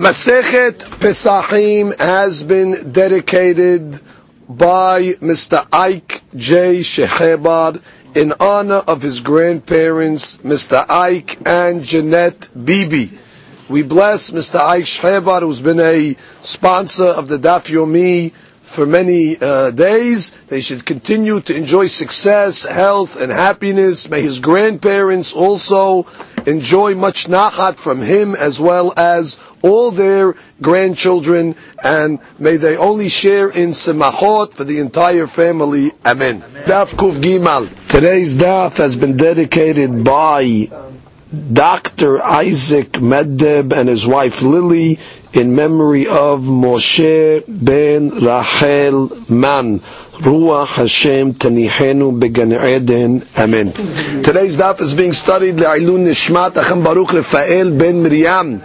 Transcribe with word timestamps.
Masechet 0.00 0.78
Pesachim 0.98 1.94
has 2.00 2.42
been 2.42 2.90
dedicated 2.90 4.00
by 4.48 5.12
Mr. 5.20 5.66
Ike 5.70 6.22
J. 6.34 6.80
Shehebar 6.80 7.82
in 8.14 8.32
honor 8.40 8.76
of 8.88 9.02
his 9.02 9.20
grandparents, 9.20 10.38
Mr. 10.38 10.86
Ike 10.88 11.36
and 11.46 11.84
Jeanette 11.84 12.48
Bibi. 12.64 13.12
We 13.68 13.82
bless 13.82 14.30
Mr. 14.30 14.58
Ike 14.58 14.84
Shehebar, 14.86 15.40
who's 15.42 15.60
been 15.60 15.80
a 15.80 16.16
sponsor 16.40 17.08
of 17.08 17.28
the 17.28 17.36
Daf 17.38 17.68
Yomi 17.70 18.32
for 18.62 18.86
many 18.86 19.36
uh, 19.38 19.70
days. 19.70 20.30
They 20.46 20.60
should 20.62 20.86
continue 20.86 21.40
to 21.42 21.54
enjoy 21.54 21.88
success, 21.88 22.64
health, 22.64 23.16
and 23.20 23.30
happiness. 23.30 24.08
May 24.08 24.22
his 24.22 24.38
grandparents 24.38 25.34
also 25.34 26.04
enjoy 26.46 26.94
much 26.94 27.26
nachat 27.26 27.76
from 27.76 28.00
him 28.02 28.34
as 28.34 28.60
well 28.60 28.92
as 28.96 29.38
all 29.62 29.90
their 29.90 30.34
grandchildren, 30.60 31.54
and 31.82 32.18
may 32.38 32.56
they 32.56 32.76
only 32.76 33.08
share 33.08 33.48
in 33.48 33.70
semachot 33.70 34.54
for 34.54 34.64
the 34.64 34.78
entire 34.78 35.26
family. 35.26 35.92
Amen. 36.04 36.42
Daf 36.64 36.94
Kuf 36.94 37.20
Gimal. 37.20 37.68
Today's 37.88 38.36
daf 38.36 38.76
has 38.78 38.96
been 38.96 39.16
dedicated 39.16 40.04
by 40.04 40.68
Dr. 41.52 42.20
Isaac 42.20 42.92
Meddeb 42.92 43.72
and 43.72 43.88
his 43.88 44.04
wife 44.06 44.42
Lily 44.42 44.98
in 45.32 45.54
memory 45.54 46.08
of 46.08 46.40
Moshe 46.42 47.44
ben 47.46 48.08
Rachel 48.08 49.16
Man. 49.28 49.80
Ruach 50.20 50.68
Hashem 50.68 51.32
Tanihenu 51.32 52.20
Began 52.20 52.52
Eden. 52.52 53.24
Amen. 53.38 53.72
Today's 53.72 54.58
daf 54.58 54.80
is 54.82 54.92
being 54.92 55.14
studied 55.14 55.56
Le'ilui 55.56 56.04
Nishmat 56.04 56.52
Acham 56.62 56.84
Baruch 56.84 57.14
Rafael 57.14 57.70
ben 57.70 58.02
Miriam 58.02 58.60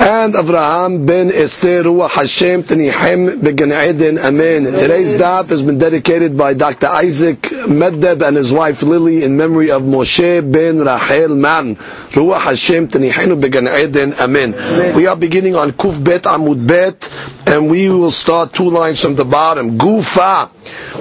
and 0.00 0.32
Avraham 0.34 1.04
ben 1.04 1.32
Esther 1.32 1.82
Ruach 1.82 2.10
Hashem 2.10 2.62
Tanihem 2.62 3.42
Began 3.42 3.72
Eden. 3.72 4.18
Amen. 4.18 4.62
Today's 4.64 5.16
daf 5.16 5.48
has 5.48 5.62
been 5.62 5.78
dedicated 5.78 6.38
by 6.38 6.54
Dr. 6.54 6.86
Isaac 6.86 7.42
Meddeb 7.42 8.22
and 8.22 8.36
his 8.36 8.52
wife 8.52 8.84
Lily 8.84 9.24
in 9.24 9.36
memory 9.36 9.72
of 9.72 9.82
Moshe 9.82 10.40
ben 10.52 10.78
Rachel 10.78 11.34
Man. 11.34 11.74
Ruach 12.14 12.42
Hashem 12.42 12.86
Tanihenu 12.86 13.40
Began 13.40 13.66
Eden. 13.66 14.14
Amen. 14.14 14.52
We 14.94 15.08
are 15.08 15.16
beginning 15.16 15.56
on 15.56 15.72
Kuf 15.72 16.02
Bet 16.02 16.22
Amud 16.22 16.64
Bet 16.64 17.10
and 17.46 17.68
we 17.68 17.88
will 17.88 18.12
start 18.12 18.54
two 18.54 18.70
lines 18.70 19.02
from 19.02 19.16
the 19.16 19.24
bottom. 19.24 19.76
Gufa. 19.76 20.50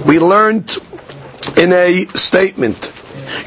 We 0.05 0.19
learned 0.19 0.77
in 1.57 1.73
a 1.73 2.05
statement. 2.13 2.91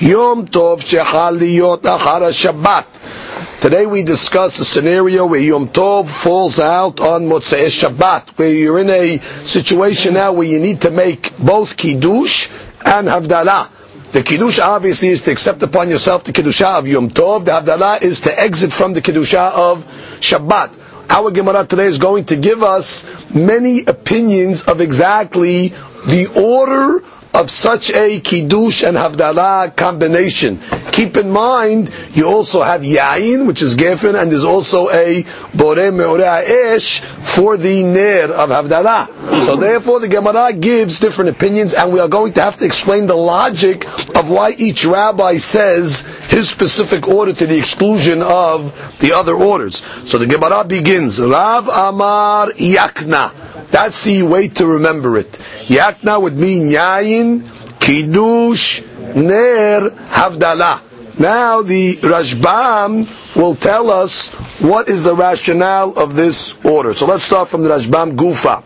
Yom 0.00 0.46
Tov 0.46 0.80
Shechal 0.80 1.38
Liyot 1.38 1.82
Achar 1.82 2.22
Shabbat. 2.32 3.60
Today 3.60 3.86
we 3.86 4.02
discuss 4.02 4.58
a 4.58 4.64
scenario 4.64 5.24
where 5.26 5.40
Yom 5.40 5.68
Tov 5.68 6.08
falls 6.08 6.58
out 6.58 7.00
on 7.00 7.22
Motzei 7.28 7.66
Shabbat, 7.66 8.30
where 8.38 8.52
you're 8.52 8.80
in 8.80 8.90
a 8.90 9.18
situation 9.18 10.14
now 10.14 10.32
where 10.32 10.46
you 10.46 10.58
need 10.58 10.80
to 10.82 10.90
make 10.90 11.36
both 11.38 11.76
Kiddush 11.76 12.48
and 12.84 13.06
Havdalah. 13.08 13.68
The 14.12 14.22
Kiddush 14.22 14.58
obviously 14.58 15.08
is 15.08 15.22
to 15.22 15.30
accept 15.32 15.62
upon 15.62 15.88
yourself 15.88 16.24
the 16.24 16.32
Kiddusha 16.32 16.78
of 16.78 16.88
Yom 16.88 17.08
Tov. 17.10 17.44
The 17.44 17.52
Havdalah 17.52 18.02
is 18.02 18.20
to 18.22 18.38
exit 18.40 18.72
from 18.72 18.92
the 18.92 19.00
Kiddusha 19.00 19.52
of 19.52 19.84
Shabbat. 20.20 20.78
Our 21.08 21.30
Gemara 21.30 21.64
today 21.64 21.86
is 21.86 21.98
going 21.98 22.24
to 22.26 22.36
give 22.36 22.62
us 22.62 23.04
many 23.34 23.80
opinions 23.86 24.62
of 24.64 24.80
exactly 24.80 25.72
the 26.06 26.27
order 26.34 27.03
of 27.34 27.50
such 27.50 27.91
a 27.92 28.20
kiddush 28.20 28.83
and 28.83 28.97
havdalah 28.97 29.75
combination. 29.75 30.61
Keep 30.92 31.17
in 31.17 31.31
mind, 31.31 31.91
you 32.12 32.27
also 32.27 32.62
have 32.62 32.83
yain, 32.83 33.47
which 33.47 33.62
is 33.62 33.75
gefen, 33.75 34.20
and 34.20 34.31
there's 34.31 34.44
also 34.44 34.91
a 34.91 35.25
bore 35.55 35.91
me'oreh 35.91 36.42
esh 36.75 37.00
for 37.00 37.56
the 37.56 37.83
ner 37.83 38.25
of 38.33 38.50
havdalah. 38.50 39.44
So 39.47 39.56
therefore, 39.56 40.00
the 40.00 40.09
Gemara 40.09 40.53
gives 40.53 41.00
different 41.00 41.31
opinions, 41.31 41.72
and 41.72 41.92
we 41.92 42.00
are 42.00 42.09
going 42.09 42.34
to 42.34 42.42
have 42.42 42.59
to 42.59 42.64
explain 42.66 43.06
the 43.06 43.16
logic 43.16 43.87
of 44.15 44.28
why 44.28 44.50
each 44.50 44.84
rabbi 44.84 45.38
says 45.38 46.00
his 46.28 46.50
specific 46.50 47.09
order 47.09 47.32
to 47.32 47.47
the 47.47 47.56
exclusion 47.56 48.22
of 48.22 48.99
the 48.99 49.12
other 49.12 49.34
orders. 49.34 49.76
So 50.09 50.19
the 50.19 50.26
Gemara 50.26 50.65
begins, 50.65 51.19
Rav 51.21 51.69
Amar 51.69 52.49
Yakna. 52.50 53.32
That's 53.71 54.03
the 54.05 54.22
way 54.25 54.49
to 54.49 54.66
remember 54.66 55.16
it. 55.16 55.38
Yakna 55.68 56.22
would 56.22 56.35
mean 56.38 56.68
yain, 56.68 57.47
kiddush, 57.79 58.81
ner, 59.16 59.90
havdalah. 60.09 60.81
Now 61.19 61.63
the 61.63 61.95
Rashbam 61.97 63.07
will 63.35 63.56
tell 63.56 63.90
us 63.90 64.29
what 64.62 64.88
is 64.90 65.03
the 65.03 65.16
rationale 65.16 65.97
of 65.97 66.16
this 66.16 66.57
order. 66.63 66.94
So 66.94 67.07
let's 67.07 67.23
start 67.23 67.47
from 67.50 67.63
the 67.63 67.69
Rashbam 67.69 68.16
Gufa. 68.16 68.63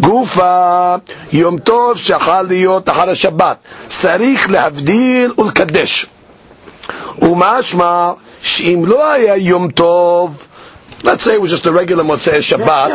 גופה, 0.00 0.96
יום 1.32 1.58
טוב 1.58 1.98
שחל 1.98 2.42
להיות 2.48 2.88
אחר 2.88 3.10
השבת, 3.10 3.56
צריך 3.88 4.50
להבדיל 4.50 5.32
ולקדש. 5.38 6.06
ומשמע 7.22 8.12
שאם 8.42 8.82
לא 8.86 9.12
היה 9.12 9.36
יום 9.36 9.70
טוב, 9.70 10.46
let's 11.02 11.22
say 11.22 11.34
it 11.34 11.40
was 11.40 11.50
just 11.50 11.66
a 11.66 11.72
regular 11.72 12.04
Motzei 12.04 12.40
Shabbat, 12.40 12.90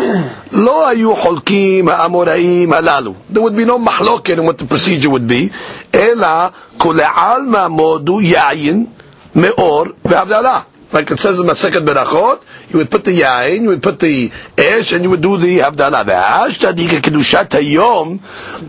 לא 0.52 0.88
היו 0.88 1.16
חולקים 1.16 1.90
האמוראים 1.90 2.74
הללו. 2.74 3.14
There 3.34 3.42
would 3.42 3.56
be 3.56 3.66
no 3.66 3.78
מחלוקת 3.80 4.38
in 4.38 4.46
what 4.46 4.58
the 4.58 4.66
procedure 4.66 5.10
would 5.10 5.28
be, 5.28 5.50
אלא 5.94 6.48
כולי 6.78 7.04
עלמא 7.16 7.68
מודו 7.68 8.22
יין, 8.22 8.86
מאור 9.36 9.86
והבדלה. 10.06 10.60
Like 10.92 11.12
it 11.12 11.20
says 11.20 11.40
in 11.40 11.46
Masechet 11.46 11.86
Berachot, 11.86 12.42
you 12.72 12.78
would 12.80 12.90
put 12.90 13.04
the 13.04 13.12
yain, 13.12 13.62
you 13.62 13.68
would 13.70 13.84
put 13.84 14.00
the 14.00 14.32
esh, 14.58 14.92
and 14.92 15.04
you 15.04 15.12
would 15.12 15.22
do 15.22 15.38
the 15.38 15.60
havdalah. 15.60 16.04
V'ashtadika 16.04 17.00
kedushat 17.00 17.50
hayom, 17.50 18.20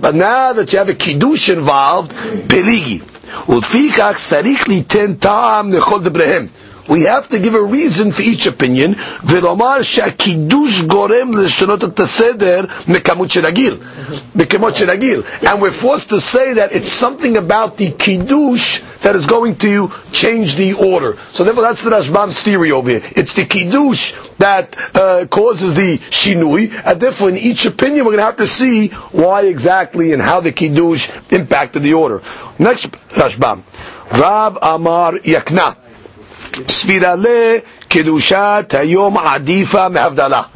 but 0.02 0.14
now 0.14 0.52
that 0.52 0.70
you 0.70 0.78
have 0.80 0.90
a 0.90 0.94
kiddush 0.94 1.48
involved, 1.48 2.12
peligi. 2.48 3.00
ולפיכך 3.48 4.16
צריך 4.16 4.68
ליתן 4.68 5.14
טעם 5.14 5.72
לכל 5.72 6.00
דבריהם. 6.00 6.46
We 6.90 7.02
have 7.02 7.28
to 7.28 7.38
give 7.38 7.54
a 7.54 7.62
reason 7.62 8.10
for 8.10 8.22
each 8.22 8.46
opinion, 8.46 8.96
ולומר 9.24 9.82
שהקידוש 9.82 10.82
גורם 10.82 11.38
לשנות 11.38 11.84
את 11.84 12.00
הסדר 12.00 12.60
מכמות 12.88 13.30
של 13.30 13.46
הגיל. 13.46 13.76
מכמות 14.34 14.76
של 14.76 14.90
הגיל. 14.90 15.22
And 15.42 15.60
we're 15.60 15.70
forced 15.70 16.08
to 16.10 16.20
say 16.20 16.54
that 16.54 16.72
it's 16.72 16.90
something 16.90 17.36
about 17.36 17.76
the 17.76 17.90
kiddush 17.90 18.80
that 19.02 19.14
is 19.14 19.26
going 19.26 19.54
to 19.56 19.92
change 20.12 20.56
the 20.56 20.72
order. 20.74 21.16
So 21.32 21.44
therefore 21.44 21.62
that's 21.62 21.84
the 21.84 21.90
Rashbam's 21.90 22.42
theory 22.42 22.72
over 22.72 22.90
here. 22.90 23.02
It's 23.14 23.34
the 23.34 23.44
kiddush 23.46 24.12
that 24.38 24.76
uh, 24.94 25.26
causes 25.30 25.74
the 25.74 25.98
shinui, 25.98 26.72
and 26.84 27.00
therefore 27.00 27.28
in 27.28 27.36
each 27.36 27.66
opinion 27.66 28.04
we're 28.04 28.12
going 28.16 28.24
to 28.26 28.30
have 28.32 28.38
to 28.38 28.48
see 28.48 28.88
why 29.12 29.42
exactly 29.42 30.12
and 30.12 30.20
how 30.20 30.40
the 30.40 30.50
kiddush 30.50 31.08
impacted 31.30 31.84
the 31.84 31.94
order. 31.94 32.20
Next 32.58 32.90
Rashbam. 33.20 33.62
Rab 34.10 34.58
Amar 34.60 35.12
Yakna. 35.34 35.76
Hayom 38.69 39.15
adifa. 39.17 40.49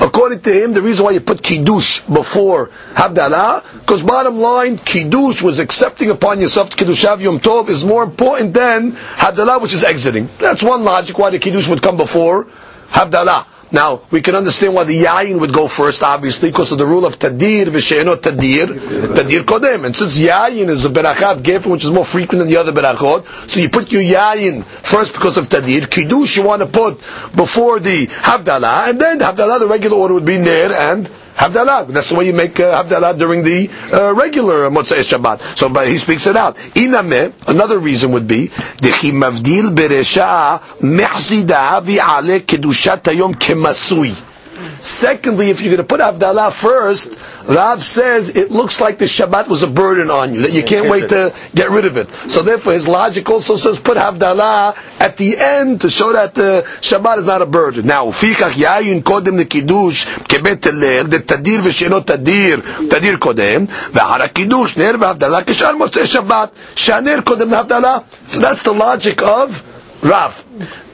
According 0.00 0.40
to 0.42 0.52
him, 0.52 0.72
the 0.72 0.82
reason 0.82 1.04
why 1.04 1.10
you 1.12 1.20
put 1.20 1.42
kiddush 1.42 2.00
before 2.00 2.70
havdalah, 2.94 3.62
because 3.80 4.02
bottom 4.02 4.38
line, 4.38 4.78
kiddush 4.78 5.42
was 5.42 5.58
accepting 5.58 6.10
upon 6.10 6.40
yourself 6.40 6.76
kiddush 6.76 7.02
yom 7.02 7.40
tov 7.40 7.68
is 7.68 7.84
more 7.84 8.04
important 8.04 8.54
than 8.54 8.92
havdalah, 8.92 9.60
which 9.60 9.74
is 9.74 9.82
exiting. 9.82 10.28
That's 10.38 10.62
one 10.62 10.84
logic 10.84 11.18
why 11.18 11.30
the 11.30 11.38
kiddush 11.38 11.68
would 11.68 11.82
come 11.82 11.96
before 11.96 12.46
havdalah. 12.90 13.46
Now, 13.72 14.02
we 14.10 14.20
can 14.20 14.34
understand 14.34 14.74
why 14.74 14.84
the 14.84 15.04
yain 15.04 15.40
would 15.40 15.52
go 15.52 15.68
first, 15.68 16.02
obviously, 16.02 16.50
because 16.50 16.72
of 16.72 16.78
the 16.78 16.86
rule 16.86 17.06
of 17.06 17.18
tadir, 17.18 17.66
v'she'enot 17.66 18.16
tadir, 18.22 18.66
tadir 19.14 19.42
kodem. 19.42 19.84
And 19.84 19.96
since 19.96 20.18
yain 20.18 20.68
is 20.68 20.84
a 20.84 20.90
berachat 20.90 21.38
gefen, 21.38 21.72
which 21.72 21.84
is 21.84 21.90
more 21.90 22.04
frequent 22.04 22.40
than 22.40 22.48
the 22.48 22.56
other 22.58 22.72
berachot, 22.72 23.50
so 23.50 23.60
you 23.60 23.68
put 23.68 23.90
your 23.92 24.02
yain 24.02 24.64
first 24.64 25.12
because 25.12 25.36
of 25.38 25.48
tadir. 25.48 25.88
Kiddush 25.90 26.36
you 26.36 26.44
want 26.44 26.62
to 26.62 26.68
put 26.68 26.98
before 27.34 27.80
the 27.80 28.06
havdalah, 28.06 28.88
and 28.90 29.00
then 29.00 29.18
the 29.18 29.24
havdalah, 29.24 29.58
the 29.58 29.66
regular 29.66 29.96
order 29.96 30.14
would 30.14 30.24
be 30.26 30.38
ner 30.38 30.72
and 30.72 31.08
Havdalah. 31.36 31.88
That's 31.88 32.08
the 32.10 32.14
way 32.14 32.26
you 32.26 32.32
make 32.32 32.58
uh, 32.60 32.82
Havdalah 32.82 33.18
during 33.18 33.42
the 33.42 33.68
uh, 33.92 34.14
regular 34.14 34.70
Motzei 34.70 35.00
Shabbat. 35.02 35.58
So, 35.58 35.68
but 35.68 35.88
he 35.88 35.98
speaks 35.98 36.26
it 36.26 36.36
out. 36.36 36.56
Iname, 36.74 37.32
another 37.48 37.78
reason 37.78 38.12
would 38.12 38.28
be, 38.28 38.48
Dechi 38.48 39.10
mavdil 39.12 39.74
beresha 39.74 40.60
mehzida 40.80 41.80
vi'ale 41.82 42.40
kedushat 42.40 43.02
hayom 43.02 43.34
kemasui. 43.34 44.33
Secondly, 44.80 45.50
if 45.50 45.60
you're 45.60 45.74
going 45.76 45.86
to 45.86 45.96
put 45.96 46.00
Havdalah 46.00 46.52
first, 46.52 47.18
Rav 47.48 47.82
says 47.82 48.28
it 48.30 48.50
looks 48.50 48.80
like 48.80 48.98
the 48.98 49.04
Shabbat 49.06 49.48
was 49.48 49.62
a 49.62 49.66
burden 49.66 50.10
on 50.10 50.34
you, 50.34 50.42
that 50.42 50.52
you 50.52 50.62
can't 50.62 50.88
wait 50.88 51.08
to 51.10 51.34
get 51.54 51.70
rid 51.70 51.84
of 51.84 51.96
it. 51.96 52.10
So 52.30 52.42
therefore 52.42 52.72
his 52.74 52.86
logic 52.88 53.28
also 53.30 53.56
says 53.56 53.78
put 53.78 53.96
Havdalah 53.96 54.76
at 55.00 55.16
the 55.16 55.36
end 55.38 55.82
to 55.82 55.90
show 55.90 56.12
that 56.12 56.34
the 56.34 56.64
Shabbat 56.80 57.18
is 57.18 57.26
not 57.26 57.42
a 57.42 57.46
burden. 57.46 57.86
Now, 57.86 58.06
לפיכך 58.08 58.52
יין 58.56 59.00
קודם 59.02 59.38
kebet 59.38 60.06
כבית 60.28 60.66
הלל, 60.66 61.06
tadir 61.26 61.60
ושאינו 61.62 61.98
tadir 62.00 62.60
tadir 62.90 63.16
kodem 63.18 63.66
ואחר 63.92 64.22
הקידוש 64.22 64.74
ner 64.74 64.96
והבדלה 65.00 65.42
כשאר 65.46 65.76
מוצאי 65.76 66.02
Shabbat 66.04 66.76
shaner 66.76 67.20
kodem 67.24 67.50
להבדלה. 67.50 67.98
So 68.30 68.38
that's 68.40 68.62
the 68.62 68.72
logic 68.72 69.22
of 69.22 69.62
Rav. 70.02 70.44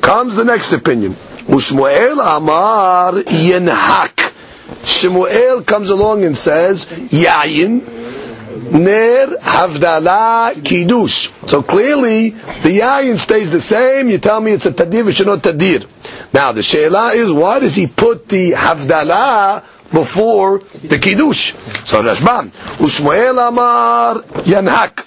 Comes 0.01 0.37
the 0.37 0.45
next 0.45 0.73
opinion. 0.73 1.17
Ushmuel 1.51 2.21
Amar 2.37 3.13
Yenhak. 3.25 4.33
Shmuel 4.83 5.67
comes 5.67 5.91
along 5.91 6.25
and 6.25 6.37
says, 6.37 6.87
Yayin 6.87 7.83
Ner 8.73 9.27
Havdala 9.39 10.65
Kiddush. 10.65 11.29
So 11.47 11.63
clearly, 11.63 12.31
the 12.31 12.79
Yayin 12.79 13.19
stays 13.19 13.51
the 13.51 13.61
same. 13.61 14.09
You 14.11 14.19
tell 14.19 14.41
me 14.41 14.53
it's 14.53 14.67
a 14.67 14.71
Tadir, 14.73 15.09
it's 15.09 15.21
not 15.27 15.43
Tadir. 15.43 15.87
Now 16.33 16.53
the 16.53 16.63
Sheila 16.63 17.15
is, 17.15 17.33
why 17.33 17.59
does 17.59 17.75
he 17.75 17.89
put 17.89 18.29
the 18.29 18.53
Havdala 18.53 19.65
before 19.93 20.61
the 20.85 20.99
Kiddush? 21.01 21.55
So 21.85 22.01
Rashbam, 22.01 22.51
Ushmuel 22.79 23.49
Amar 23.49 24.23
Yanhak. 24.47 25.05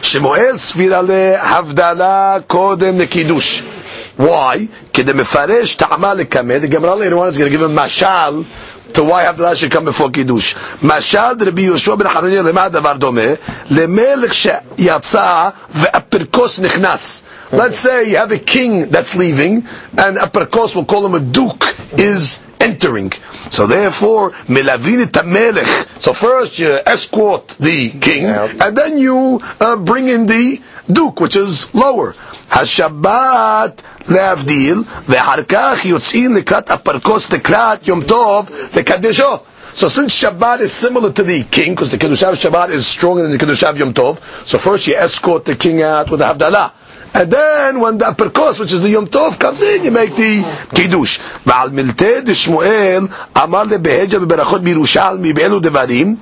Shmuel 0.00 0.54
Sfirale 0.54 1.36
Havdala 1.38 2.40
Kodem 2.46 2.96
the 2.96 3.06
Kiddush. 3.06 3.75
Why? 4.16 4.68
The 4.92 6.68
Gemara 6.70 6.94
later 6.94 7.18
on 7.18 7.28
is 7.28 7.38
going 7.38 7.50
to 7.50 7.56
give 7.58 7.62
him 7.62 7.76
mashal 7.76 8.46
to 8.94 9.04
why 9.04 9.24
have 9.24 9.36
the 9.36 9.54
should 9.54 9.70
come 9.70 9.84
before 9.84 10.10
Kiddush. 10.10 10.54
Mashal 10.80 11.38
Rabbi 11.38 11.62
Yeshua 11.62 11.98
ben 11.98 12.06
Hananiah 12.06 12.42
lema 12.42 12.70
davar 12.70 12.98
domeh 12.98 13.36
lemelech 13.68 14.32
sheyatza 14.32 15.52
ve'aperkos 15.52 16.60
nichnas. 16.60 17.24
Let's 17.52 17.78
say 17.78 18.10
you 18.10 18.16
have 18.16 18.32
a 18.32 18.38
king 18.38 18.88
that's 18.90 19.14
leaving, 19.14 19.66
and 19.98 20.16
a 20.16 20.26
perkos, 20.26 20.74
we'll 20.74 20.84
call 20.86 21.04
him 21.06 21.14
a 21.14 21.20
duke, 21.20 21.76
is 21.92 22.42
entering. 22.60 23.12
So 23.50 23.66
therefore, 23.66 24.30
milavin 24.48 25.04
tamelech. 25.06 26.00
So 26.00 26.12
first 26.12 26.58
you 26.58 26.78
escort 26.86 27.48
the 27.48 27.90
king, 27.90 28.24
and 28.24 28.76
then 28.76 28.98
you 28.98 29.40
uh, 29.60 29.76
bring 29.76 30.08
in 30.08 30.26
the 30.26 30.60
duke, 30.90 31.20
which 31.20 31.36
is 31.36 31.74
lower. 31.74 32.14
השבת 32.51 33.81
להבדיל, 34.07 34.83
ואחר 35.07 35.43
כך 35.47 35.85
יוצאים 35.85 36.33
לקראת 36.35 36.71
הפרקוס 36.71 37.31
לקראת 37.31 37.87
יום 37.87 38.01
טוב 38.03 38.49
לקדשו. 38.75 39.37
So 39.73 39.87
since 39.87 40.13
Shabbat 40.13 40.59
is 40.59 40.73
similar 40.73 41.11
to 41.13 41.23
the 41.23 41.43
king, 41.43 41.71
because 41.75 41.91
the 41.91 41.97
Kiddush 41.97 42.21
Shabbat 42.23 42.69
is 42.71 42.85
stronger 42.85 43.21
than 43.23 43.31
the 43.31 43.37
Kiddush 43.37 43.61
Yom 43.61 43.93
Tov, 43.93 44.19
so 44.45 44.57
first 44.57 44.85
you 44.87 44.95
escort 44.95 45.45
the 45.45 45.55
king 45.55 45.81
out 45.81 46.09
with 46.11 46.19
the 46.19 46.25
Havdalah. 46.25 46.71
And 47.13 47.31
then 47.31 47.79
when 47.79 47.97
the 47.97 48.07
upper 48.07 48.29
course, 48.29 48.59
which 48.59 48.73
is 48.73 48.81
the 48.81 48.89
Yom 48.89 49.07
Tov, 49.07 49.39
comes 49.39 49.61
in, 49.61 49.85
you 49.85 49.91
make 49.91 50.13
the 50.15 50.43
Kiddush. 50.75 51.19
ועל 51.45 51.69
מלטה 51.69 52.21
דשמואל 52.25 53.03
אמר 53.43 53.63
לבהג'ה 53.63 54.19
בברכות 54.19 54.61
בירושלמי 54.63 55.33
באלו 55.33 55.59
דברים, 55.59 56.15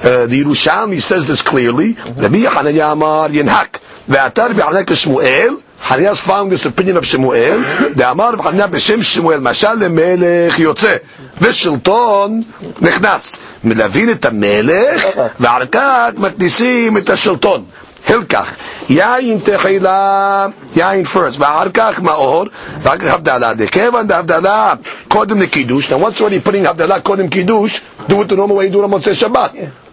the 0.00 0.42
Yerushalmi 0.44 1.00
says 1.00 1.26
this 1.26 1.42
clearly, 1.42 1.94
רבי 2.18 2.50
חנניה 2.50 2.92
אמר 2.92 3.26
ינהק, 3.30 3.78
ואתה 4.09 4.45
רבי 4.45 4.61
חנניה 4.61 4.83
כשמואל, 4.87 5.49
חניאס 5.87 6.27
found 6.27 6.51
this 6.51 6.65
opinion 6.65 7.01
of 7.01 7.05
שמואל, 7.05 7.59
דאמר 7.95 8.29
רבי 8.29 8.43
חנניה 8.43 8.67
בשם 8.67 9.03
שמואל, 9.03 9.39
משל 9.39 9.73
למלך 9.73 10.59
יוצא, 10.59 10.95
ושלטון 11.41 12.41
נכנס. 12.81 13.35
מלווין 13.63 14.11
את 14.11 14.25
המלך, 14.25 15.05
ועל 15.39 15.65
כך 15.71 16.09
מכניסים 16.17 16.97
את 16.97 17.09
השלטון. 17.09 17.63
הלקח, 18.07 18.55
יין 18.90 19.38
תחילה, 19.44 20.46
יין 20.76 21.02
first, 21.14 21.36
ואחר 21.38 21.68
כך 21.74 22.00
מאור, 22.00 22.44
ואחר 22.82 22.96
כך 22.98 23.14
הבדלה. 23.14 23.54
דכיוון 23.54 24.06
דהבדלה 24.06 24.74
קודם 25.08 25.42
לקידוש, 25.42 25.86
now 25.86 25.94
once 25.94 26.18
already 26.20 26.48
putting 26.48 26.68
הבדלה 26.68 27.00
קודם 27.00 27.28
קידוש, 27.28 27.80
do 28.08 28.12
it 28.12 28.28
the 28.28 28.36
normal 28.36 28.56
way 28.56 28.66
you 28.70 28.74
do 28.74 28.78
it 28.80 28.84
on 28.84 28.86
מוצאי 28.88 29.14
שבת. 29.14 29.50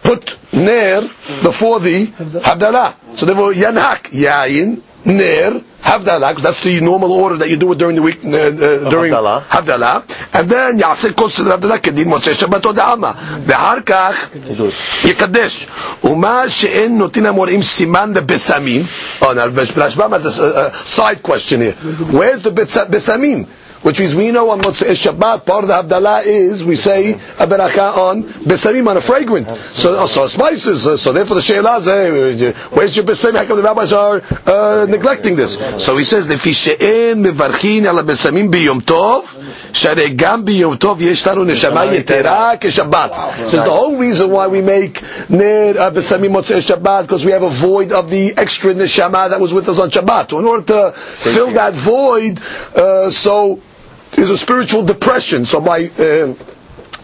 Put 0.07 0.31
ner 0.53 1.01
before 1.43 1.79
the 1.79 2.25
הבדלה. 2.43 2.89
So 3.17 3.25
therefore 3.25 3.53
ינהק, 3.55 4.09
יין, 4.11 4.75
ner, 5.05 5.53
Havdalah, 5.83 6.29
because 6.29 6.43
that's 6.43 6.63
the 6.63 6.79
normal 6.81 7.11
order 7.11 7.37
that 7.37 7.49
you 7.49 7.57
do 7.57 7.71
it 7.73 7.77
during 7.77 7.95
the 7.95 8.01
week, 8.01 8.23
uh, 8.23 8.29
uh, 8.29 8.89
during 8.89 9.11
Havdalah. 9.13 10.03
And 10.33 10.49
then 10.49 10.79
יעשה 10.79 11.11
כוס 11.13 11.37
של 11.37 11.51
הבדלה 11.51 11.77
כדין 11.77 12.07
מוצאי 12.07 12.33
שבת 12.33 12.65
או 12.65 12.71
דעמה. 12.71 13.11
ואחר 13.45 13.79
כך 13.85 14.27
יקדש. 15.03 15.67
ומה 16.03 16.43
שאין 16.49 16.97
נותנים 16.97 17.25
המוראים 17.25 17.63
סימן 17.63 18.13
לבשמים, 18.15 18.83
oh, 19.21 19.25
now 19.25 19.47
Rashbam 19.49 20.11
has 20.11 20.39
a, 20.39 20.71
a 20.71 20.85
side 20.85 21.21
question 21.23 21.61
here. 21.61 21.73
Where's 22.11 22.41
the 22.41 22.51
besamim? 22.51 23.47
Which 23.82 24.00
means 24.00 24.14
we 24.14 24.30
know 24.32 24.50
on 24.50 24.60
Motzei 24.60 24.90
Shabbat, 24.90 25.46
part 25.46 25.64
of 25.64 25.68
the 25.68 25.74
Havdalah 25.74 26.24
is, 26.24 26.64
we 26.64 26.74
say 26.76 27.12
a 27.12 27.46
beracha 27.46 27.96
on 27.96 28.24
Besamim, 28.24 28.88
on 28.88 28.96
a 28.96 29.00
fragrant. 29.00 29.48
So, 29.72 29.96
oh, 30.00 30.06
so 30.06 30.26
spices, 30.26 31.00
so 31.00 31.12
therefore 31.12 31.36
the 31.36 31.42
She'elah 31.42 31.78
is, 31.78 31.84
hey, 31.86 32.52
where's 32.70 32.96
your 32.96 33.04
Besamim? 33.04 33.36
How 33.36 33.44
come 33.44 33.56
the 33.56 33.62
rabbis 33.62 33.92
are 33.92 34.20
uh, 34.46 34.86
neglecting 34.88 35.36
this? 35.36 35.58
So 35.82 35.96
he 35.96 36.04
says, 36.04 36.26
לפי 36.26 36.54
שאין 36.54 37.22
מברכים 37.22 37.86
על 37.86 37.98
הבשמים 37.98 38.50
ביום 38.50 38.80
טוב, 38.80 39.38
שהרי 39.72 40.08
גם 40.16 40.44
ביום 40.44 40.76
טוב 40.76 41.02
יש 41.02 41.26
לנו 41.26 41.44
נשמה 41.44 41.84
יתרה 41.94 42.52
כשבת. 42.60 43.14
Says 43.48 43.62
the 43.62 43.70
whole 43.70 43.96
reason 43.96 44.30
why 44.30 44.46
we 44.48 44.60
make 44.60 45.02
נר 45.30 45.82
הבשמים 45.82 46.32
מוצאי 46.32 46.60
Shabbat 46.60 47.02
because 47.02 47.24
we 47.24 47.32
have 47.32 47.42
a 47.42 47.48
void 47.48 47.92
of 47.92 48.10
the 48.10 48.34
extra 48.36 48.74
neshama 48.74 49.30
that 49.30 49.40
was 49.40 49.54
with 49.54 49.68
us 49.68 49.78
on 49.78 49.90
Shabbat. 49.90 50.30
So 50.30 50.38
in 50.38 50.44
order 50.44 50.64
to 50.66 50.92
fill 50.98 51.52
that 51.52 51.72
void, 51.74 52.40
uh, 52.74 53.10
so 53.10 53.60
is 54.16 54.30
a 54.30 54.38
spiritual 54.38 54.84
depression. 54.84 55.44
So 55.44 55.60
by 55.60 55.86
uh, 55.98 56.34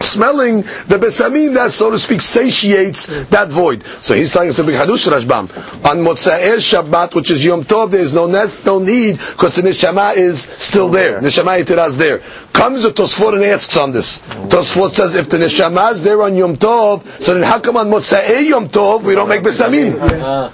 smelling 0.01 0.61
the 0.87 0.97
besamim 0.99 1.53
that, 1.53 1.71
so 1.71 1.91
to 1.91 1.99
speak, 1.99 2.21
satiates 2.21 3.07
that 3.27 3.49
void. 3.49 3.83
So 4.01 4.13
he's 4.13 4.31
telling 4.33 4.49
us 4.49 4.59
a 4.59 4.63
big 4.63 4.75
hadush 4.75 5.07
Rashbam. 5.09 5.49
On 5.85 5.97
Motzei 5.97 6.55
Shabbat, 6.57 7.15
which 7.15 7.31
is 7.31 7.43
Yom 7.43 7.63
Tov, 7.63 7.91
there 7.91 8.01
is 8.01 8.13
no, 8.13 8.27
no 8.27 8.79
need 8.79 9.17
because 9.17 9.55
the 9.55 9.61
neshama 9.61 10.15
is 10.15 10.41
still 10.41 10.89
there. 10.89 11.21
Neshama 11.21 11.63
Yitirah 11.63 11.87
is 11.87 11.97
there. 11.97 12.19
Comes 12.53 12.83
the 12.83 12.89
Tosfot 12.89 13.33
and 13.35 13.43
asks 13.43 13.75
on 13.77 13.91
this. 13.91 14.19
Tosfot 14.19 14.91
says 14.91 15.15
if 15.15 15.29
the 15.29 15.37
neshama 15.37 15.91
is 15.91 16.03
there 16.03 16.21
on 16.21 16.35
Yom 16.35 16.55
Tov, 16.57 17.05
so 17.21 17.33
then 17.33 17.43
how 17.43 17.59
come 17.59 17.77
on 17.77 17.89
Motzei 17.89 18.47
Yom 18.47 18.69
Tov 18.69 19.03
we 19.03 19.15
don't 19.15 19.29
make 19.29 19.41
besamim? 19.41 19.93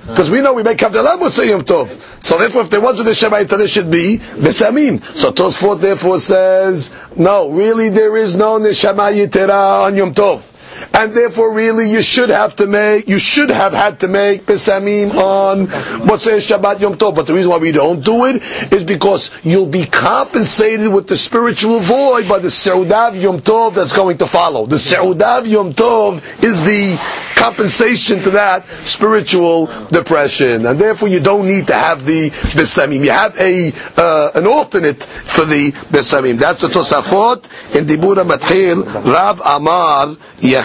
Because 0.07 0.29
we 0.29 0.41
know 0.41 0.53
we 0.53 0.63
make 0.63 0.77
Havdalah 0.77 1.17
Motzei 1.19 1.49
Yom 1.49 1.61
Tov. 1.61 1.89
So 2.23 2.37
therefore, 2.37 2.61
if 2.61 2.69
there 2.69 2.81
was 2.81 2.99
a 2.99 3.03
neshama 3.03 3.43
Yitirah, 3.43 3.57
there 3.57 3.67
should 3.67 3.91
be 3.91 4.19
besamim. 4.19 5.03
So 5.15 5.31
Tosfot 5.31 5.81
therefore 5.81 6.19
says, 6.19 6.93
no, 7.15 7.49
really 7.49 7.89
there 7.89 8.17
is 8.17 8.35
no 8.35 8.59
neshama 8.59 9.11
Yitirah 9.13 9.30
on 9.39 9.95
Yom 9.95 10.13
Tov 10.13 10.49
and 10.93 11.13
therefore 11.13 11.53
really 11.53 11.89
you 11.91 12.01
should 12.01 12.29
have 12.29 12.55
to 12.57 12.67
make, 12.67 13.07
you 13.07 13.19
should 13.19 13.49
have 13.49 13.73
had 13.73 13.99
to 14.01 14.07
make 14.07 14.45
Besamim 14.45 15.13
on 15.15 15.67
Motzei 15.67 16.39
Shabbat 16.39 16.79
Yom 16.81 16.95
Tov. 16.95 17.15
But 17.15 17.27
the 17.27 17.33
reason 17.33 17.51
why 17.51 17.57
we 17.57 17.71
don't 17.71 18.03
do 18.03 18.25
it 18.25 18.41
is 18.73 18.83
because 18.83 19.31
you'll 19.43 19.67
be 19.67 19.85
compensated 19.85 20.91
with 20.93 21.07
the 21.07 21.17
spiritual 21.17 21.79
void 21.79 22.27
by 22.27 22.39
the 22.39 22.49
Seudav 22.49 23.19
Yom 23.19 23.39
Tov 23.39 23.75
that's 23.75 23.93
going 23.93 24.17
to 24.19 24.27
follow. 24.27 24.65
The 24.65 24.77
Seudav 24.77 25.47
Yom 25.47 25.73
Tov 25.73 26.17
is 26.43 26.61
the 26.63 26.97
compensation 27.35 28.19
to 28.19 28.29
that 28.31 28.67
spiritual 28.85 29.65
depression. 29.87 30.65
And 30.65 30.79
therefore 30.79 31.09
you 31.09 31.19
don't 31.19 31.47
need 31.47 31.67
to 31.67 31.73
have 31.73 32.05
the 32.05 32.29
Besamim. 32.29 33.03
You 33.03 33.11
have 33.11 33.37
a, 33.39 33.71
uh, 33.97 34.31
an 34.35 34.45
alternate 34.45 35.03
for 35.03 35.45
the 35.45 35.71
Besamim. 35.71 36.37
That's 36.37 36.61
the 36.61 36.67
Tosafot 36.67 37.45
in 37.75 37.85
Dibura 37.85 38.25
Matchil, 38.27 38.83
Rav 39.11 39.41
Amar 39.43 40.15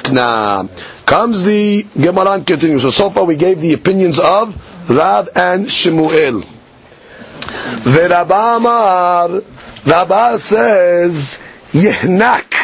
yakna. 0.06 0.68
Comes 1.06 1.44
the 1.44 1.84
Gemara 1.98 2.32
and 2.32 2.46
continues. 2.46 2.82
So, 2.82 2.90
so 2.90 3.10
far 3.10 3.24
we 3.24 3.36
gave 3.36 3.60
the 3.60 3.72
opinions 3.74 4.18
of 4.18 4.56
Rav 4.90 5.28
and 5.36 5.70
Shemuel. 5.70 6.40
The 7.84 8.08
Rabba 8.10 8.56
Amar, 8.56 9.42
Rabba 9.84 10.38
says, 10.38 11.40
Yehnak, 11.70 12.54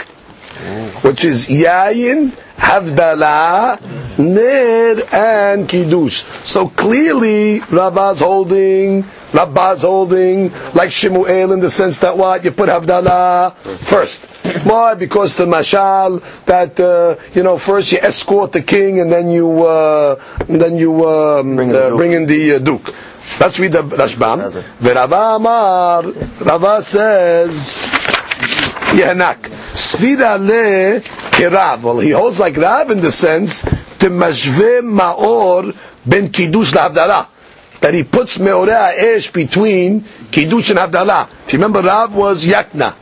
which 1.05 1.25
is 1.25 1.47
Yayin, 1.47 2.31
Havdalah, 2.57 3.79
Ner, 4.19 5.03
and 5.13 5.69
Kiddush. 5.69 6.23
So 6.45 6.69
clearly, 6.69 7.61
Rabba's 7.61 8.21
holding 8.21 9.05
Rabbah's 9.33 9.81
holding 9.83 10.53
like 10.75 10.93
Shemuel 10.93 11.53
in 11.53 11.61
the 11.61 11.71
sense 11.71 11.99
that 12.01 12.19
what 12.19 12.45
you 12.45 12.51
put 12.53 12.69
Havdalah 12.69 13.55
first. 13.57 14.27
Why? 14.65 14.95
Because 14.95 15.37
the 15.37 15.47
mashal 15.47 16.21
that 16.45 16.79
uh, 16.79 17.17
you 17.35 17.43
know 17.43 17.57
first 17.59 17.93
you 17.93 17.99
escort 17.99 18.53
the 18.53 18.61
king 18.63 19.01
and 19.01 19.11
then 19.11 19.31
you 19.31 19.65
uh, 19.65 20.21
and 20.49 20.61
then 20.61 20.77
you 20.77 21.09
um, 21.09 21.57
bring, 21.57 21.71
in 21.71 21.77
uh, 21.77 21.97
bring, 21.97 22.13
in 22.13 22.27
the 22.27 22.55
uh, 22.55 22.59
duke. 22.59 22.95
Let's 23.41 23.59
read 23.59 23.73
the 23.73 23.83
Rashbam. 23.83 24.51
Verava 24.79 25.37
Amar, 25.37 26.03
Rava 26.45 26.83
says, 26.83 27.79
Yanak. 28.93 29.51
Svida 29.73 30.39
le 30.39 31.01
kirav. 31.33 31.83
Well, 31.83 31.99
he 31.99 32.11
holds 32.11 32.39
like 32.39 32.57
Rav 32.57 32.91
in 32.91 33.01
the 33.01 33.13
sense, 33.13 33.63
to 33.63 34.11
mashve 34.11 34.81
maor 34.83 35.75
ben 36.05 36.31
kiddush 36.31 36.75
la 36.75 36.89
that 37.83 37.95
he 37.95 38.05
puts 38.05 38.39
meorah 38.39 38.93
esh 38.97 39.33
between 39.33 40.05
kiddush 40.31 40.71
and 40.71 40.79
havdalah. 40.79 41.29
If 41.47 41.53
you 41.53 41.59
remember, 41.59 41.83
Rav 41.83 42.15
was 42.15 42.47
yakna, 42.47 42.95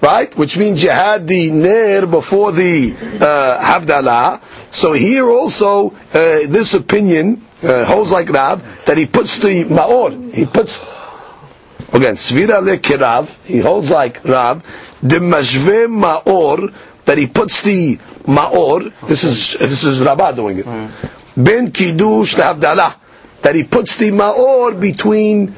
right? 0.00 0.36
Which 0.36 0.56
means 0.56 0.82
you 0.82 0.90
had 0.90 1.28
the 1.28 1.50
ner 1.52 2.06
before 2.06 2.50
the 2.50 2.92
uh, 3.20 3.58
havdalah. 3.60 4.42
So 4.74 4.94
here 4.94 5.30
also, 5.30 5.90
uh, 5.90 5.98
this 6.12 6.74
opinion 6.74 7.46
uh, 7.62 7.84
holds 7.84 8.10
like 8.10 8.28
Rav 8.28 8.84
that 8.86 8.98
he 8.98 9.06
puts 9.06 9.38
the 9.38 9.64
maor, 9.64 10.34
he 10.34 10.44
puts 10.44 10.84
Again, 11.92 12.16
svira 12.16 12.60
le 12.62 12.78
kirav, 12.78 13.32
he 13.44 13.60
holds 13.60 13.90
like 13.90 14.24
Rav, 14.24 14.62
the 15.08 15.18
mashve 15.20 15.86
ma'or, 15.88 16.72
that 17.04 17.18
he 17.18 17.26
puts 17.26 17.62
the 17.62 17.98
ma'or, 18.26 18.92
this 19.06 19.24
is, 19.24 19.54
this 19.58 19.84
is 19.84 20.00
Rabbah 20.00 20.32
doing 20.32 20.58
it, 20.58 20.66
ben 21.36 21.70
kiddush 21.70 22.34
lehavdalah, 22.34 22.94
that 23.42 23.54
he 23.54 23.64
puts 23.64 23.96
the 23.96 24.10
ma'or 24.10 24.78
between 24.80 25.54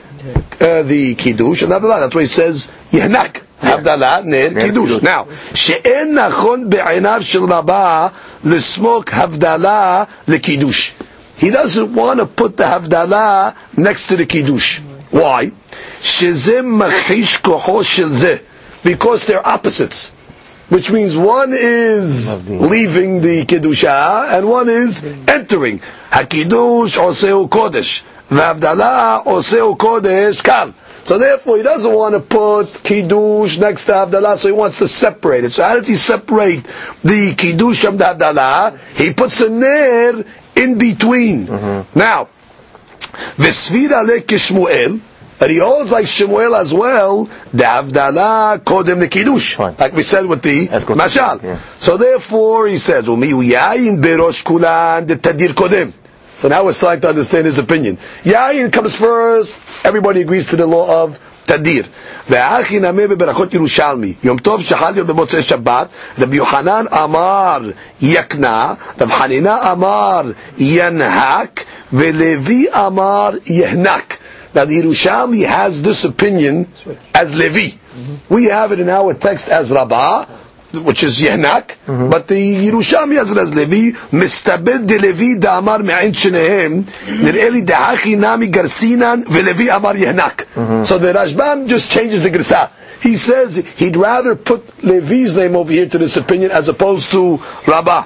uh, 0.61 0.83
the 0.83 1.14
kiddush 1.14 1.62
and 1.62 1.73
havdalah. 1.73 2.00
That's 2.00 2.14
why 2.14 2.23
he 2.23 2.26
says 2.26 2.71
yehnak, 2.90 3.43
havdalah, 3.61 4.25
ner, 4.25 4.50
kiddush. 4.50 5.02
Now, 5.02 5.28
she'en 5.55 6.12
nachon 6.14 6.69
be'einav 6.71 7.23
shel 7.23 7.47
Rabbah 7.47 8.12
l'smok 8.45 9.07
havdalah 9.07 10.09
lekiddush. 10.26 10.95
He 11.37 11.50
doesn't 11.50 11.95
want 11.95 12.19
to 12.19 12.26
put 12.26 12.57
the 12.57 12.64
havdalah 12.64 13.55
next 13.76 14.09
to 14.09 14.17
the 14.17 14.26
kiddush. 14.26 14.81
Why? 15.11 15.52
Shezem 16.00 16.76
machish 16.76 17.40
koho 17.40 17.85
shel 17.85 18.11
Because 18.85 19.27
they're 19.27 19.47
opposites. 19.47 20.13
Which 20.69 20.91
means 20.91 21.17
one 21.17 21.53
is 21.55 22.47
leaving 22.49 23.23
the 23.23 23.45
kiddusha 23.45 24.29
and 24.29 24.49
one 24.49 24.69
is 24.69 25.03
entering. 25.27 25.81
Hakidush 26.11 26.99
oseu 26.99 27.49
kodesh. 27.49 28.03
V'avdalah 28.29 29.25
oseu 29.25 29.77
kodesh 29.77 30.43
kal. 30.45 30.75
So 31.09 31.17
therefore, 31.17 31.57
he 31.57 31.63
doesn't 31.63 31.91
want 31.91 32.15
to 32.17 32.21
put 32.21 32.83
kiddush 32.85 33.57
next 33.57 33.87
to 33.87 33.93
Havdalah, 33.93 34.37
so 34.37 34.49
he 34.49 34.53
wants 34.53 34.77
to 34.77 34.89
separate 34.89 35.43
it. 35.45 35.53
So 35.53 35.65
how 35.65 35.77
does 35.77 35.89
he 35.89 35.95
separate 35.97 36.65
the 37.03 37.35
kiddush 37.35 37.81
from 37.83 37.97
the 37.97 38.05
Havdalah? 38.05 38.79
He 38.95 39.15
puts 39.15 39.41
a 39.41 39.49
ner 39.49 40.23
in 40.55 40.77
between. 40.77 41.47
Mm-hmm. 41.47 41.99
Now, 41.99 42.29
v'svira 43.41 44.07
le 44.07 44.21
kishmuel, 44.21 45.01
but 45.40 45.50
he 45.50 45.58
holds 45.58 45.92
like 45.92 46.08
Shemuel 46.08 46.56
as 46.56 46.74
well, 46.74 47.25
the 47.52 47.63
Avdala 47.66 48.60
Kodem 48.60 49.00
the 49.00 49.10
Kiddush. 49.10 49.60
Like 49.60 49.92
we 49.92 50.02
said 50.02 50.25
with 50.25 50.42
the 50.42 50.68
Mashal. 50.70 51.44
Yeah. 51.44 51.60
So 51.80 51.98
therefore 51.98 52.68
he 52.68 52.78
says, 52.78 53.08
Umi 53.08 53.28
Yayin 53.28 54.02
Berosh 54.02 54.46
Kulan 54.46 55.06
the 55.06 55.16
Tadir 55.16 55.50
Kodem. 55.50 55.92
So 56.38 56.48
now 56.48 56.63
we're 56.63 56.72
starting 56.72 57.02
to 57.02 57.10
understand 57.10 57.46
his 57.46 57.58
opinion. 57.60 57.98
Yayin 58.24 58.72
comes 58.72 58.96
first, 58.96 59.86
everybody 59.86 60.22
agrees 60.22 60.48
to 60.52 60.56
the 60.56 60.66
law 60.66 61.04
of 61.04 61.20
Tadir. 61.46 61.88
והאחי 62.30 62.80
נמה 62.80 63.08
בברכות 63.08 63.54
ירושלמי, 63.54 64.13
יום 64.24 64.38
טוב 64.38 64.62
שחל 64.62 64.92
להיות 64.92 65.08
במוצאי 65.08 65.44
שבת, 65.44 65.88
רבי 66.20 66.36
יוחנן 66.38 66.86
אמר 67.04 67.60
יקנה, 68.02 68.74
רב 69.02 69.12
חנינה 69.12 69.72
אמר 69.72 70.22
ינהק, 70.58 71.63
ולוי 71.94 72.68
אמר 72.74 73.30
יהנק. 73.46 74.18
Now 74.58 74.66
the 74.66 74.82
Yerushalmi 74.82 75.46
has 75.48 75.82
this 75.82 76.04
opinion 76.04 76.70
as 77.13 77.34
Levi. 77.34 77.75
Mm-hmm. 77.75 78.34
We 78.34 78.46
have 78.46 78.72
it 78.72 78.80
in 78.80 78.90
our 78.90 79.13
text 79.13 79.50
as 79.50 79.72
Rabbah, 79.72 80.25
which 80.74 81.04
is 81.04 81.20
Yehnak, 81.20 81.75
mm-hmm. 81.86 82.10
but 82.10 82.28
the 82.28 82.68
Yerushalmi 82.68 83.16
has 83.16 83.32
it 83.32 83.38
as 83.38 83.54
Levi. 83.56 83.98
Mistabed 84.12 84.88
de 84.88 84.98
Levi 85.00 85.40
da 85.40 85.58
amar 85.58 85.80
me'ain 85.80 86.12
shenehem, 86.12 86.84
nir'eli 86.84 87.66
de'achi 87.66 88.18
nami 88.18 88.48
garsinan 88.48 89.24
ve'levi 89.24 89.75
amar 89.75 89.96
Yehnak. 89.96 90.46
Mm-hmm. 90.54 90.84
So 90.84 91.00
the 91.00 91.13
Rashbam 91.13 91.68
just 91.68 91.92
changes 91.92 92.24
the 92.24 92.30
Gersa. 92.30 92.72
He 93.02 93.16
says 93.16 93.56
he'd 93.58 93.98
rather 93.98 94.36
put 94.36 94.84
Levi's 94.84 95.36
name 95.36 95.56
over 95.56 95.72
here 95.72 95.90
to 95.90 95.98
this 95.98 96.16
opinion 96.18 96.52
as 96.52 96.70
opposed 96.70 97.12
to 97.12 97.38
Rabbah. 97.68 98.06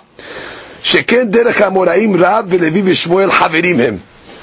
שכן 0.83 1.27
דרך 1.29 1.61
המוראים 1.61 2.15
רב 2.15 2.45
ולוי 2.49 2.81
ושמואל 2.85 3.31
חברים 3.31 3.79
הם 3.79 3.97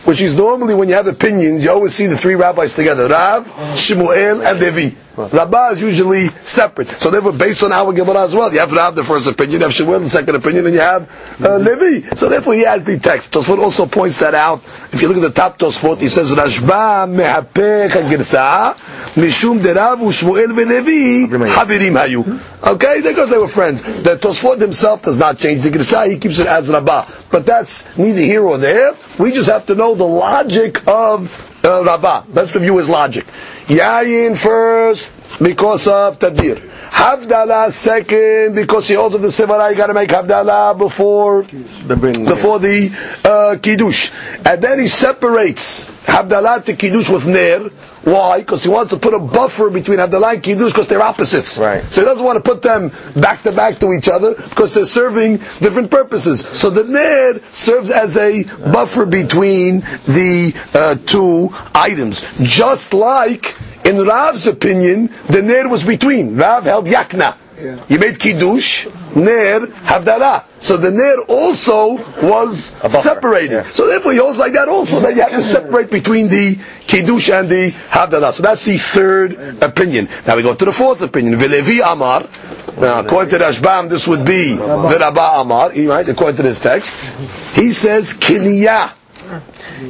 which 0.10 0.22
is 0.22 0.34
normally 0.34 0.74
when 0.74 0.90
you 0.90 0.96
have 0.96 1.06
opinions, 1.06 1.64
you 1.64 1.70
always 1.70 1.94
see 1.94 2.08
the 2.08 2.18
three 2.18 2.34
rabbis 2.34 2.74
together, 2.74 3.08
Rav, 3.08 3.46
Shmuel, 3.76 4.44
and 4.44 4.60
Levi. 4.60 4.96
Rabbah 5.28 5.72
is 5.72 5.82
usually 5.82 6.28
separate. 6.30 6.88
So 6.88 7.12
therefore, 7.12 7.34
based 7.34 7.64
on 7.64 7.72
our 7.72 7.92
Gemara 7.92 8.24
as 8.24 8.34
well, 8.34 8.52
you 8.54 8.60
have 8.60 8.72
Rav 8.72 8.96
the 8.96 9.04
first 9.04 9.28
opinion, 9.28 9.60
you 9.60 9.68
have 9.68 9.76
Shmuel 9.76 10.02
the 10.02 10.10
second 10.10 10.36
opinion, 10.36 10.66
and 10.66 10.74
you 10.74 10.80
have 10.80 11.42
uh, 11.44 11.58
Levi. 11.58 12.16
So 12.16 12.30
therefore, 12.30 12.54
he 12.54 12.62
has 12.62 12.84
the 12.84 12.98
text. 13.00 13.34
Tosfot 13.34 13.60
also 13.60 13.86
points 13.86 14.20
that 14.20 14.34
out. 14.34 14.64
If 14.94 15.02
you 15.02 15.08
look 15.10 15.18
at 15.18 15.22
the 15.22 15.32
top 15.32 15.60
Tosfot, 15.60 16.00
he 16.00 16.08
says, 16.08 16.32
Rashba 16.32 17.08
mehapech 17.10 17.92
ha 17.92 18.76
mishum 19.16 19.60
derav 19.60 19.98
u'shmuel 19.98 20.48
ve'levi 20.48 21.28
havirim 21.28 21.98
hayu. 21.98 22.74
Okay, 22.74 23.02
because 23.02 23.30
they 23.30 23.38
were 23.38 23.48
friends. 23.48 23.82
The 23.82 24.16
Tosfot 24.16 24.62
himself 24.62 25.02
does 25.02 25.18
not 25.18 25.38
change 25.38 25.64
the 25.64 25.70
Girsa, 25.70 26.10
he 26.10 26.18
keeps 26.18 26.40
it 26.40 26.48
as 26.48 26.70
Rabbah. 26.70 27.06
But 27.32 27.46
that's 27.46 27.98
neither 27.98 28.22
here 28.22 28.44
or 28.44 28.58
there. 28.58 28.94
We 29.20 29.32
just 29.32 29.50
have 29.50 29.66
to 29.68 29.76
know 29.76 29.96
the 29.96 30.06
logic 30.06 30.88
of 30.88 31.50
uh, 31.64 31.84
Rabbah. 31.84 32.22
The 32.30 32.60
view 32.60 32.78
his 32.78 32.90
logic. 32.90 33.26
Yayin 33.70 34.36
first 34.36 35.12
because 35.40 35.88
of 35.88 36.18
Tadir. 36.18 36.56
Havdalah 36.90 37.72
second 37.72 38.56
because 38.56 38.88
he 38.88 38.96
holds 38.96 39.14
of 39.14 39.22
the 39.22 39.28
Sevara, 39.28 39.70
you 39.70 39.78
got 39.78 39.88
to 39.88 39.94
make 39.94 40.10
Havdalah 40.10 40.76
before 40.78 41.44
the 41.44 42.26
before 42.28 42.58
the 42.60 42.90
uh, 43.24 43.58
Kiddush. 43.62 44.12
And 44.44 44.62
then 44.62 44.80
he 44.80 44.88
separates 44.88 45.86
Havdalah 46.06 46.66
to 46.66 46.76
Kiddush 46.76 47.10
with 47.10 47.28
Ner. 47.28 47.70
Why? 48.12 48.40
Because 48.40 48.64
he 48.64 48.70
wants 48.70 48.92
to 48.94 49.00
put 49.00 49.14
a 49.14 49.20
buffer 49.20 49.70
between 49.70 50.00
Havdalah 50.00 50.34
and 50.36 50.44
Kiddush 50.44 50.72
because 50.72 50.88
they're 50.88 51.02
opposites. 51.02 51.58
Right. 51.58 51.84
So 51.86 52.02
he 52.02 52.06
doesn't 52.06 52.26
want 52.26 52.44
to 52.44 52.50
put 52.52 52.62
them 52.62 52.92
back 53.16 53.44
to 53.44 53.52
back 53.52 53.78
to 53.80 53.94
each 53.94 54.10
other 54.10 54.34
because 54.36 54.74
they're 54.74 54.86
serving 54.86 55.38
different 55.60 55.92
purposes. 55.92 56.42
So 56.42 56.70
the 56.70 56.84
Ner 56.84 57.40
serves 57.52 57.92
as 57.92 58.18
a 58.18 58.44
buffer 58.44 59.06
between 59.06 59.82
the 60.06 60.54
uh, 60.74 60.96
two 61.06 61.50
items. 61.76 62.22
Just 62.42 62.94
like 62.94 63.56
in 63.86 63.98
Rav's 64.06 64.48
opinion, 64.48 65.10
the 65.30 65.42
Ner 65.42 65.68
was 65.70 65.84
between. 65.84 66.36
Rav 66.36 66.64
held 66.64 66.86
Yakna. 66.88 67.36
Yeah. 67.60 67.84
You 67.90 68.00
made 68.00 68.20
Kiddush, 68.20 68.88
Ner, 69.16 69.68
Havdalah. 69.68 70.46
So 70.60 70.78
the 70.78 70.92
Ner 70.92 71.22
also 71.28 71.98
was 72.26 72.76
separated. 72.90 73.52
Yeah. 73.52 73.64
So 73.64 73.88
therefore 73.88 74.14
he 74.14 74.18
holds 74.18 74.38
like 74.38 74.54
that 74.54 74.70
also, 74.70 75.00
that 75.02 75.16
you 75.16 75.22
have 75.22 75.32
to 75.32 75.42
separate 75.42 75.92
between 75.92 76.30
the 76.30 76.58
Kiddush 76.88 77.30
and 77.30 77.50
the 77.50 77.72
Havdalah. 77.72 78.32
So 78.34 78.44
that's 78.44 78.64
the 78.64 78.78
third 78.78 79.62
opinion. 79.62 80.08
Now 80.26 80.38
we 80.38 80.44
go 80.44 80.56
to 80.56 80.66
the 80.66 80.72
fourth 80.72 81.02
opinion. 81.02 81.36
Velevi 81.38 81.82
Amar. 81.86 82.28
Now 82.80 83.00
according 83.02 83.32
to 83.32 83.44
Rashbam, 83.44 83.90
this 83.90 84.08
would 84.08 84.26
be 84.26 84.56
Virabah 84.56 85.42
Amar, 85.42 85.72
right, 85.72 86.08
according 86.08 86.38
to 86.38 86.44
this 86.44 86.60
text. 86.60 86.94
He 87.56 87.72
says 87.72 88.14
Kiniyah. 88.14 88.94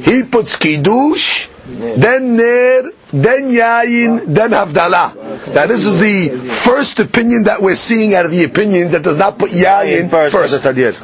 He 0.02 0.24
puts 0.24 0.56
Kiddush, 0.56 1.48
then 1.70 2.36
Ner, 2.36 2.90
then 3.12 3.48
Yayin, 3.50 4.34
then 4.34 4.50
Havdalah. 4.50 5.54
Now 5.54 5.66
this 5.66 5.86
is 5.86 5.98
the 5.98 6.28
first 6.36 6.98
opinion 7.00 7.44
that 7.44 7.62
we're 7.62 7.74
seeing 7.74 8.14
out 8.14 8.24
of 8.24 8.30
the 8.30 8.44
opinions 8.44 8.92
that 8.92 9.02
does 9.02 9.16
not 9.18 9.38
put 9.38 9.50
Yayin 9.50 10.10
first. 10.10 10.34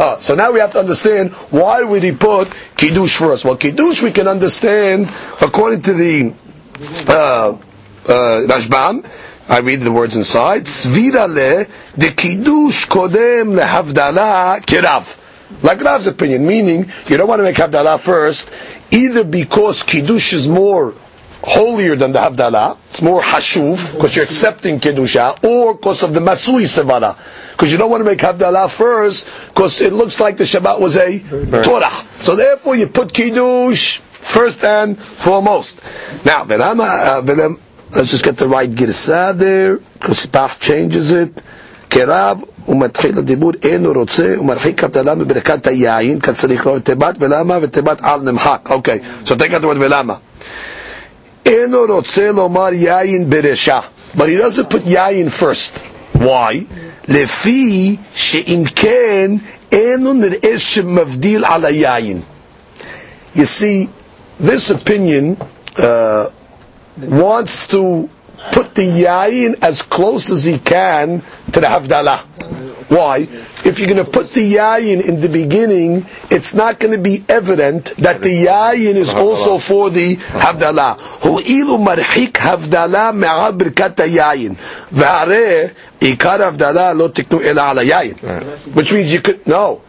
Oh, 0.01 0.17
so 0.19 0.35
now 0.35 0.53
we 0.53 0.61
have 0.61 0.73
to 0.73 0.79
understand 0.81 1.33
why 1.51 1.83
would 1.83 2.03
he 2.03 2.13
put 2.13 2.49
Kiddush 2.77 3.17
first? 3.17 3.45
Well, 3.45 3.57
Kiddush 3.57 4.03
we 4.03 4.13
can 4.13 4.29
understand 4.29 5.09
according 5.41 5.83
to 5.83 5.95
the 5.95 6.35
uh, 7.09 7.13
uh, 7.53 7.57
Rashbam. 8.09 9.09
I 9.49 9.61
read 9.61 9.81
the 9.81 9.93
words 9.93 10.17
inside. 10.17 10.65
Svira 10.65 11.29
le 11.29 11.67
de 11.97 12.11
Kiddush 12.13 12.87
kodem 12.87 13.55
le 13.55 13.63
Havdalah 13.63 14.61
kirav. 14.65 15.17
Like 15.63 15.81
Rav's 15.81 16.07
opinion, 16.07 16.47
meaning 16.47 16.91
you 17.07 17.17
don't 17.17 17.29
want 17.29 17.39
to 17.41 17.45
make 17.45 17.57
Havdalah 17.57 18.01
first, 18.01 18.51
either 18.91 19.25
because 19.25 19.83
Kiddush 19.83 20.33
is 20.33 20.49
more 20.49 20.95
holier 21.43 21.95
than 21.95 22.13
the 22.13 22.19
Havdalah, 22.19 22.77
it's 22.91 23.03
more 23.03 23.23
Hashuv, 23.23 23.95
because 23.95 24.17
you're 24.17 24.25
accepting 24.25 24.81
Kiddusha, 24.81 25.45
or 25.45 25.75
because 25.75 26.03
of 26.03 26.13
the 26.13 26.21
Masui 26.21 26.65
Sevara. 26.65 27.17
Because 27.53 27.71
you 27.73 27.79
don't 27.79 27.91
want 27.91 28.01
to 28.01 28.05
make 28.05 28.19
Havdalah 28.19 28.71
first, 28.71 29.31
because 29.49 29.81
it 29.81 29.93
looks 29.93 30.19
like 30.19 30.37
the 30.37 30.45
Shabbat 30.45 30.81
was 30.81 30.97
a 30.97 31.21
Torah. 31.63 32.07
So 32.17 32.37
therefore 32.37 32.75
you 32.75 32.89
put 32.89 33.13
Kiddush 33.13 33.99
first 33.99 34.65
and 34.65 34.99
foremost. 35.01 35.81
Now, 36.25 36.43
uh, 36.43 37.23
let's 37.91 38.11
just 38.11 38.25
get 38.25 38.37
the 38.37 38.49
right 38.49 38.69
Girsa 38.71 39.37
there, 39.37 39.77
because 39.79 40.27
Bach 40.27 40.59
changes 40.59 41.13
it. 41.13 41.43
כרב 41.90 42.38
ומתחיל 42.68 43.18
הדיבור 43.18 43.52
אינו 43.64 43.94
רוצה 43.94 44.36
ומרחיק 44.40 44.84
אבטלה 44.84 45.16
מברכת 45.16 45.68
היין 45.68 46.20
כצריך 46.20 46.66
לו 46.66 46.80
תיבת 46.80 47.16
ולמה 47.20 47.58
ותיבת 47.62 48.00
על 48.02 48.22
נמחק 48.22 48.60
אוקיי, 48.70 49.00
so 49.26 49.30
take 49.30 49.52
out 49.52 49.62
the 49.62 49.66
word 49.66 49.78
ולמה 49.80 50.14
אינו 51.46 51.78
רוצה 51.90 52.32
לומר 52.32 52.70
יין 52.74 53.30
ברשע 53.30 53.80
but 54.18 54.22
he 54.22 54.38
doesn't 54.42 54.74
put 54.74 54.82
יין 54.86 55.30
first 55.40 55.80
why? 56.18 56.56
לפי 57.08 57.96
שאם 58.16 58.64
כן 58.76 59.32
אינו 59.72 60.14
נראה 60.14 60.58
שמבדיל 60.60 61.46
על 61.46 61.66
היין 61.66 62.22
you 63.36 63.40
see 63.40 63.88
this 64.46 64.72
opinion 64.72 65.36
uh, 65.78 65.82
wants 67.10 67.68
to 67.68 68.08
put 68.53 68.75
the 68.75 68.83
yayin 68.83 69.63
as 69.63 69.83
close 69.83 70.31
as 70.31 70.45
he 70.45 70.59
can 70.59 71.23
to 71.53 71.61
the 71.61 71.67
Havdalah. 71.67 72.21
Why? 72.89 73.19
If 73.65 73.79
you're 73.79 73.89
going 73.89 74.05
to 74.05 74.11
put 74.11 74.31
the 74.31 74.55
yayin 74.55 75.03
in 75.05 75.21
the 75.21 75.29
beginning, 75.29 76.07
it's 76.31 76.55
not 76.55 76.79
going 76.79 76.93
to 76.97 77.03
be 77.03 77.25
evident 77.29 77.87
that 77.99 78.23
the 78.23 78.45
yayin 78.47 78.95
is 78.95 79.13
also 79.15 79.59
for 79.59 79.91
the 79.91 80.17
Havdalah. 80.17 80.99
Hu'ilu 80.99 81.85
marhik 81.85 82.33
Havdalah 82.33 83.13
ma'a 83.15 83.53
birkata 83.53 84.07
ikar 86.01 86.39
Havdalah 86.41 86.97
lo 86.97 87.09
tiknu 87.09 87.41
ila 87.45 87.73
ala. 87.75 88.45
Which 88.73 88.93
means 88.93 89.13
you 89.13 89.21
could, 89.21 89.47
no. 89.47 89.83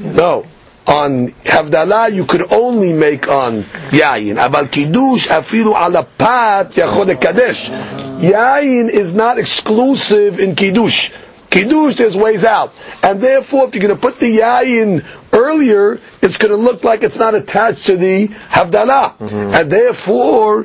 No. 0.00 0.44
On 0.86 1.28
Havdalah, 1.28 2.12
you 2.12 2.26
could 2.26 2.52
only 2.52 2.92
make 2.92 3.26
on 3.28 3.62
Yayin. 3.90 4.36
Aval 4.36 4.70
Kiddush, 4.70 5.28
afilu 5.28 5.72
ala 5.74 6.04
pat, 6.04 6.72
yachod 6.72 7.18
kadesh. 7.20 7.70
Yayin 7.70 8.90
is 8.90 9.14
not 9.14 9.38
exclusive 9.38 10.38
in 10.38 10.54
Kiddush. 10.54 11.10
Kiddush, 11.48 11.94
there's 11.94 12.16
ways 12.16 12.44
out. 12.44 12.74
And 13.02 13.20
therefore, 13.20 13.68
if 13.68 13.74
you're 13.74 13.82
going 13.86 13.94
to 13.94 14.00
put 14.00 14.18
the 14.18 14.38
Yayin 14.40 15.04
earlier, 15.32 16.00
it's 16.20 16.36
going 16.36 16.50
to 16.50 16.56
look 16.56 16.84
like 16.84 17.02
it's 17.02 17.16
not 17.16 17.34
attached 17.34 17.86
to 17.86 17.96
the 17.96 18.28
Havdalah. 18.28 19.16
Mm-hmm. 19.18 19.54
And 19.54 19.70
therefore, 19.72 20.64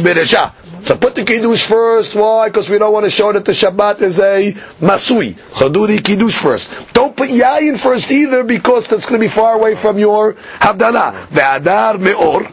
Beresha. 0.00 0.52
So 0.88 0.96
put 0.96 1.14
the 1.14 1.22
kiddush 1.22 1.66
first. 1.66 2.14
Why? 2.14 2.48
Because 2.48 2.70
we 2.70 2.78
don't 2.78 2.94
want 2.94 3.04
to 3.04 3.10
show 3.10 3.30
that 3.30 3.44
the 3.44 3.52
Shabbat 3.52 4.00
is 4.00 4.18
a 4.20 4.54
masui. 4.80 5.36
So 5.54 5.68
do 5.68 5.86
the 5.86 5.98
kiddush 5.98 6.36
first. 6.38 6.72
Don't 6.94 7.14
put 7.14 7.28
yayin 7.28 7.78
first 7.78 8.10
either, 8.10 8.42
because 8.42 8.88
that's 8.88 9.04
going 9.04 9.20
to 9.20 9.22
be 9.22 9.28
far 9.28 9.52
away 9.56 9.74
from 9.74 9.98
your 9.98 10.32
havdalah. 10.32 11.28
The 11.28 11.56
adar 11.56 11.98
meor. 11.98 12.50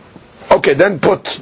Okay, 0.52 0.74
then 0.74 1.00
put 1.00 1.40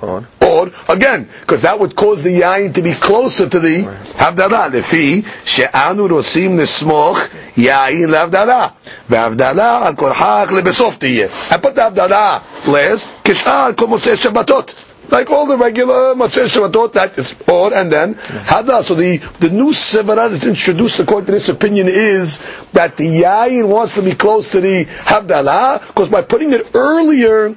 or, 0.00 0.28
or 0.40 0.70
again, 0.88 1.28
because 1.40 1.62
that 1.62 1.80
would 1.80 1.96
cause 1.96 2.22
the 2.22 2.40
yain 2.42 2.72
to 2.74 2.80
be 2.80 2.92
closer 2.94 3.48
to 3.48 3.58
the 3.58 3.82
havdalah. 4.14 4.70
Lefi 4.70 5.26
she'anu 5.44 6.06
rosim 6.06 6.56
nesmoch 6.56 7.26
yain 7.56 8.06
lehavdalah. 8.06 8.72
Ve'havdalah 9.08 9.86
al 9.86 9.94
korhach 9.96 10.46
lebesof 10.46 10.96
tiyeh. 11.00 11.52
I 11.52 11.56
put 11.56 11.74
the 11.74 11.80
havdalah 11.80 12.68
last. 12.68 13.08
Kishar 13.24 13.76
kol 13.76 13.88
motzei 13.88 14.14
Shabbatot 14.14 14.85
like 15.10 15.30
all 15.30 15.46
the 15.46 15.56
regular 15.56 16.14
Motzei 16.14 16.46
Shabbatot, 16.46 16.92
that 16.94 17.18
is 17.18 17.34
or 17.48 17.74
and 17.74 17.90
then 17.90 18.14
Hada. 18.14 18.82
So 18.82 18.94
the, 18.94 19.18
the 19.40 19.50
new 19.50 19.70
Sivara 19.72 20.30
that's 20.30 20.44
introduced 20.44 20.98
according 20.98 21.26
to 21.26 21.32
this 21.32 21.48
opinion 21.48 21.86
is 21.88 22.40
that 22.72 22.96
the 22.96 23.22
yain 23.22 23.68
wants 23.68 23.94
to 23.94 24.02
be 24.02 24.12
close 24.12 24.50
to 24.50 24.60
the 24.60 24.84
Havdalah, 24.84 25.86
because 25.86 26.08
by 26.08 26.22
putting 26.22 26.52
it 26.52 26.68
earlier, 26.74 27.54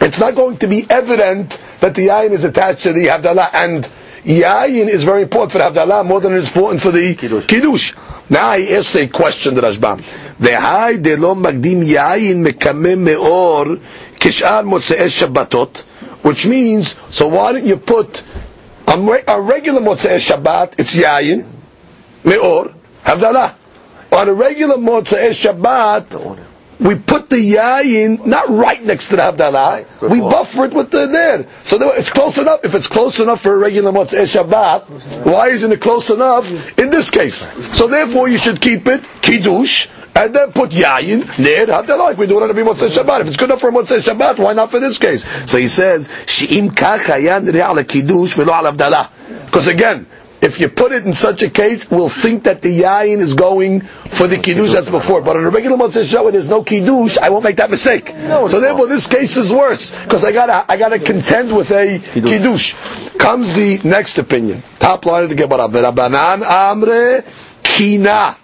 it's 0.00 0.18
not 0.18 0.34
going 0.34 0.58
to 0.58 0.66
be 0.66 0.86
evident 0.88 1.60
that 1.80 1.94
the 1.94 2.08
yain 2.08 2.30
is 2.30 2.44
attached 2.44 2.82
to 2.84 2.92
the 2.92 3.06
Havdalah, 3.06 3.50
and 3.52 3.88
yain 4.24 4.88
is 4.88 5.04
very 5.04 5.22
important 5.22 5.52
for 5.52 5.58
the 5.58 5.64
Havdalah 5.64 6.06
more 6.06 6.20
than 6.20 6.32
it 6.32 6.38
is 6.38 6.46
important 6.48 6.80
for 6.82 6.90
the 6.90 7.14
Kiddush. 7.14 7.46
Kiddush. 7.46 7.94
Now 8.28 8.56
he 8.56 8.74
asks 8.74 8.96
a 8.96 9.06
question 9.06 9.54
to 9.54 9.60
Rashbam. 9.62 10.02
והי 10.40 10.96
דלא 10.96 11.34
מקדים 11.34 11.82
יין 11.82 12.42
מקמם 12.42 13.04
מאור 13.04 13.64
כשאר 14.20 14.62
מוצאי 14.62 15.08
שבתות 15.10 15.82
which 16.26 16.44
means, 16.44 16.96
so 17.08 17.28
why 17.28 17.52
don't 17.52 17.64
you 17.66 17.76
put 17.76 18.24
a, 18.88 18.94
a 19.28 19.40
regular 19.40 19.80
Motzei 19.80 20.16
Shabbat, 20.18 20.74
it's 20.76 20.96
Yayin, 20.96 21.46
Me'or, 22.24 22.74
Havdalah. 23.04 23.54
On 24.10 24.28
a 24.28 24.34
regular 24.34 24.74
Motzei 24.76 25.30
Shabbat, 25.30 26.45
we 26.78 26.94
put 26.94 27.30
the 27.30 27.36
yayin 27.36 28.24
not 28.26 28.48
right 28.48 28.82
next 28.82 29.08
to 29.08 29.16
the 29.16 29.22
Havdalah, 29.22 29.52
right, 30.00 30.10
we 30.10 30.20
buffer 30.20 30.64
it 30.66 30.74
with 30.74 30.90
the 30.90 31.06
there. 31.06 31.46
So 31.64 31.90
it's 31.92 32.10
close 32.10 32.38
enough. 32.38 32.60
If 32.64 32.74
it's 32.74 32.86
close 32.88 33.20
enough 33.20 33.40
for 33.42 33.54
a 33.54 33.56
regular 33.56 33.92
Motzei 33.92 34.18
eh, 34.18 34.22
Shabbat, 34.24 35.24
why 35.24 35.48
isn't 35.48 35.72
it 35.72 35.80
close 35.80 36.10
enough 36.10 36.78
in 36.78 36.90
this 36.90 37.10
case? 37.10 37.48
So 37.76 37.88
therefore 37.88 38.28
you 38.28 38.36
should 38.38 38.60
keep 38.60 38.86
it 38.86 39.04
Kiddush, 39.22 39.88
and 40.14 40.34
then 40.34 40.52
put 40.52 40.70
yayin 40.70 41.38
near 41.38 41.66
havdalah 41.66 42.06
like 42.06 42.18
we 42.18 42.26
do 42.26 42.38
it 42.38 42.42
on 42.42 42.50
every 42.50 42.62
Motzei 42.64 42.90
eh, 42.90 43.02
Shabbat. 43.02 43.20
If 43.22 43.28
it's 43.28 43.36
good 43.36 43.50
enough 43.50 43.60
for 43.60 43.70
Motzei 43.70 43.98
eh, 43.98 44.12
Shabbat, 44.12 44.38
why 44.38 44.52
not 44.52 44.70
for 44.70 44.80
this 44.80 44.98
case? 44.98 45.24
So 45.50 45.58
he 45.58 45.68
says 45.68 46.08
she'im 46.26 46.70
kach 46.70 47.00
hayan 47.00 47.52
ala 47.54 47.84
kiddush 47.84 48.34
velo 48.34 48.52
al 48.52 48.72
havdalah. 48.72 49.10
Because 49.46 49.66
again, 49.68 50.06
if 50.42 50.60
you 50.60 50.68
put 50.68 50.92
it 50.92 51.04
in 51.06 51.12
such 51.12 51.42
a 51.42 51.50
case, 51.50 51.90
we'll 51.90 52.08
think 52.08 52.44
that 52.44 52.62
the 52.62 52.80
yain 52.82 53.18
is 53.20 53.34
going 53.34 53.80
for 53.80 54.26
the 54.26 54.38
kiddush 54.38 54.72
that's 54.72 54.90
before. 54.90 55.22
But 55.22 55.36
on 55.36 55.44
a 55.44 55.50
regular 55.50 55.76
Motzei 55.76 56.04
Shabbat, 56.04 56.22
where 56.24 56.32
there's 56.32 56.48
no 56.48 56.62
kiddush, 56.62 57.16
I 57.18 57.30
won't 57.30 57.44
make 57.44 57.56
that 57.56 57.70
mistake. 57.70 58.14
No, 58.14 58.48
so 58.48 58.60
therefore, 58.60 58.86
this 58.86 59.06
case 59.06 59.36
is 59.36 59.52
worse 59.52 59.90
because 60.04 60.24
I 60.24 60.32
gotta 60.32 60.64
I 60.70 60.76
gotta 60.76 60.98
contend 60.98 61.54
with 61.56 61.70
a 61.70 61.98
kiddush. 62.12 62.74
Comes 63.18 63.54
the 63.54 63.80
next 63.84 64.18
opinion. 64.18 64.62
Top 64.78 65.06
line 65.06 65.24
of 65.24 65.28
the 65.30 65.34
Gemara. 65.34 65.68
Rabbanan 65.68 66.42
amre 66.42 67.24
kina. 67.62 68.36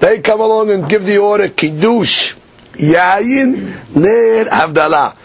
They 0.00 0.20
come 0.20 0.40
along 0.40 0.70
and 0.70 0.88
give 0.88 1.04
the 1.04 1.18
order 1.18 1.48
kiddush, 1.48 2.34
yain 2.74 3.94
ner, 3.94 4.44
havdalah. 4.46 5.16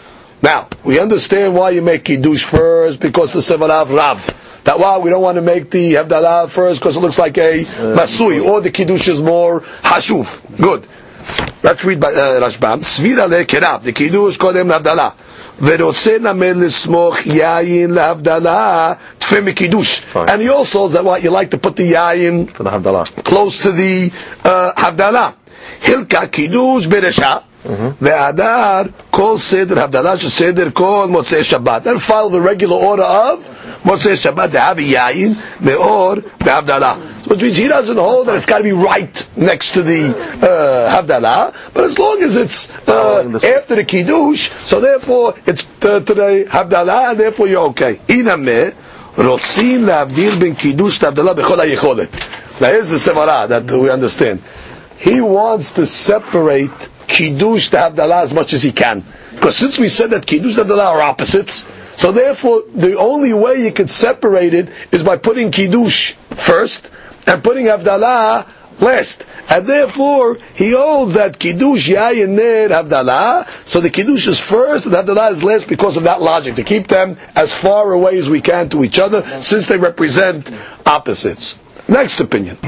Now 0.42 0.68
we 0.84 1.00
understand 1.00 1.54
why 1.54 1.70
you 1.70 1.82
make 1.82 2.04
kiddush 2.04 2.44
first 2.44 3.00
because 3.00 3.32
the 3.32 3.40
sevarav 3.40 3.94
rav 3.94 4.20
that 4.68 4.78
wow, 4.78 4.98
we 4.98 5.08
don't 5.08 5.22
want 5.22 5.36
to 5.36 5.42
make 5.42 5.70
the 5.70 5.94
Havdalah 5.94 6.50
first 6.50 6.78
because 6.80 6.94
it 6.94 7.00
looks 7.00 7.18
like 7.18 7.38
a 7.38 7.64
Masui, 7.64 8.44
or 8.44 8.60
the 8.60 8.70
Kiddush 8.70 9.08
is 9.08 9.22
more 9.22 9.62
Hashuv. 9.62 10.58
Good. 10.60 10.86
Let's 11.62 11.82
read 11.84 11.98
by 12.00 12.12
uh, 12.12 12.40
Rashbam. 12.46 12.80
Svira 12.84 13.28
the 13.82 13.92
Kiddush 13.92 14.36
kodem 14.36 14.68
Havdalah. 14.70 15.14
ורוצה 15.60 16.18
נמל 16.20 16.68
yayin 17.26 17.96
יין 17.96 17.98
tfe 19.18 19.40
me 19.42 19.52
kiddush. 19.52 20.02
And 20.14 20.40
he 20.40 20.48
also 20.48 20.86
says 20.86 20.92
that 20.92 21.04
what 21.04 21.20
you 21.24 21.30
like 21.30 21.50
to 21.50 21.58
put 21.58 21.74
the 21.74 21.92
yayin 21.94 22.46
close 23.24 23.58
to 23.62 23.72
the 23.72 24.12
uh, 24.44 24.72
הבדלה. 24.76 25.32
kiddush 25.80 26.26
קידוש 26.30 26.86
The 28.00 28.28
adar 28.28 28.84
called 29.10 29.40
seder 29.40 29.80
הבדלה 29.80 30.16
של 30.16 30.70
kol 30.72 31.08
כל 31.08 31.24
shabbat. 31.42 31.86
And 31.86 32.00
follow 32.00 32.28
the 32.28 32.40
regular 32.40 32.76
order 32.76 33.02
of 33.02 33.57
מוצאי 33.85 34.15
שבת, 34.15 34.49
דהבי 34.49 34.83
יין, 34.83 35.33
מאור 35.61 36.13
והבדלה. 36.45 36.93
Which 37.27 37.41
means 37.41 37.55
he 37.57 37.67
doesn't 37.69 37.97
hold 37.97 38.27
that 38.27 38.35
it's 38.35 38.45
got 38.45 38.57
to 38.57 38.63
be 38.63 38.73
right 38.73 39.15
next 39.37 39.71
to 39.75 39.81
the 39.81 40.09
uh, 40.41 40.93
Havdalah, 40.93 41.53
but 41.73 41.85
as 41.85 41.97
long 41.97 42.21
as 42.21 42.35
it's 42.35 42.69
uh, 42.87 43.39
after 43.57 43.75
the 43.75 43.85
Kiddush, 43.85 44.51
so 44.63 44.81
therefore 44.81 45.33
it's 45.45 45.63
to, 45.79 46.01
to 46.01 46.13
the 46.13 46.45
Havdalah, 46.49 47.11
and 47.11 47.19
therefore 47.19 47.47
you're 47.47 47.67
okay. 47.69 47.95
Inameh, 48.09 48.73
רוצים 49.17 49.85
להבדיל 49.85 50.35
בין 50.35 50.55
קידוש 50.55 51.03
להבדלה 51.03 51.33
בכל 51.33 51.59
היכולת. 51.59 52.09
Now 52.59 52.65
here's 52.65 52.89
the 52.89 52.97
Sevara 52.99 53.47
that 53.49 53.69
we 53.71 53.89
understand. 53.89 54.39
He 54.97 55.21
wants 55.21 55.71
to 55.71 55.85
separate 55.85 56.89
Kiddush 57.07 57.69
to 57.69 57.77
Havdalah 57.77 58.23
as 58.23 58.33
much 58.33 58.53
as 58.53 58.63
he 58.63 58.71
can. 58.71 59.03
Because 59.33 59.55
since 59.57 59.77
we 59.79 59.87
said 59.89 60.11
that 60.11 60.25
Kiddush 60.25 60.57
and 60.57 60.69
Havdalah 60.69 60.91
are 60.93 61.01
opposites, 61.01 61.67
so 61.98 62.12
therefore 62.12 62.62
the 62.74 62.96
only 62.96 63.32
way 63.34 63.62
you 63.64 63.72
could 63.72 63.90
separate 63.90 64.54
it 64.54 64.68
is 64.92 65.02
by 65.02 65.16
putting 65.18 65.50
Kiddush 65.50 66.12
first, 66.30 66.90
and 67.26 67.42
putting 67.42 67.66
Havdalah 67.66 68.46
last. 68.80 69.26
And 69.50 69.66
therefore, 69.66 70.38
he 70.54 70.70
holds 70.72 71.14
that 71.14 71.38
Kiddush 71.38 71.88
Yayin 71.90 72.30
Ner 72.30 72.68
Havdalah, 72.68 73.48
so 73.66 73.80
the 73.80 73.90
Kiddush 73.90 74.28
is 74.28 74.40
first 74.40 74.86
and 74.86 74.94
Havdalah 74.94 75.32
is 75.32 75.42
last 75.42 75.66
because 75.66 75.96
of 75.96 76.04
that 76.04 76.22
logic, 76.22 76.54
to 76.54 76.62
keep 76.62 76.86
them 76.86 77.16
as 77.34 77.52
far 77.52 77.92
away 77.92 78.16
as 78.18 78.28
we 78.30 78.40
can 78.40 78.68
to 78.70 78.84
each 78.84 79.00
other, 79.00 79.22
since 79.40 79.66
they 79.66 79.76
represent 79.76 80.50
opposites. 80.86 81.58
Next 81.88 82.20
opinion. 82.20 82.58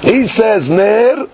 He 0.00 0.26
says 0.26 0.70
Ner 0.70 1.26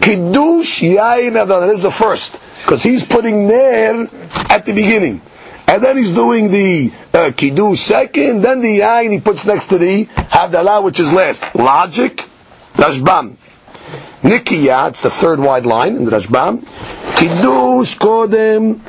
Kiddush 0.00 0.82
Yayin 0.82 1.32
Havdalah. 1.32 1.68
This 1.68 1.78
is 1.78 1.82
the 1.82 1.90
first, 1.90 2.40
because 2.62 2.82
he's 2.82 3.04
putting 3.04 3.46
Ner 3.46 4.08
at 4.50 4.64
the 4.64 4.72
beginning 4.72 5.20
and 5.68 5.82
then 5.82 5.96
he's 5.96 6.12
doing 6.12 6.50
the 6.50 6.92
uh, 7.12 7.32
kiddush 7.36 7.80
second, 7.80 8.42
then 8.42 8.60
the 8.60 8.80
yain 8.80 9.10
he 9.10 9.20
puts 9.20 9.44
next 9.44 9.66
to 9.66 9.78
the 9.78 10.04
havdalah, 10.06 10.82
which 10.82 11.00
is 11.00 11.12
last. 11.12 11.44
Logic, 11.54 12.16
Rashbam. 12.74 13.36
Nikiya, 14.22 14.88
it's 14.90 15.00
the 15.02 15.10
third 15.10 15.40
wide 15.40 15.66
line 15.66 15.96
in 15.96 16.04
the 16.04 16.10
Rashbam. 16.10 16.60
Kiddush 17.16 17.96
kodem 17.98 18.80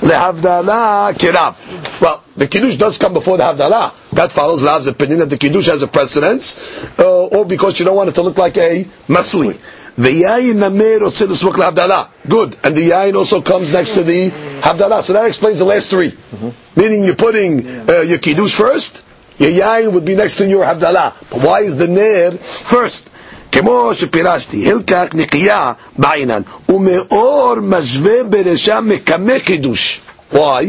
lehavdalah 0.00 1.12
kirav. 1.14 2.00
Well, 2.00 2.22
the 2.36 2.46
kiddush 2.46 2.76
does 2.76 2.98
come 2.98 3.14
before 3.14 3.38
the 3.38 3.44
havdalah. 3.44 3.94
That 4.12 4.30
follows 4.30 4.64
Rav's 4.64 4.86
opinion 4.86 5.20
that 5.20 5.30
the 5.30 5.38
kiddush 5.38 5.66
has 5.66 5.82
a 5.82 5.88
precedence, 5.88 6.58
uh, 6.98 7.26
or 7.26 7.44
because 7.46 7.78
you 7.78 7.86
don't 7.86 7.96
want 7.96 8.10
it 8.10 8.14
to 8.16 8.22
look 8.22 8.36
like 8.36 8.56
a 8.58 8.84
masui. 9.08 9.58
The 9.97 10.09
yain 10.11 10.59
namer 10.59 11.03
רוצה 11.03 11.25
לסמוך 11.25 11.59
להבדלה. 11.59 12.03
Good. 12.27 12.55
And 12.63 12.75
the 12.75 12.89
yain 12.89 13.15
also 13.15 13.41
comes 13.41 13.71
next 13.71 13.93
to 13.93 14.03
the 14.03 14.31
havdalah. 14.61 15.03
So 15.03 15.13
that 15.13 15.25
explains 15.25 15.59
the 15.59 15.65
last 15.65 15.89
3 15.89 16.11
mm-hmm. 16.11 16.49
Meaning 16.75 17.05
you're 17.05 17.15
putting 17.15 17.65
uh, 17.89 18.01
your 18.01 18.17
kiddush 18.17 18.53
first, 18.55 19.03
your 19.37 19.51
yain 19.51 19.91
would 19.93 20.03
be 20.05 20.15
next 20.15 20.35
to 20.37 20.45
your 20.47 20.65
havdalah. 20.65 21.13
But 21.29 21.41
why 21.41 21.61
is 21.61 21.77
the 21.77 21.87
ner 21.87 22.31
first? 22.31 23.11
כמו 23.51 23.89
שפירשתי, 23.93 24.71
הלקח 24.71 25.03
נקייה 25.13 25.73
בעינן, 25.97 26.41
ומאור 26.69 27.55
משווה 27.61 28.23
ברשם 28.23 28.85
מקמא 28.87 29.39
קידוש. 29.39 30.01
Why? 30.33 30.63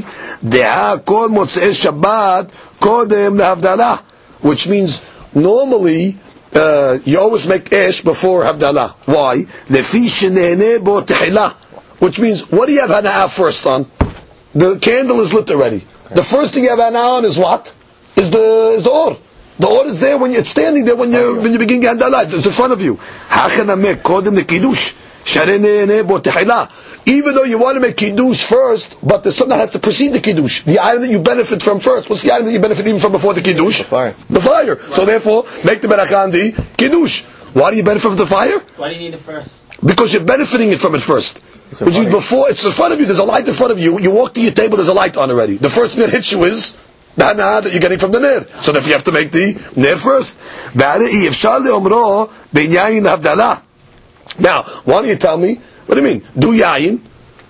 דעה 0.45 0.95
כל 1.05 1.29
מוצאי 1.29 1.73
שבת 1.73 2.45
קודם 2.79 3.37
להבדלה. 3.39 3.97
Which 4.45 4.67
means 4.69 5.01
normally 5.37 6.15
uh, 6.54 7.00
you 7.06 7.20
always 7.20 7.48
make 7.48 7.72
esh 7.74 8.02
before 8.02 8.44
Havdalah. 8.44 8.92
Why? 9.06 9.46
Which 12.00 12.20
means, 12.20 12.52
what 12.52 12.66
do 12.66 12.74
you 12.74 12.82
have 12.82 12.90
hana'ah 12.90 13.30
first 13.30 13.66
on? 13.68 13.86
The 14.54 14.78
candle 14.80 15.22
is 15.22 15.34
lit 15.34 15.50
already. 15.52 15.86
The 16.14 16.24
first 16.24 16.54
thing 16.54 16.64
you 16.64 16.70
have 16.70 16.80
hana'ah 16.80 17.18
on 17.20 17.26
is 17.26 17.38
what? 17.38 17.74
Is 18.16 18.32
the, 18.32 18.74
is 18.76 18.84
the 18.84 18.90
or. 18.90 19.18
The 19.60 19.68
or 19.68 19.86
is 19.86 20.00
there 20.00 20.18
when 20.18 20.32
you're 20.32 20.44
standing 20.44 20.86
there 20.86 20.96
when 20.96 21.12
you 21.12 21.36
when 21.40 21.52
you 21.54 21.60
begin 21.60 21.82
Gandallah. 21.82 22.34
It's 22.34 22.48
in 22.48 22.52
front 22.52 22.74
of 22.74 22.82
you. 22.82 22.98
Kodem 25.24 25.62
the 25.62 26.32
kiddush. 26.32 26.70
Even 27.06 27.34
though 27.34 27.44
you 27.44 27.58
want 27.58 27.76
to 27.76 27.80
make 27.80 27.98
kiddush 27.98 28.44
first, 28.44 28.98
but 29.02 29.24
the 29.24 29.32
something 29.32 29.58
that 29.58 29.62
has 29.62 29.70
to 29.72 29.80
precede 29.80 30.14
the 30.14 30.20
kiddush. 30.20 30.64
The 30.64 30.80
item 30.80 31.02
that 31.02 31.10
you 31.10 31.20
benefit 31.20 31.64
from 31.64 31.80
first. 31.80 32.10
What's 32.10 32.22
the 32.22 32.32
item 32.32 32.46
that 32.46 32.52
you 32.52 32.60
benefit 32.62 32.88
even 32.88 33.00
from 33.00 33.12
before 33.12 33.34
the 33.34 33.42
kiddush? 33.42 33.80
The 33.80 33.84
fire. 33.86 34.16
The 34.30 34.42
fire. 34.42 34.80
So 34.92 35.06
therefore, 35.06 35.46
make 35.66 35.82
the 35.82 35.88
beracha 35.88 36.24
on 36.24 36.32
the 36.32 36.54
kiddush. 36.78 37.24
Why 37.54 37.72
do 37.72 37.78
you 37.78 37.84
benefit 37.84 38.08
from 38.08 38.18
the 38.18 38.28
fire? 38.28 38.60
Why 38.78 38.90
do 38.90 38.96
you 38.96 39.02
need 39.02 39.14
it 39.14 39.20
first? 39.20 39.50
Because 39.84 40.14
you're 40.14 40.24
benefiting 40.24 40.72
it 40.72 40.80
from 40.80 40.96
it 40.96 41.02
first. 41.02 41.40
Which 41.80 41.96
means 41.98 42.12
before 42.12 42.50
it's 42.50 42.66
in 42.66 42.72
front 42.72 42.94
of 42.94 43.00
you, 43.00 43.06
there's 43.06 43.20
a 43.20 43.24
light 43.24 43.48
in 43.48 43.54
front 43.54 43.72
of 43.72 43.80
you. 43.80 44.00
You 44.00 44.12
walk 44.12 44.34
to 44.36 44.42
your 44.42 44.52
table, 44.52 44.78
there's 44.78 44.90
a 44.90 44.94
light 44.94 45.18
on 45.18 45.32
already. 45.32 45.58
The 45.58 45.70
first 45.70 45.94
thing 45.94 46.02
that 46.02 46.12
hits 46.12 46.32
you 46.32 46.44
is 46.44 46.78
the 47.16 47.26
hana 47.26 47.62
that 47.62 47.72
you're 47.72 47.82
getting 47.82 48.00
from 48.00 48.12
the 48.12 48.20
ner. 48.20 48.46
So 48.62 48.72
therefore 48.72 48.90
you 48.90 48.94
have 48.94 49.06
to 49.06 49.12
make 49.12 49.32
the 49.32 49.54
ner 49.76 49.96
first. 49.98 50.38
Now, 54.40 54.64
why 54.86 55.02
don't 55.02 55.08
you 55.08 55.16
tell 55.16 55.38
me? 55.38 55.56
What 55.86 55.96
do 55.96 56.02
you 56.02 56.08
mean? 56.08 56.24
Do 56.38 56.48
yayin, 56.52 57.02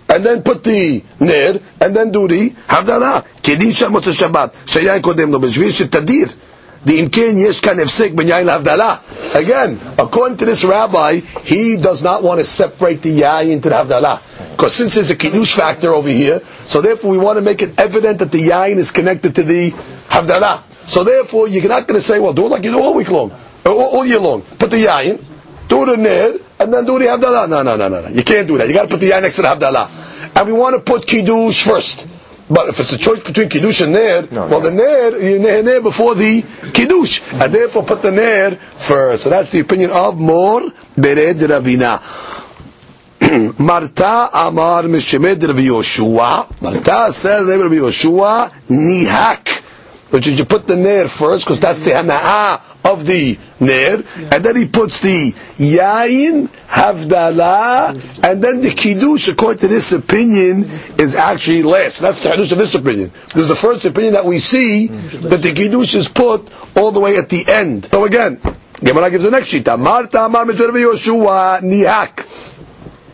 and 0.10 0.26
then 0.26 0.44
put 0.44 0.63
the 0.63 1.04
ner, 1.20 1.60
and 1.80 1.96
then 1.96 2.12
do 2.12 2.28
the 2.28 2.50
havdalah. 2.50 3.24
Kedisha 3.41 3.88
motzei 3.88 4.13
Shabbat. 4.13 4.54
Shayayin 4.65 5.02
kodem 5.02 5.32
lo 5.32 5.39
b'shvil 5.39 5.70
shetadir. 5.70 6.36
The 6.84 6.98
imken 7.00 7.38
yesh 7.38 7.62
kan 7.62 7.78
efsek 7.78 8.15
ben 8.15 8.28
yayin 8.28 8.48
havdalah. 8.48 9.36
Again, 9.36 9.80
according 10.00 10.38
to 10.38 10.46
this 10.46 10.63
rabbi, 10.63 11.17
he 11.44 11.78
does 11.78 12.02
not 12.04 12.24
want 12.24 12.39
to 12.39 12.46
separate 12.46 13.02
the 13.04 13.22
yayin 13.22 13.62
to 13.62 13.70
the 13.70 13.76
havdalah. 13.76 14.22
Because 14.52 14.76
since 14.76 14.96
there's 14.96 15.12
a 15.12 15.15
kiddush 15.15 15.56
factor 15.56 15.94
over 15.94 16.10
here, 16.10 16.41
so 16.65 16.82
therefore 16.82 17.12
we 17.12 17.17
want 17.17 17.38
to 17.38 17.41
make 17.41 17.62
it 17.62 17.80
evident 17.80 18.20
that 18.20 18.32
the 18.32 18.50
yayin 18.50 18.78
is 18.78 18.91
connected 18.91 19.36
to 19.36 19.44
the 19.44 19.72
havdalah. 20.10 20.63
So 20.88 21.04
therefore, 21.04 21.48
you're 21.48 21.67
not 21.67 21.88
going 21.88 22.00
to 22.00 22.06
say, 22.06 22.20
well, 22.20 22.34
do 22.34 22.48
it 22.48 22.50
like 22.50 22.63
you 22.63 22.72
do 22.72 22.80
all 22.82 22.94
week 22.94 23.10
long, 23.10 23.32
all, 23.65 23.98
all 23.98 24.06
year 24.06 24.20
long. 24.20 24.41
Put 24.41 24.72
the 24.72 24.84
yayin, 24.86 25.24
do 25.72 25.86
the 25.86 25.96
ner, 25.98 26.38
and 26.60 26.74
then 26.74 26.86
do 26.86 27.00
the 27.00 27.06
Havdalah. 27.06 27.50
No, 27.50 27.64
no, 27.64 27.78
no, 27.78 27.88
no, 27.88 28.02
no. 28.02 28.10
You 28.10 28.24
can't 28.24 28.46
do 28.48 28.58
that. 28.58 28.68
You 28.68 28.74
got 28.74 28.84
to 28.84 28.88
put 28.90 29.00
the 29.00 29.08
Yah 29.08 29.22
next 29.22 29.38
to 29.38 29.42
the 29.44 29.48
Havdalah. 29.48 30.38
And 30.38 30.48
we 30.48 30.54
want 30.54 30.76
to 30.76 30.82
put 30.82 31.08
Kiddush 31.08 31.64
first. 31.64 32.08
But 32.50 32.68
if 32.68 32.80
it's 32.82 32.92
a 32.92 32.98
choice 32.98 33.24
between 33.24 33.48
Kiddush 33.48 33.80
and 33.80 33.94
Ner, 33.94 34.28
no, 34.30 34.48
well, 34.48 34.60
the 34.60 34.72
Ner, 34.72 35.18
you 35.18 35.40
Ner, 35.40 35.64
ner 35.64 35.80
before 35.82 36.16
the 36.16 36.42
Kiddush. 36.74 37.22
And 37.32 37.54
therefore 37.54 37.84
put 37.84 38.02
the 38.02 38.12
Ner 38.12 38.52
first. 38.76 39.24
So 39.24 39.30
that's 39.30 39.52
the 39.52 39.62
opinion 39.62 39.92
of 39.92 40.20
Mor 40.20 40.62
Bered 40.98 41.40
Ravina. 41.40 42.02
Marta 43.60 44.30
Amar 44.34 44.84
Mishemed 44.84 45.42
Rabbi 45.42 45.62
Yoshua. 45.62 46.62
Marta 46.62 47.14
says 47.14 47.46
Rabbi 47.48 47.76
Yoshua, 47.76 48.52
Nihak 48.68 49.62
which 50.12 50.28
is 50.28 50.38
you 50.38 50.46
put 50.46 50.68
the 50.68 50.76
ner 50.76 51.08
first, 51.08 51.46
because 51.46 51.60
that's 51.60 51.80
the 51.82 51.92
hana'ah 51.92 52.60
of 52.94 53.06
the 53.06 53.38
ner, 53.60 54.04
and 54.32 54.44
then 54.44 54.56
he 54.56 54.68
puts 54.68 55.00
the 55.00 55.32
yain, 55.58 56.48
havdalah, 56.68 58.24
and 58.24 58.44
then 58.44 58.62
the 58.62 58.72
kiddush, 58.72 59.28
according 59.28 59.60
to 59.60 59.68
this 59.68 59.92
opinion, 59.92 60.66
is 61.00 61.16
actually 61.16 61.64
last. 61.64 62.00
That's 62.00 62.24
the 62.24 62.30
kiddush 62.32 62.52
of 62.52 62.58
this 62.58 62.76
opinion. 62.76 63.12
This 63.34 63.44
is 63.44 63.48
the 63.50 63.56
first 63.56 63.86
opinion 63.86 64.14
that 64.14 64.26
we 64.26 64.40
see 64.40 64.88
that 64.88 65.42
the 65.42 65.54
kiddush 65.54 65.96
is 65.96 66.08
put 66.08 66.52
all 66.78 66.92
the 66.92 67.00
way 67.00 67.18
at 67.18 67.30
the 67.30 67.44
end. 67.48 67.86
So 67.86 68.06
again, 68.06 68.40
Gemara 68.84 69.12
gives 69.12 69.24
the 69.24 69.32
next 69.32 69.50
shita. 69.54 69.78
Marta 69.80 70.26
amar 70.26 70.46
Yoshua 70.46 71.62
nihak. 71.62 72.28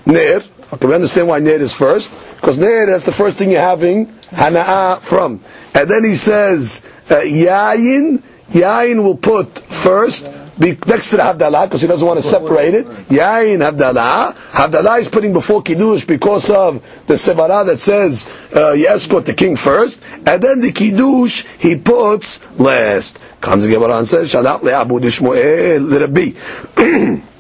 Ner. 0.06 0.42
Okay, 0.74 0.88
we 0.88 0.96
understand 0.96 1.28
why 1.28 1.40
ner 1.40 1.52
is 1.62 1.74
first, 1.74 2.14
because 2.36 2.58
ner 2.58 2.90
is 2.90 3.04
the 3.04 3.12
first 3.12 3.38
thing 3.38 3.52
you're 3.52 3.62
having 3.62 4.08
hana'ah 4.32 5.00
from. 5.02 5.42
And 5.74 5.90
then 5.90 6.04
he 6.04 6.16
says, 6.16 6.84
uh, 7.10 7.16
Yayin, 7.16 8.22
Yayin 8.52 9.04
will 9.04 9.18
put 9.18 9.60
first, 9.60 10.32
be 10.60 10.78
next 10.88 11.12
to 11.12 11.18
the 11.18 11.24
Havdalah, 11.24 11.66
because 11.66 11.82
he 11.82 11.88
doesn't 11.88 12.08
want 12.08 12.22
to 12.22 12.26
separate 12.28 12.74
it. 12.74 12.86
Yayin, 12.88 13.60
Havdalah. 13.60 14.34
Havdalah 14.36 15.00
is 15.00 15.08
putting 15.08 15.34
before 15.34 15.62
Kiddush 15.62 16.06
because 16.06 16.50
of 16.50 16.84
the 17.08 17.16
Sevara 17.16 17.66
that 17.66 17.80
says, 17.80 18.32
uh, 18.56 18.72
you 18.72 18.88
escort 18.88 19.26
the 19.26 19.34
king 19.34 19.56
first. 19.56 20.02
And 20.26 20.42
then 20.42 20.62
the 20.62 20.72
Kiddush, 20.72 21.46
he 21.60 21.78
puts 21.78 22.42
last. 22.60 23.20
Comes 23.42 23.66
the 23.66 23.72
Gemara 23.72 23.98
and 24.00 24.08
says, 24.08 24.34
Shalat 24.34 24.62
le'abud 24.62 25.04
Ishmael 25.04 26.00
Rabbi. 26.00 27.22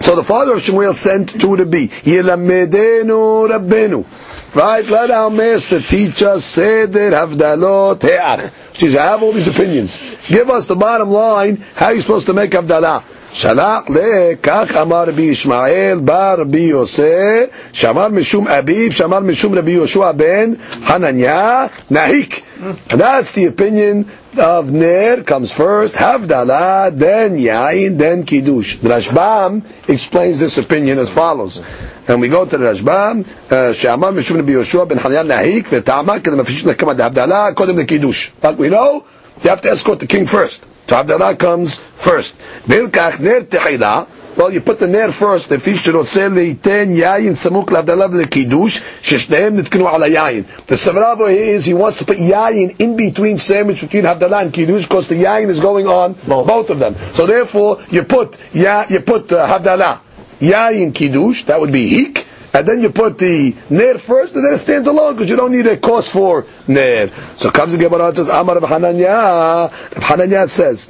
So 0.00 0.14
the 0.14 0.22
father 0.22 0.52
of 0.52 0.60
Shmuel 0.60 0.94
sent 0.94 1.40
to 1.40 1.56
Rabbi, 1.56 1.86
Yelamedenu 2.06 3.48
Rabbenu. 3.48 4.06
Right? 4.54 4.86
Let 4.88 5.10
our 5.10 5.28
master 5.28 5.80
teach 5.80 6.22
us 6.22 6.44
Seder 6.44 7.10
Havdalot 7.10 8.02
He'ach. 8.02 8.52
Geez, 8.78 8.94
I 8.94 9.02
have 9.02 9.22
all 9.24 9.32
these 9.32 9.48
opinions. 9.48 10.00
Give 10.28 10.48
us 10.50 10.68
the 10.68 10.76
bottom 10.76 11.10
line, 11.10 11.56
how 11.74 11.86
are 11.86 11.94
you 11.94 12.00
supposed 12.00 12.26
to 12.26 12.32
make 12.34 12.52
Havdalah? 12.52 13.02
שלח 13.32 13.80
לכך 13.88 14.76
אמר 14.82 15.04
רבי 15.08 15.22
ישמעאל 15.22 15.98
בא 16.04 16.34
רבי 16.38 16.60
יוסף 16.60 17.44
שאמר 17.72 18.08
משום 18.08 18.48
אביו 18.48 18.92
שאמר 18.92 19.20
משום 19.20 19.54
רבי 19.54 19.70
יהושע 19.70 20.12
בן 20.12 20.52
חנניה 20.84 21.66
נהיק 21.90 22.40
and 22.59 22.99
that's 23.01 23.31
the 23.33 23.45
opinion 23.45 24.09
of 24.37 24.71
Ner 24.71 25.23
comes 25.23 25.51
first, 25.51 25.95
Havdalah, 25.95 26.95
then 26.97 27.37
Yain, 27.37 27.97
then 27.97 28.25
Kiddush. 28.25 28.77
The 28.77 28.89
Rashbam 28.89 29.63
explains 29.89 30.39
this 30.39 30.57
opinion 30.57 30.99
as 30.99 31.09
follows. 31.09 31.61
And 32.07 32.21
we 32.21 32.29
go 32.29 32.45
to 32.45 32.57
the 32.57 32.63
Rashbam, 32.65 33.25
שאמר 33.73 34.11
משום 34.11 34.37
רבי 34.39 34.51
יהושע 34.51 34.83
בן 34.83 34.99
חנניה 34.99 35.23
נהיק 35.23 35.67
וטעמה 35.71 36.19
כדי 36.19 36.35
מפשיט 36.35 36.65
לקמת 36.65 36.99
Havdalah, 36.99 37.53
קודם 37.53 37.77
לקידוש. 37.79 38.31
But 38.41 38.57
we 38.57 38.69
know, 38.69 39.03
you 39.43 39.49
have 39.49 39.61
to 39.61 39.69
escort 39.71 39.99
the 39.99 40.07
king 40.07 40.25
first. 40.25 40.65
So 40.87 40.95
Havdalah 40.95 41.37
comes 41.37 41.75
first. 41.95 42.35
Vilkach 42.67 43.19
ner 43.19 43.41
tehila, 43.41 44.05
well, 44.37 44.51
you 44.51 44.61
put 44.61 44.79
the 44.79 44.87
ner 44.87 45.11
first, 45.11 45.51
לפי 45.51 45.77
שרוצה 45.77 46.27
ליתן 46.27 46.89
יין 46.89 47.35
סמוך 47.35 47.71
להבדלה 47.71 48.05
ולקידוש, 48.11 48.81
ששניהם 49.01 49.55
נתקנו 49.55 49.89
על 49.89 50.03
היין. 50.03 50.43
The 50.67 50.73
Savrava 50.75 51.29
is, 51.31 51.65
he 51.65 51.73
wants 51.73 51.97
to 51.97 52.05
put 52.05 52.17
yayin 52.17 52.75
in 52.79 52.95
between 52.97 53.37
sandwich 53.37 53.81
between 53.81 54.03
Havdalah 54.05 54.41
and 54.41 54.53
Kiddush, 54.53 54.83
because 54.83 55.07
the 55.07 55.15
yayin 55.23 55.49
is 55.49 55.59
going 55.59 55.87
on 55.87 56.13
both, 56.27 56.47
both 56.47 56.69
of 56.69 56.79
them. 56.79 56.95
So 57.13 57.25
therefore, 57.27 57.79
you 57.89 58.03
put, 58.03 58.37
ya, 58.53 58.85
you 58.89 59.01
put 59.01 59.31
uh, 59.31 59.45
Havdalah, 59.47 59.99
yayin 60.39 60.93
Kiddush, 60.93 61.43
that 61.45 61.59
would 61.59 61.71
be 61.71 61.87
hik, 61.87 62.25
and 62.53 62.67
then 62.67 62.81
you 62.81 62.89
put 62.89 63.17
the 63.17 63.55
ner 63.69 63.97
first, 63.97 64.33
and 64.35 64.43
then 64.43 64.53
it 64.53 64.57
stands 64.57 64.87
alone 64.87 65.13
because 65.15 65.29
you 65.29 65.35
don't 65.35 65.51
need 65.51 65.67
a 65.67 65.77
cost 65.77 66.11
for 66.11 66.45
ner. 66.67 67.11
So 67.35 67.49
comes 67.51 67.73
the 67.75 67.79
Gemara 67.83 68.07
and 68.07 68.15
says, 68.17 68.29
Amar 68.29 68.55
Reb 68.59 68.63
Hananya. 68.63 69.71
Reb 69.95 70.03
Hananya 70.03 70.49
says, 70.49 70.89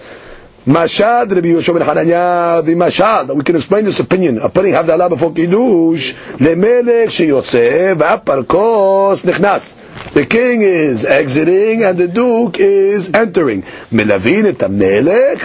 Mashad 0.68 1.30
Rabbi 1.34 1.48
Yoshua 1.48 1.78
ben 1.78 1.88
Hananya, 1.88 2.62
the 2.62 2.74
Mashad, 2.74 3.34
we 3.34 3.42
can 3.42 3.56
explain 3.56 3.86
this 3.86 4.00
opinion 4.00 4.38
of 4.38 4.52
putting 4.52 4.74
Havdalah 4.74 5.08
before 5.08 5.32
Kiddush, 5.32 6.12
Lemelech 6.36 7.06
sheyotze 7.08 7.94
v'aparkos 7.96 9.24
nechnas. 9.24 10.12
The 10.12 10.26
king 10.26 10.60
is 10.60 11.06
exiting 11.06 11.84
and 11.84 11.96
the 11.96 12.06
duke 12.06 12.58
is 12.58 13.14
entering. 13.14 13.62
Melavin 13.90 14.44
et 14.44 14.58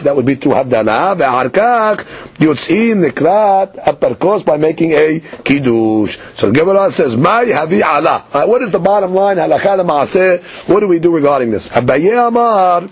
that 0.03 0.13
would 0.13 0.25
be 0.25 0.35
through 0.35 0.55
Havdalah, 0.55 1.15
ve'arkach 1.15 2.03
yotzim 2.39 3.09
nekrat 3.09 3.81
aparkos 3.81 4.45
by 4.45 4.57
making 4.57 4.91
a 4.91 5.21
Kiddush. 5.21 6.17
So 6.33 6.51
the 6.51 6.59
Gemara 6.59 6.91
says, 6.91 7.15
Mai 7.15 7.45
havi 7.45 7.81
Allah. 7.81 8.25
Uh, 8.33 8.45
what 8.45 8.61
is 8.61 8.71
the 8.71 8.79
bottom 8.79 9.13
line? 9.13 9.37
Halakha 9.37 10.67
What 10.67 10.81
do 10.81 10.89
we 10.89 10.99
do 10.99 11.15
regarding 11.15 11.51
this? 11.51 11.69
Abaye 11.69 12.27
Amar, 12.27 12.89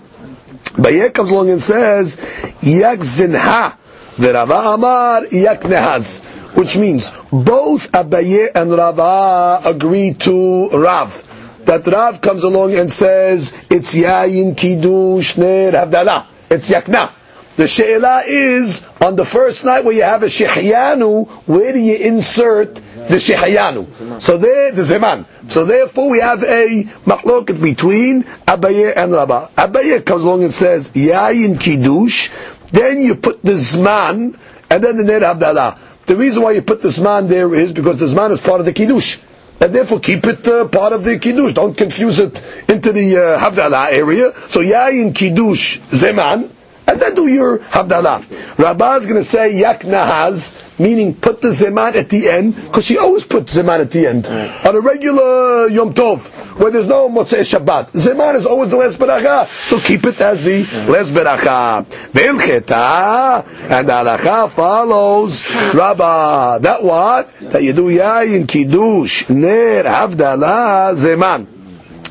Baye 0.76 1.10
comes 1.10 1.30
along 1.30 1.50
and 1.50 1.62
says, 1.62 2.16
Yak 2.62 3.00
zinha, 3.00 3.76
the 4.18 4.32
Rava 4.32 4.74
Amar, 4.74 5.26
Yak 5.26 5.62
nehaz. 5.62 6.24
Which 6.56 6.76
means, 6.76 7.10
both 7.30 7.90
Abaye 7.92 8.48
and 8.54 8.70
Rava 8.72 9.60
agree 9.64 10.14
to 10.14 10.68
Rav. 10.68 11.64
That 11.64 11.86
Rav 11.86 12.20
comes 12.20 12.42
along 12.42 12.74
and 12.74 12.90
says, 12.90 13.52
it's 13.70 13.94
Yayin 13.94 14.56
Kiddush 14.56 15.36
Ner 15.36 15.72
Havdalah. 15.72 16.26
It's 16.50 16.68
Yakna. 16.68 17.12
The 17.56 17.66
She'ela 17.66 18.22
is, 18.26 18.82
on 19.00 19.16
the 19.16 19.26
first 19.26 19.64
night 19.64 19.84
where 19.84 19.94
you 19.94 20.02
have 20.02 20.22
a 20.22 20.26
Shehyanu, 20.26 21.28
where 21.46 21.72
do 21.72 21.78
you 21.78 21.96
insert 21.96 22.80
the 23.08 23.16
Shehyanu? 23.16 24.20
So 24.20 24.36
there, 24.38 24.72
the 24.72 24.82
Zeman. 24.82 25.26
So 25.50 25.64
therefore 25.64 26.08
we 26.10 26.20
have 26.20 26.42
a 26.42 26.84
machloket 27.06 27.60
between 27.62 28.24
Abaye 28.24 28.96
and 28.96 29.12
Rabbah. 29.12 29.48
Abaye 29.56 30.04
comes 30.04 30.24
along 30.24 30.42
and 30.42 30.52
says, 30.52 30.90
Yayin 30.92 31.60
Kiddush, 31.60 32.30
then 32.72 33.02
you 33.02 33.14
put 33.16 33.42
the 33.42 33.52
Zman, 33.52 34.38
and 34.70 34.82
then 34.84 34.96
the 34.96 35.04
Ner 35.04 35.20
Havdalah. 35.20 35.78
The 36.06 36.16
reason 36.16 36.42
why 36.42 36.52
you 36.52 36.62
put 36.62 36.82
the 36.82 36.88
Zman 36.88 37.28
there 37.28 37.54
is 37.54 37.72
because 37.72 37.98
the 37.98 38.06
Zman 38.06 38.30
is 38.30 38.40
part 38.40 38.60
of 38.60 38.66
the 38.66 38.72
Kiddush. 38.72 39.18
And 39.60 39.72
therefore 39.72 40.00
keep 40.00 40.26
it 40.26 40.46
uh, 40.48 40.66
part 40.66 40.92
of 40.92 41.04
the 41.04 41.18
Kiddush. 41.18 41.52
Don't 41.52 41.76
confuse 41.76 42.18
it 42.18 42.42
into 42.68 42.90
the 42.92 43.16
uh, 43.16 43.38
Havdalah 43.38 43.92
area. 43.92 44.32
So 44.48 44.60
Yayin 44.60 45.14
Kiddush 45.14 45.78
Zeman, 45.90 46.50
and 46.86 47.00
then 47.00 47.14
do 47.14 47.26
your 47.26 47.58
Havdalah. 47.58 48.58
Rabbah 48.58 48.96
is 48.96 49.06
going 49.06 49.20
to 49.20 49.24
say 49.24 49.56
Yak 49.56 49.82
Nahaz, 49.82 50.54
meaning 50.78 51.14
put 51.14 51.40
the 51.40 51.48
Zeman 51.48 51.94
at 51.94 52.08
the 52.08 52.28
end, 52.28 52.54
because 52.56 52.84
she 52.84 52.98
always 52.98 53.24
puts 53.24 53.56
Zeman 53.56 53.80
at 53.80 53.90
the 53.90 54.06
end. 54.06 54.26
On 54.26 54.76
a 54.76 54.80
regular 54.80 55.68
Yom 55.68 55.94
Tov, 55.94 56.28
where 56.58 56.70
there's 56.70 56.88
no 56.88 57.08
Motzei 57.08 57.40
Shabbat, 57.40 57.92
Zeman 57.92 58.34
is 58.34 58.46
always 58.46 58.70
the 58.70 58.76
last 58.76 58.98
beracha, 58.98 59.46
so 59.68 59.78
keep 59.78 60.04
it 60.06 60.20
as 60.20 60.42
the 60.42 60.64
last 60.88 61.12
beracha. 61.12 61.84
Ve'ilcheta, 62.12 63.46
and 63.70 63.88
halacha 63.88 64.50
follows 64.50 65.44
Rabbah. 65.74 66.58
That 66.58 66.82
what? 66.82 67.32
That 67.40 67.62
you 67.62 67.72
do 67.72 67.84
Yayin, 67.84 68.48
Kiddush, 68.48 69.28
Ner, 69.28 69.84
Havdalah, 69.84 70.94
Zeman. 70.94 71.46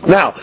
Now, 0.08 0.34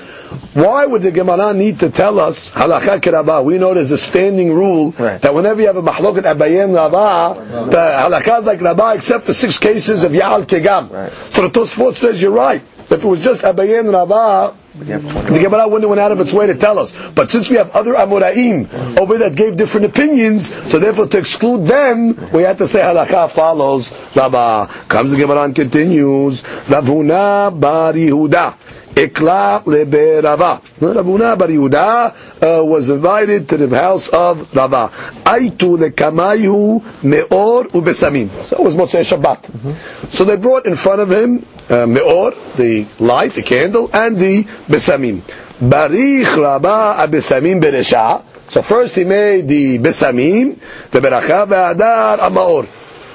why 0.54 0.86
would 0.86 1.02
the 1.02 1.10
Gemara 1.10 1.54
need 1.54 1.80
to 1.80 1.90
tell 1.90 2.18
us 2.20 2.50
halakha 2.50 3.00
kirabah? 3.00 3.44
We 3.44 3.58
know 3.58 3.74
there's 3.74 3.90
a 3.90 3.98
standing 3.98 4.52
rule 4.52 4.94
Right. 4.98 5.20
that 5.22 5.34
whenever 5.34 5.60
you 5.60 5.66
have 5.66 5.76
a 5.76 5.82
mahloket 5.82 6.22
abayim 6.22 6.74
rabah, 6.74 7.70
the 7.70 7.76
halakha 7.76 8.40
is 8.40 8.46
like 8.46 8.60
rabah 8.60 8.94
except 8.96 9.24
for 9.24 9.32
six 9.32 9.58
cases 9.58 10.02
of 10.04 10.12
ya'al 10.12 10.44
kegam. 10.44 10.90
Right. 10.90 11.12
So 11.30 11.42
the 11.42 11.50
Tosfot 11.50 11.94
says 11.96 12.20
you're 12.20 12.30
right. 12.32 12.62
If 12.90 13.04
it 13.04 13.06
was 13.06 13.20
just 13.22 13.42
abayim 13.42 13.92
rabah, 13.92 14.54
the 14.78 15.40
Gemara 15.42 15.66
wouldn't 15.66 15.82
have 15.82 15.90
went 15.90 16.00
out 16.00 16.12
of 16.12 16.20
its 16.20 16.32
way 16.32 16.46
to 16.46 16.54
tell 16.54 16.78
us. 16.78 16.92
But 17.10 17.30
since 17.32 17.50
we 17.50 17.56
have 17.56 17.72
other 17.72 17.94
Amoraim 17.94 18.96
over 18.96 19.18
that 19.18 19.34
gave 19.34 19.56
different 19.56 19.86
opinions, 19.86 20.54
so 20.70 20.78
therefore 20.78 21.06
to 21.08 21.18
exclude 21.18 21.66
them, 21.66 22.30
we 22.32 22.44
had 22.44 22.58
to 22.58 22.66
say 22.68 22.80
halakha 22.80 23.28
follows 23.30 23.92
Rabba. 24.14 24.68
Comes 24.88 25.10
the 25.10 25.16
Gemara 25.18 25.42
and 25.42 25.54
continues. 25.56 26.42
Ravuna 26.42 27.50
bar 27.58 27.92
Yehuda. 27.92 28.54
Ikla 28.98 29.62
lebe 29.64 30.20
Rava. 30.22 30.60
Ravuna 30.80 31.38
bar 31.38 31.46
Yehuda 31.48 32.60
uh, 32.60 32.64
was 32.64 32.90
invited 32.90 33.48
to 33.48 33.56
the 33.56 33.78
house 33.78 34.08
of 34.08 34.52
Rava. 34.54 34.90
Aitu 35.22 35.78
lekamayu 35.78 36.82
meor 37.04 37.64
ubesamim. 37.70 38.28
So 38.44 38.56
it 38.56 38.64
was 38.64 38.74
Motzei 38.74 39.04
Shabbat. 39.04 40.10
So 40.10 40.24
they 40.24 40.36
brought 40.36 40.66
in 40.66 40.74
front 40.74 41.00
of 41.00 41.12
him 41.12 41.46
uh, 41.70 41.86
meor, 41.86 42.32
the 42.56 42.86
light, 42.98 43.34
the 43.34 43.42
candle, 43.42 43.88
and 43.92 44.16
the 44.16 44.42
besamim. 44.66 45.20
Barich 45.60 46.36
Rabba 46.36 46.96
abesamim 46.98 47.60
beresha. 47.62 48.24
So 48.50 48.62
first 48.62 48.96
he 48.96 49.04
made 49.04 49.46
the 49.46 49.78
besamim, 49.78 50.58
the 50.90 50.98
beracha 51.00 51.46
ve'adar 51.46 52.18
amaor. 52.18 52.66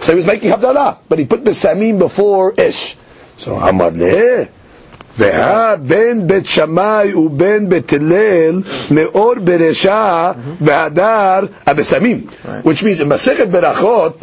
So 0.01 0.13
he 0.13 0.15
was 0.15 0.25
making 0.25 0.51
havdalah, 0.51 0.99
but 1.09 1.19
he 1.19 1.25
put 1.25 1.43
besamim 1.43 1.99
before 1.99 2.53
ish. 2.53 2.95
So 3.35 3.55
Amar 3.57 3.91
leh. 3.91 4.47
והא 5.18 5.74
בין 5.76 6.26
בית 6.26 6.46
שמאי 6.46 7.14
ובין 7.14 7.68
בית 7.68 7.92
הלל 7.92 8.62
מאור 8.90 9.34
ברשע 9.44 10.30
והדר 10.60 11.40
הבשמים. 11.66 12.26
Which 12.64 12.82
means 12.84 13.00
in 13.00 13.08
Masechet 13.08 13.50
Berachot, 13.50 14.14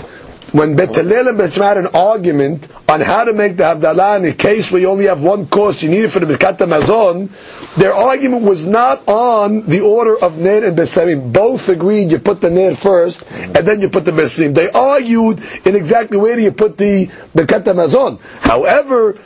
when 0.56 0.76
Bet 0.78 0.96
Hillel 0.96 1.28
and 1.28 1.38
Bet 1.38 1.52
Shammai 1.52 1.68
had 1.68 1.78
an 1.78 1.88
argument 1.94 2.70
on 2.88 3.02
how 3.02 3.26
to 3.26 3.34
make 3.34 3.58
the 3.58 3.64
Havdalah 3.64 4.20
in 4.20 4.26
a 4.26 4.32
case 4.32 4.72
where 4.72 4.80
you 4.80 4.88
only 4.90 5.08
have 5.08 5.22
one 5.22 5.48
course, 5.48 5.84
you 5.84 5.90
need 5.90 6.06
it 6.06 6.12
for 6.12 6.20
the 6.20 6.34
Birkat 6.34 6.58
Hamazon, 6.60 7.30
their 7.76 7.94
argument 7.94 8.44
was 8.44 8.66
not 8.66 9.06
on 9.08 9.64
the 9.66 9.82
order 9.82 10.18
of 10.18 10.38
Ner 10.38 10.64
and 10.64 10.78
Besamim. 10.78 11.34
Both 11.34 11.68
agreed 11.68 12.10
you 12.10 12.20
put 12.20 12.40
the 12.40 12.50
Ner 12.50 12.74
first, 12.74 13.26
and 13.32 13.54
then 13.56 13.82
you 13.82 13.90
put 13.90 14.06
the 14.06 14.12
Besamim. 14.12 14.56
They 14.56 14.70
argued 14.70 15.42
in 15.66 15.76
exactly 15.76 16.18
where 16.18 16.38
do 16.38 16.42
you 16.42 16.54
put 16.54 16.78
the 16.78 17.08
Birkat 17.36 17.64
Hamazon. 17.66 18.22
However, 18.40 19.18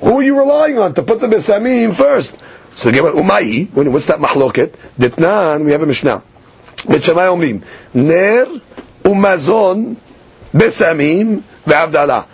who 0.00 0.18
are 0.18 0.22
you 0.22 0.38
relying 0.38 0.78
on 0.78 0.94
to 0.94 1.02
put 1.02 1.20
the 1.20 1.26
besamim 1.26 1.94
first? 1.94 2.38
So 2.74 2.88
again, 2.88 3.04
Umayi, 3.04 3.70
what's 3.72 4.06
that 4.06 4.18
mahloket? 4.18 4.74
Ditnan, 4.98 5.64
we 5.64 5.72
have 5.72 5.82
a 5.82 5.86
Mishnah. 5.86 6.22
בית 6.88 7.02
שמאי 7.04 7.28
אומרים, 7.28 7.60
umazon 9.04 9.94
besamim 10.54 11.42
ve'avdala. 11.66 12.24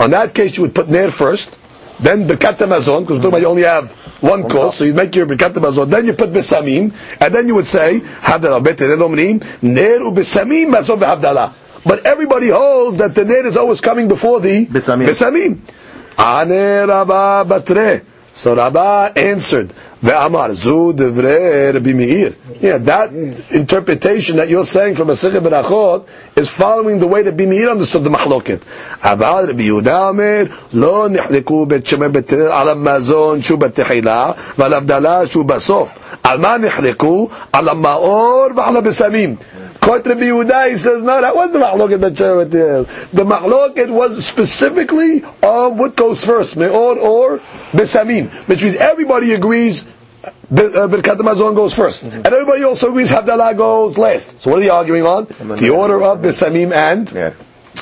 On 0.00 0.10
that 0.10 0.34
case, 0.34 0.56
you 0.56 0.62
would 0.64 0.74
put 0.74 0.88
ner 0.88 1.10
first, 1.10 1.56
then 2.00 2.26
birkat 2.26 2.58
because 2.58 3.40
you 3.40 3.46
only 3.46 3.62
have 3.62 3.92
one, 4.20 4.48
course, 4.48 4.76
so 4.76 4.84
you 4.84 4.94
make 4.94 5.14
your 5.14 5.26
birkat 5.26 5.52
hamazon, 5.54 5.88
then 5.90 6.06
you 6.06 6.14
put 6.14 6.32
besamim, 6.32 6.92
and 7.20 7.34
then 7.34 7.46
you 7.46 7.54
would 7.54 7.66
say 7.66 8.00
havdalah. 8.00 8.62
Bet 8.62 8.78
Hillel 8.78 9.08
omrim 9.08 9.42
ner 9.62 10.00
ubesamim 10.00 10.70
mazon 10.70 10.98
ve'avdala. 10.98 11.52
But 11.86 12.06
everybody 12.06 12.48
holds 12.48 12.96
that 12.98 13.14
the 13.14 13.24
ner 13.24 13.46
is 13.46 13.56
always 13.56 13.80
coming 13.80 14.08
before 14.08 14.40
the 14.40 14.66
besamim. 14.66 15.06
besamim. 15.06 15.58
Ane 16.17 16.85
Rabba 16.87 17.45
Batre. 17.47 18.01
So 18.31 18.55
Rabba 18.55 19.11
answered, 19.15 19.73
Ve'amar 20.03 20.53
zu 20.53 20.93
devre 20.93 21.73
Rabbi 21.73 21.93
Meir. 21.93 22.33
Yeah, 22.61 22.77
that 22.77 23.11
interpretation 23.51 24.37
that 24.37 24.47
you're 24.47 24.63
saying 24.65 24.95
from 24.95 25.07
Masechet 25.09 25.41
Berachot 25.41 26.07
is 26.37 26.47
following 26.49 26.99
the 26.99 27.07
way 27.07 27.21
that 27.23 27.31
Rabbi 27.31 27.45
Meir 27.45 27.69
understood 27.69 28.03
the 28.03 28.09
mahloket. 28.09 28.59
אבל 29.03 29.45
רבי 29.49 29.63
יהודה 29.63 30.07
אומר, 30.09 30.43
לא 30.73 31.07
נחלקו 31.09 31.65
בית 31.65 31.85
שמאי 31.85 32.09
בית 32.09 32.33
הלל 32.33 32.51
על 32.51 32.69
המזון 32.69 33.41
שהוא 33.41 33.59
בתחילה 33.59 34.31
ועל 34.57 34.73
הבדלה 34.73 35.25
שהוא 35.25 35.45
בסוף. 35.45 35.99
על 36.23 36.37
מה 36.37 36.57
נחלקו? 36.57 37.29
על 37.53 37.69
המאור 37.69 38.47
ועל 38.55 38.77
הבשמים. 38.77 39.35
Kot 39.84 40.06
Rabbi 40.06 40.22
Yehuda, 40.22 40.70
he 40.70 40.76
says, 40.78 41.02
no, 41.02 41.20
that 41.20 41.36
was 41.36 41.52
the 41.52 41.58
machloket 41.58 42.00
that 42.00 42.14
Shevet 42.14 43.10
The 43.12 43.24
machloket 43.24 43.90
was 43.90 44.24
specifically 44.24 45.22
on 45.42 45.76
what 45.76 45.94
goes 45.94 46.24
first, 46.24 46.56
me'or 46.56 46.98
or 46.98 47.38
besamim, 47.72 48.30
which 48.48 48.62
means 48.62 48.76
everybody 48.76 49.34
agrees 49.34 49.84
uh, 50.24 50.30
Birkat 50.50 51.18
Hamazon 51.18 51.54
goes 51.54 51.74
1st 51.74 52.04
mm-hmm. 52.04 52.16
and 52.16 52.26
everybody 52.28 52.62
also 52.62 52.88
agrees 52.88 53.10
Havdalah 53.10 53.56
goes 53.58 53.98
last. 53.98 54.40
So 54.40 54.50
what 54.50 54.58
are 54.58 54.62
they 54.62 54.70
arguing 54.70 55.04
on? 55.04 55.26
The 55.58 55.68
order 55.68 56.02
of 56.02 56.20
Besamim 56.20 56.72
and. 56.72 57.10
Yeah. 57.12 57.34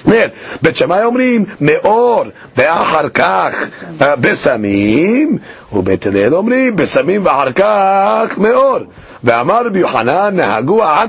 כן, 0.05 0.29
בית 0.63 0.77
שמאי 0.77 1.05
אומרים 1.05 1.45
מאור 1.61 2.23
ואחר 2.57 3.07
besamim 3.15 4.05
בסמים, 4.21 5.39
ובית 5.73 6.07
הלל 6.07 6.35
אומרים 6.35 6.77
בסמים 6.77 7.27
ואחר 7.27 7.51
ואמר 9.25 9.67
רבי 9.67 9.79
יוחנן, 9.79 10.31
נהגו 10.37 10.83
העם 10.85 11.09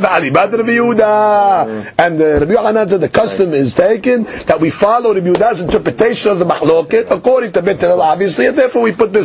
ועליבת 0.00 0.54
רבי 0.54 0.72
יהודה. 0.72 1.64
And 1.98 2.20
uh, 2.20 2.40
Rabbi 2.40 2.86
said 2.88 3.00
the 3.00 3.08
custom 3.08 3.52
is 3.52 3.74
taken 3.74 4.24
that 4.46 4.60
we 4.60 4.70
follow 4.70 5.14
Rabbi 5.14 5.28
Yehuda's 5.28 5.60
interpretation 5.60 6.30
of 6.32 6.38
the 6.38 6.44
Mahloket 6.46 7.10
according 7.10 7.52
to 7.52 7.62
Bet 7.62 7.80
Hillel, 7.80 8.00
obviously, 8.02 8.46
and 8.46 8.56
therefore 8.56 8.82
we 8.82 8.92
put 8.92 9.12
the 9.12 9.24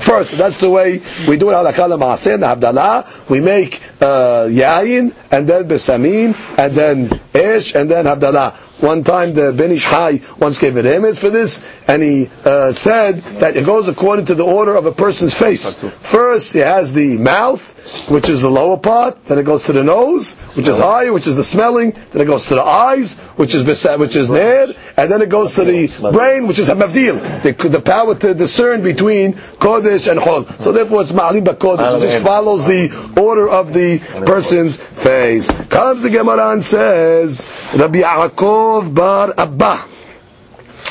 first. 0.00 0.36
That's 0.36 0.58
the 0.58 0.70
way 0.70 1.00
we 1.28 1.36
do 1.36 1.50
it. 1.50 1.54
Halakha 1.54 1.86
Ma'aseh, 1.98 2.38
Havdalah, 2.38 3.28
we 3.28 3.40
make 3.40 3.80
uh, 4.00 4.46
Yain, 4.50 5.14
and 5.30 5.48
then 5.48 5.68
Besamim, 5.68 6.34
and 6.58 6.72
then 6.74 7.20
Ish, 7.32 7.74
and 7.74 7.90
then 7.90 8.06
Havdalah. 8.06 8.54
One 8.80 9.04
time 9.04 9.34
the 9.34 9.52
Ben 9.52 9.70
Ish 9.70 9.84
Hai 9.84 10.20
once 10.38 10.58
gave 10.58 10.76
an 10.76 10.86
image 10.86 11.18
for 11.18 11.30
this, 11.30 11.64
and 11.86 12.02
he 12.02 12.28
uh, 12.44 12.72
said 12.72 13.20
that 13.40 13.56
it 13.56 13.64
goes 13.64 13.88
according 13.88 14.26
to 14.26 14.34
the 14.34 14.44
order 14.44 14.74
of 14.74 14.84
a 14.86 14.92
person's 14.92 15.32
face. 15.32 15.74
First, 16.00 16.52
he 16.52 16.58
has 16.58 16.92
the 16.92 17.16
mouth, 17.18 18.08
which 18.10 18.28
is 18.28 18.42
the 18.42 18.50
lower 18.50 18.76
part, 18.76 19.24
then 19.26 19.38
it 19.38 19.44
goes 19.44 19.64
to 19.66 19.72
the 19.72 19.84
nose, 19.84 20.34
which 20.56 20.68
is 20.68 20.78
high, 20.78 21.10
which 21.10 21.26
is 21.26 21.36
the 21.36 21.44
smelling, 21.44 21.92
then 22.10 22.22
it 22.22 22.26
goes 22.26 22.46
to 22.48 22.56
the 22.56 22.62
eyes, 22.62 23.14
which 23.36 23.54
is 23.54 23.64
which 23.64 24.16
is 24.16 24.28
ner, 24.28 24.66
and 24.96 25.10
then 25.10 25.22
it 25.22 25.28
goes 25.28 25.54
to 25.56 25.64
the 25.64 25.88
brain, 26.12 26.46
which 26.46 26.58
is 26.60 26.68
hamavdil, 26.68 27.42
the, 27.42 27.68
the 27.68 27.80
power 27.80 28.14
to 28.14 28.32
discern 28.34 28.82
between 28.82 29.32
kodesh 29.34 30.08
and 30.10 30.20
hol. 30.20 30.44
So 30.60 30.70
therefore, 30.72 31.02
it's 31.02 31.12
ma'alim 31.12 31.44
b'kodesh. 31.44 31.98
It 31.98 32.00
just 32.02 32.24
follows 32.24 32.64
the 32.64 33.12
order 33.20 33.48
of 33.48 33.72
the 33.72 33.98
person's 34.24 34.76
face. 34.76 35.48
Comes 35.68 36.02
the 36.02 36.10
Gemara 36.10 36.52
and 36.52 36.62
says, 36.62 37.44
Rabbi 37.76 38.02
Yaakov 38.02 38.94
bar 38.94 39.34
Abba. 39.36 39.84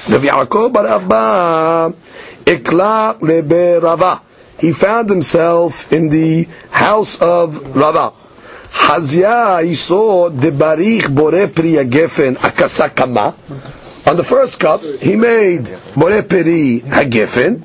Rabbi 0.10 0.26
Yaakov 0.28 0.74
bar 0.74 0.88
Abba, 0.88 1.96
ikla 2.46 3.22
lebe 3.22 3.82
Rava. 3.82 4.22
He 4.60 4.74
found 4.74 5.10
himself 5.10 5.92
in 5.94 6.10
the 6.10 6.48
house 6.72 7.22
of 7.22 7.76
Rava. 7.76 8.14
Hazia, 8.74 9.64
he 9.64 9.76
saw 9.76 10.30
the 10.30 10.50
barich 10.52 11.08
bore 11.14 11.48
priya 11.48 11.86
gefen 11.86 12.36
akasa 12.44 12.90
kama. 12.90 13.36
On 14.06 14.18
the 14.18 14.24
first 14.24 14.60
cup, 14.60 14.82
he 14.82 15.16
made 15.16 15.66
bore 15.96 16.22
peri 16.24 16.82
hagefen, 16.82 17.64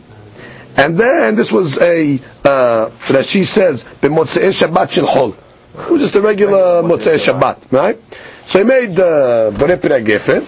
and 0.76 0.96
then 0.96 1.34
this 1.34 1.50
was 1.50 1.78
a 1.78 2.14
uh, 2.44 2.90
Rashi 3.08 3.44
says 3.44 3.84
b'motzei 4.00 4.52
Shabbat 4.54 4.90
shel 4.92 5.06
chol. 5.06 5.36
Was 5.90 6.00
just 6.00 6.14
a 6.14 6.20
regular 6.20 6.82
motzei 6.84 7.18
Shabbat, 7.18 7.72
right? 7.72 7.98
So 8.44 8.60
he 8.60 8.64
made 8.64 8.98
uh, 9.00 9.50
bore 9.50 9.76
peri 9.78 10.00
hagefen, 10.00 10.42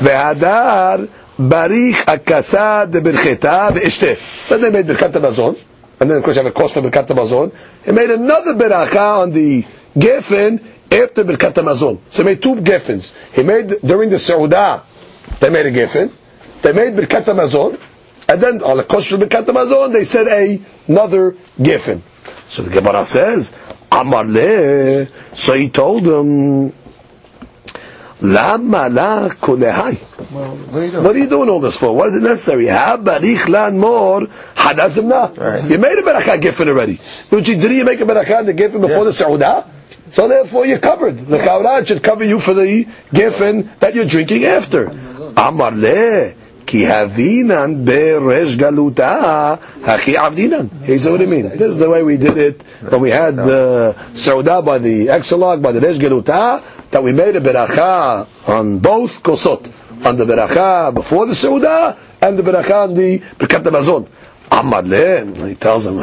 ve'adar 0.00 1.08
barich 1.38 2.06
akasa 2.06 2.86
de 2.90 3.00
bircheta 3.00 3.70
ve'ishteh. 3.70 4.48
Then 4.50 4.60
they 4.60 4.70
made 4.70 4.84
birkat 4.84 5.12
hamazon, 5.12 5.58
and 5.98 6.10
then 6.10 6.18
of 6.18 6.24
course 6.24 6.36
you 6.36 6.42
have 6.42 6.52
a 6.52 6.54
cost 6.54 6.76
of 6.76 6.84
birkat. 6.84 7.52
He 7.86 7.92
made 7.92 8.10
another 8.10 8.52
beracha 8.52 9.22
on 9.22 9.30
the 9.30 9.62
gefen 9.96 10.62
after 10.92 11.24
birkat 11.24 11.54
hamazon. 11.54 12.00
So 12.10 12.22
he 12.22 12.28
made 12.28 12.42
two 12.42 12.56
gefens. 12.56 13.14
He 13.32 13.42
made 13.42 13.80
during 13.80 14.10
the 14.10 14.16
Saudah, 14.16 14.82
they 15.42 15.50
made 15.50 15.66
a 15.66 15.72
gefen. 15.72 16.12
They 16.62 16.72
made 16.72 16.94
birkat 16.94 17.24
hamazon, 17.24 17.78
and 18.28 18.40
then 18.40 18.62
on 18.62 18.76
the 18.76 18.84
of 18.84 18.88
birkat 18.88 19.46
hamazon 19.46 19.92
they 19.92 20.04
said 20.04 20.28
a, 20.28 20.60
another 20.86 21.32
gefen. 21.58 22.00
So 22.46 22.62
the 22.62 22.70
Gemara 22.70 23.04
says, 23.04 23.52
Amar 23.90 24.24
le. 24.24 25.06
So 25.34 25.54
he 25.54 25.68
told 25.68 26.06
him, 26.06 26.72
Lama 28.20 28.88
la 28.88 29.30
kulehai. 29.30 29.96
What 31.02 31.16
are 31.16 31.18
you 31.18 31.28
doing 31.28 31.48
all 31.48 31.58
this 31.58 31.76
for? 31.76 31.92
What 31.92 32.10
is 32.10 32.16
it 32.16 32.22
necessary? 32.22 32.66
Habarich 32.66 33.48
lan 33.48 33.80
mor 33.80 34.20
hadazim 34.54 35.06
na. 35.06 35.58
You 35.66 35.78
made 35.78 35.98
a 35.98 36.02
beracha 36.02 36.40
giffen 36.40 36.68
already. 36.68 37.00
Did 37.30 37.48
you 37.48 37.84
make 37.84 38.00
a 38.00 38.04
beracha 38.04 38.46
the 38.46 38.52
giffen 38.52 38.80
before 38.80 39.04
the 39.04 39.10
Saudah? 39.10 39.68
So 40.12 40.28
therefore 40.28 40.66
you're 40.66 40.78
covered. 40.78 41.18
The 41.18 41.38
Chaurah 41.38 41.86
should 41.86 42.02
cover 42.02 42.22
you 42.22 42.38
for 42.38 42.52
the 42.52 42.86
giffen 43.12 43.70
that 43.80 43.94
you're 43.94 44.04
drinking 44.04 44.44
after. 44.44 44.90
Amar 45.48 45.72
le. 45.72 46.34
Ki 46.66 46.84
havinan 46.84 47.84
beresh 47.84 48.56
galuta 48.56 49.58
haki 49.82 50.14
avdinan. 50.14 50.70
He 50.84 50.96
said, 50.98 51.10
what 51.12 51.20
you 51.20 51.26
mean? 51.26 51.48
This 51.50 51.72
is 51.72 51.78
the 51.78 51.90
way 51.90 52.02
we 52.02 52.16
did 52.16 52.38
it 52.38 52.62
when 52.88 53.00
we 53.00 53.10
had 53.10 53.36
the 53.36 53.94
uh, 53.96 54.62
by 54.62 54.78
the 54.78 55.08
Exilarch, 55.08 55.60
by 55.60 55.72
the 55.72 55.80
Resh 55.80 55.98
that 56.92 57.02
we 57.02 57.12
made 57.12 57.36
a 57.36 57.40
beracha 57.40 58.26
on 58.48 58.78
both 58.78 59.22
kosot. 59.22 59.70
On 60.06 60.16
the 60.16 60.24
beracha 60.24 60.94
before 60.94 61.26
the 61.26 61.34
Saudah, 61.34 61.98
and 62.22 62.38
the 62.38 62.42
beracha 62.42 62.84
on 62.84 62.94
the. 62.94 63.20
Amar 64.50 64.82
le. 64.82 65.48
He 65.48 65.54
tells 65.56 65.86
him, 65.86 65.98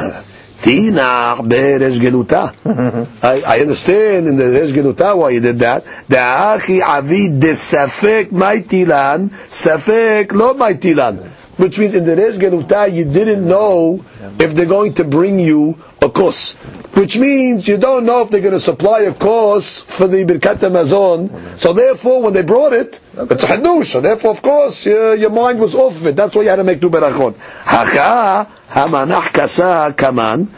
Tinach 0.61 1.39
beresh 1.47 1.99
geluta. 1.99 2.53
I 3.23 3.59
understand 3.61 4.27
in 4.27 4.35
the 4.37 4.51
resh 4.51 4.71
geluta 4.71 5.17
why 5.17 5.29
you 5.31 5.39
did 5.39 5.59
that. 5.59 5.85
Da'achi 6.09 6.81
avid 6.81 7.39
de 7.39 7.53
safek 7.53 8.29
maitilan, 8.31 9.29
safek 9.47 10.31
lo 10.33 10.53
maitilan. 10.53 11.29
Which 11.57 11.77
means 11.79 11.93
in 11.93 12.05
the 12.05 12.15
resh 12.15 12.35
geluta 12.35 12.91
you 12.91 13.05
didn't 13.05 13.47
know 13.47 14.03
if 14.39 14.53
they're 14.53 14.65
going 14.65 14.93
to 14.95 15.03
bring 15.03 15.39
you 15.39 15.77
a 16.01 16.09
kos. 16.09 16.55
Which 16.93 17.17
means 17.17 17.67
you 17.67 17.77
don't 17.77 18.05
know 18.05 18.21
if 18.23 18.29
they're 18.31 18.41
going 18.41 18.53
to 18.53 18.59
supply 18.59 19.01
a 19.01 19.13
course 19.13 19.81
for 19.81 20.07
the 20.07 20.25
Birkat 20.25 20.59
Mazon. 20.71 21.57
So 21.57 21.71
therefore 21.73 22.21
when 22.23 22.33
they 22.33 22.41
brought 22.41 22.73
it, 22.73 22.99
it's 23.15 23.43
a 23.43 23.47
hadush. 23.47 23.85
So 23.85 24.01
therefore 24.01 24.31
of 24.31 24.41
course 24.41 24.85
your, 24.85 25.15
your 25.15 25.29
mind 25.29 25.59
was 25.59 25.75
off 25.75 25.95
of 25.95 26.07
it. 26.07 26.15
That's 26.15 26.35
why 26.35 26.43
you 26.43 26.49
had 26.49 26.55
to 26.57 26.63
make 26.63 26.81
two 26.81 26.89
berachot. 26.89 27.37
Haka 27.37 28.49
hamanach 28.69 29.31
kasa 29.33 29.93
kaman 29.95 30.51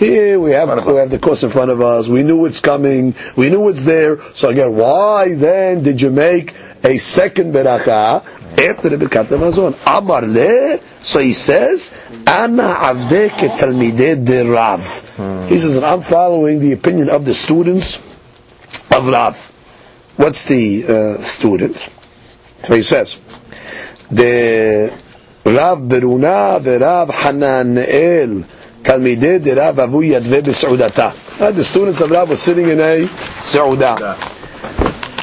here 0.00 0.38
we 0.38 0.52
have 0.52 0.86
we 0.86 0.94
have 0.94 1.10
the 1.10 1.18
course 1.18 1.42
in 1.42 1.50
front 1.50 1.70
of 1.70 1.80
us. 1.80 2.08
We 2.08 2.22
knew 2.22 2.46
it's 2.46 2.60
coming. 2.60 3.14
We 3.36 3.50
knew 3.50 3.68
it's 3.68 3.84
there. 3.84 4.22
So 4.34 4.48
again, 4.50 4.76
why 4.76 5.34
then 5.34 5.82
did 5.82 6.00
you 6.00 6.10
make 6.10 6.54
a 6.84 6.98
second 6.98 7.52
beracha 7.52 8.24
after 8.58 8.88
the 8.88 8.96
Birkat 8.96 9.26
Hamazon? 9.26 9.76
Amar 9.86 10.22
le. 10.22 10.78
So 11.02 11.20
he 11.20 11.32
says, 11.32 11.94
Ana 12.26 12.74
avdeke 12.74 13.56
talmidei 13.56 14.22
de 14.24 14.44
Rav. 14.44 14.84
Hmm. 15.16 15.46
He 15.48 15.58
says, 15.58 15.78
I'm 15.82 16.02
following 16.02 16.60
the 16.60 16.72
opinion 16.72 17.08
of 17.08 17.24
the 17.24 17.32
students 17.34 17.98
of 18.90 19.08
Rav. 19.08 19.36
What's 20.16 20.44
the 20.44 20.84
uh, 20.86 21.22
student? 21.22 21.76
So 22.66 22.74
he 22.74 22.82
says, 22.82 23.18
the 24.10 24.92
Rav 25.46 25.78
Beruna 25.78 26.60
veRav 26.60 27.08
Hananel 27.08 28.44
talmidei 28.82 29.42
de 29.42 29.54
Rav 29.54 29.76
avu 29.76 30.02
yadve 30.04 30.42
b'seudata. 30.42 31.40
Uh, 31.40 31.50
the 31.50 31.64
students 31.64 32.02
of 32.02 32.10
Rav 32.10 32.28
were 32.28 32.36
sitting 32.36 32.68
in 32.68 32.78
a 32.80 33.06
Sauda. 33.40 33.96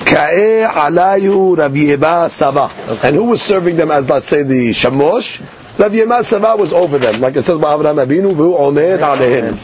Ka'e 0.07 0.65
alayu 0.65 1.55
rav 1.57 1.71
Yehba 1.73 2.29
Sava, 2.31 2.71
And 3.05 3.15
who 3.15 3.25
was 3.25 3.41
serving 3.41 3.75
them 3.75 3.91
as, 3.91 4.09
let's 4.09 4.25
say, 4.25 4.41
the 4.41 4.69
shamosh? 4.71 5.41
Rav 5.77 5.91
Yeba 5.91 6.23
Sava 6.23 6.55
was 6.55 6.73
over 6.73 6.97
them. 6.97 7.21
Like 7.21 7.35
it 7.35 7.43
says 7.43 7.59
by 7.59 7.75
Avraham 7.75 8.03
Abinu, 8.03 8.33
v'hu 8.33 8.59
omer 8.59 8.97
alehim. 8.97 9.57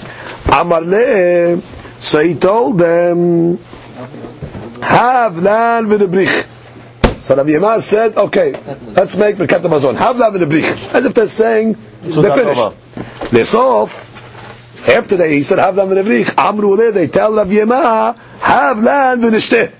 Amar 0.61 0.81
Lehem, 0.81 1.63
so 1.97 2.19
he 2.19 2.35
told 2.35 2.77
them, 2.77 3.57
have 4.81 5.37
lan 5.37 5.87
v'nebrich. 5.87 6.47
So 7.19 7.35
Rav 7.35 7.47
Yema 7.47 7.79
said, 7.81 8.15
okay, 8.15 8.53
let's 8.93 9.15
make 9.15 9.37
Birkat 9.37 9.61
Hamazon. 9.61 9.95
Have 9.95 10.17
lan 10.17 10.33
v'nebrich. 10.33 10.93
As 10.93 11.05
if 11.05 11.13
they're 11.15 11.25
saying, 11.27 11.77
they're 12.01 12.35
finished. 12.35 12.77
Lesof, 13.31 14.09
after 14.87 15.15
they, 15.17 15.33
he 15.33 15.41
said, 15.41 15.57
have 15.57 15.77
lan 15.77 15.87
v'nebrich. 15.87 16.37
Amru 16.37 16.75
le, 16.75 16.91
they 16.91 17.07
tell 17.07 17.33
Rav 17.33 17.47
Yema, 17.47 18.15
have 18.39 18.79
lan 18.83 19.21
v'neshteh. 19.21 19.73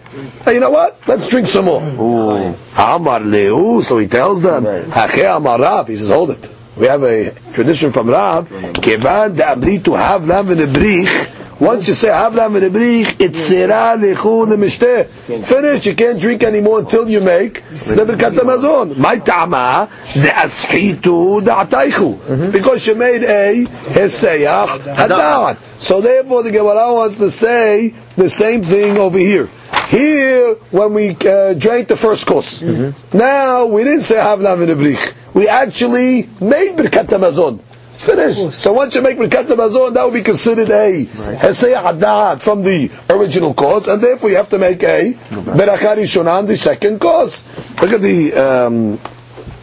Hey, 0.43 0.53
you 0.55 0.59
know 0.59 0.69
what? 0.69 0.99
Let's 1.07 1.27
drink 1.27 1.47
some 1.47 1.65
more. 1.65 2.55
Amar 2.77 3.19
Leu, 3.19 3.81
so 3.81 3.97
he 3.97 4.07
tells 4.07 4.41
them, 4.41 4.63
Hache 4.63 5.35
Amar 5.35 5.59
Rav, 5.59 5.87
he 5.87 5.95
says, 5.95 6.09
hold 6.09 6.31
it. 6.31 6.51
We 6.75 6.87
have 6.87 7.03
a 7.03 7.31
tradition 7.53 7.91
from 7.91 8.09
Rav, 8.09 8.49
Kevan 8.49 9.35
Amri 9.35 9.83
to 9.85 9.93
have 9.93 10.27
lam 10.27 10.49
in 10.51 10.59
a 10.59 10.65
brich. 10.65 11.29
Once 11.59 11.87
you 11.87 11.93
say 11.93 12.07
have 12.07 12.33
lam 12.33 12.55
in 12.55 12.63
a 12.63 12.69
brich, 12.69 13.21
it's 13.21 13.37
sera 13.37 13.95
lechu 13.95 14.47
lemishteh. 14.47 15.07
Finish, 15.45 15.85
you 15.85 15.95
can't 15.95 16.19
drink 16.19 16.41
anymore 16.43 16.79
until 16.79 17.07
you 17.07 17.21
make 17.21 17.63
the 17.63 18.05
Birkat 18.05 18.31
Hamazon. 18.31 18.97
My 18.97 19.19
ta'ama, 19.19 19.87
the 20.15 20.29
ashitu 20.29 21.41
da'ataichu. 21.41 22.17
Mm-hmm. 22.17 22.51
Because 22.51 22.87
you 22.87 22.95
made 22.95 23.23
a 23.23 23.65
heseyach 23.65 24.95
hadat. 24.95 25.57
So 25.79 26.01
therefore 26.01 26.41
the 26.41 26.51
Gemara 26.51 26.91
wants 26.91 27.17
to 27.17 27.29
say 27.29 27.93
the 28.15 28.29
same 28.29 28.63
thing 28.63 28.97
over 28.97 29.19
here. 29.19 29.47
Here, 29.87 30.55
when 30.71 30.93
we 30.93 31.09
uh, 31.11 31.53
drank 31.53 31.87
the 31.87 31.97
first 31.97 32.25
course, 32.25 32.61
mm-hmm. 32.61 33.17
now 33.17 33.65
we 33.65 33.83
didn't 33.83 34.01
say 34.01 34.15
Havlav 34.15 34.61
in 34.67 34.75
Ibrich. 34.75 35.13
We 35.33 35.47
actually 35.47 36.29
made 36.41 36.75
Birkat 36.77 37.07
Hamazon. 37.07 37.59
Finished. 37.93 38.53
So 38.53 38.73
once 38.73 38.95
you 38.95 39.01
make 39.01 39.17
Birkat 39.17 39.45
Hamazon, 39.45 39.93
that 39.93 40.03
would 40.03 40.13
be 40.13 40.21
considered 40.23 40.69
a 40.69 41.05
Hesei 41.05 41.73
Hadat 41.81 42.41
from 42.41 42.61
the 42.63 42.91
original 43.09 43.53
course, 43.53 43.87
and 43.87 44.01
therefore 44.01 44.29
you 44.29 44.35
have 44.35 44.49
to 44.49 44.57
make 44.59 44.83
a 44.83 45.13
Berakah 45.13 45.95
Rishonah 45.97 46.45
the 46.45 46.57
second 46.57 46.99
course. 46.99 47.43
Look 47.81 47.91
at 47.93 48.01
the 48.01 48.33
um, 48.33 48.93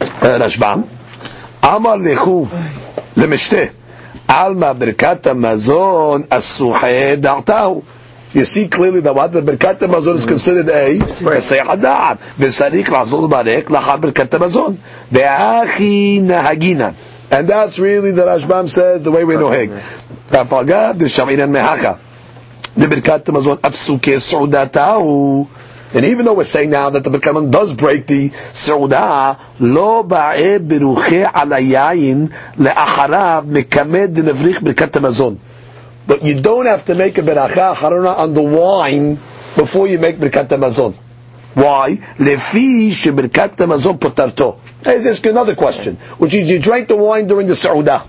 uh, 0.01 0.39
Rashbam. 0.39 0.87
Amar 1.63 1.97
Lechu 1.97 2.47
Lemishteh. 3.15 3.73
Alma 4.27 4.73
Birkat 4.73 5.21
Hamazon 5.21 6.23
Asuhe 6.27 7.21
Da'tahu. 7.21 7.83
You 8.33 8.45
see 8.45 8.69
clearly 8.69 9.01
that 9.01 9.13
what 9.13 9.33
the 9.33 9.41
Birkat 9.41 9.79
Hamazon 9.79 10.15
is 10.15 10.25
considered 10.25 10.69
a 10.69 10.97
Hesei 10.99 11.59
Hadat. 11.59 12.17
V'sarik 12.37 12.85
Lazul 12.85 13.29
Barek 13.29 13.63
Lachar 13.65 13.99
Birkat 13.99 14.29
Hamazon. 14.29 14.77
Ve'achi 15.11 16.21
Nahaginan. 16.21 16.95
And 17.29 17.47
that's 17.47 17.77
really 17.77 18.11
the 18.11 18.21
Rashbam 18.21 18.69
says 18.69 19.03
the 19.03 19.11
way 19.11 19.25
we 19.25 19.35
know 19.35 19.49
Heg. 19.49 19.69
Tafagav 20.29 20.93
Shaminan 20.93 21.51
Mehacha. 21.51 21.99
The 22.75 22.85
Birkat 22.85 23.25
Hamazon 23.25 23.57
Afsuke 23.57 24.15
Su'udatahu. 24.15 25.49
And 25.93 26.05
even 26.05 26.23
though 26.23 26.35
we're 26.35 26.45
saying 26.45 26.69
now 26.69 26.89
that 26.89 27.03
the 27.03 27.09
Birkat 27.09 27.51
does 27.51 27.73
break 27.73 28.07
the 28.07 28.29
Su'udah, 28.29 29.37
lo 29.59 30.03
ba'e 30.03 30.57
biruche 30.65 31.29
alayayin 31.29 32.29
le'acharav 32.55 33.43
mekamed 33.43 34.15
nevrich 34.15 34.59
Birkat 34.59 34.91
Hamazon. 34.91 35.37
But 36.07 36.23
you 36.23 36.41
don't 36.41 36.65
have 36.65 36.85
to 36.85 36.95
make 36.95 37.17
a 37.17 37.21
beracha 37.21 37.73
harana 37.75 38.17
on 38.17 38.33
the 38.33 38.41
wine 38.43 39.19
before 39.55 39.87
you 39.87 39.99
make 39.99 40.17
birkat 40.17 40.47
hamazon. 40.47 40.93
Why? 41.53 41.97
Lefi 42.17 42.89
shebirkat 42.89 43.55
hamazon 43.57 43.99
potarto. 43.99 44.59
There's 44.81 45.03
this 45.03 45.23
another 45.23 45.55
question, 45.55 45.97
which 46.17 46.33
is 46.33 46.49
you 46.49 46.59
drank 46.59 46.87
the 46.87 46.95
wine 46.95 47.27
during 47.27 47.47
the 47.47 47.53
Saudah. 47.55 48.07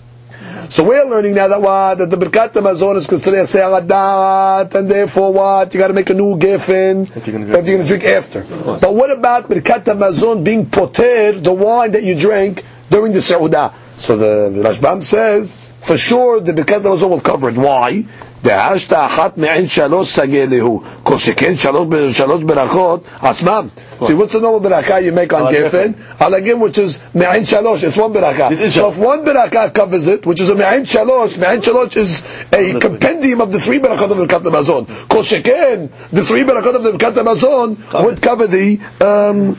So 0.68 0.85
we're 0.85 1.05
learning 1.05 1.35
now 1.35 1.48
that 1.48 1.61
what 1.61 1.98
that 1.98 2.09
the 2.11 2.16
birkat 2.16 2.52
hamazon 2.52 2.96
is 2.96 3.07
considered 3.07 3.40
a 3.40 3.42
se'adat, 3.42 4.74
and 4.74 4.90
therefore 4.90 5.33
what 5.33 5.74
you 5.74 5.81
got 5.81 5.88
to 5.88 5.92
make 5.92 6.09
a 6.09 6.14
new 6.14 6.38
giffen 6.38 7.11
if 7.14 7.26
you're 7.26 7.38
going 7.50 7.62
to 7.83 7.85
drink 7.85 8.05
after. 8.05 8.42
But 8.42 8.94
what 8.94 9.11
about 9.11 9.50
birkat 9.50 9.85
hamazon 9.85 10.44
being 10.44 10.70
poter, 10.70 11.33
the 11.33 11.52
wine 11.52 11.92
that 11.92 12.05
you 12.05 12.14
drank 12.14 12.64
during 12.90 13.12
the 13.12 13.18
Saudah? 13.20 13.74
So 13.98 14.16
the 14.16 14.62
Rashbam 14.62 15.02
says 15.02 15.59
for 15.81 15.97
sure 15.97 16.39
the 16.39 16.53
Birkat 16.53 16.81
Hamazon 16.81 17.10
will 17.10 17.21
cover 17.21 17.49
it. 17.49 17.55
Why? 17.55 18.05
דהשת 18.43 18.93
אחת 18.93 19.38
מעין 19.38 19.67
שלוש 19.67 20.15
סגי 20.15 20.45
להו. 20.47 20.81
כל 21.03 21.17
שכן 21.17 21.53
שלוש 22.12 22.43
ברכות 22.43 23.03
עצמם. 23.21 23.67
See, 23.99 24.13
what's 24.13 24.31
the 24.33 24.39
normal 24.39 24.62
beracha 24.62 25.01
you 25.03 25.12
make 25.12 25.33
on 25.33 25.51
Geffen? 25.51 25.95
Alagim, 26.19 26.60
which 26.60 26.77
is 26.77 27.00
me'ain 27.15 27.43
shalosh. 27.43 27.83
It's 27.83 27.98
one 27.98 28.13
beracha. 28.13 28.56
So 28.69 28.89
if 28.89 28.98
one 28.98 29.25
beracha 29.25 29.73
covers 29.73 30.08
it, 30.08 30.23
which 30.27 30.39
is 30.39 30.50
a 30.50 30.56
me'ain 30.56 30.83
shalosh, 30.83 31.35
me'ain 31.41 31.62
shalosh 31.62 31.98
is 31.98 32.21
a 32.54 32.79
compendium 32.79 33.41
of 33.41 33.52
the 33.52 33.60
three 33.60 33.79
berachot 33.79 34.12
of 34.12 34.17
the 34.17 34.27
Birkat 34.27 34.43
Hamazon. 34.43 35.10
Kol 35.10 35.23
sheken, 35.23 35.89
the 36.12 36.23
three 36.23 36.43
berachot 36.43 36.75
of 36.75 36.83
the 36.83 36.91
Birkat 36.91 37.13
Hamazon 37.13 38.04
would 38.04 38.21
cover 38.21 38.45
the 38.45 38.79
um, 39.02 39.58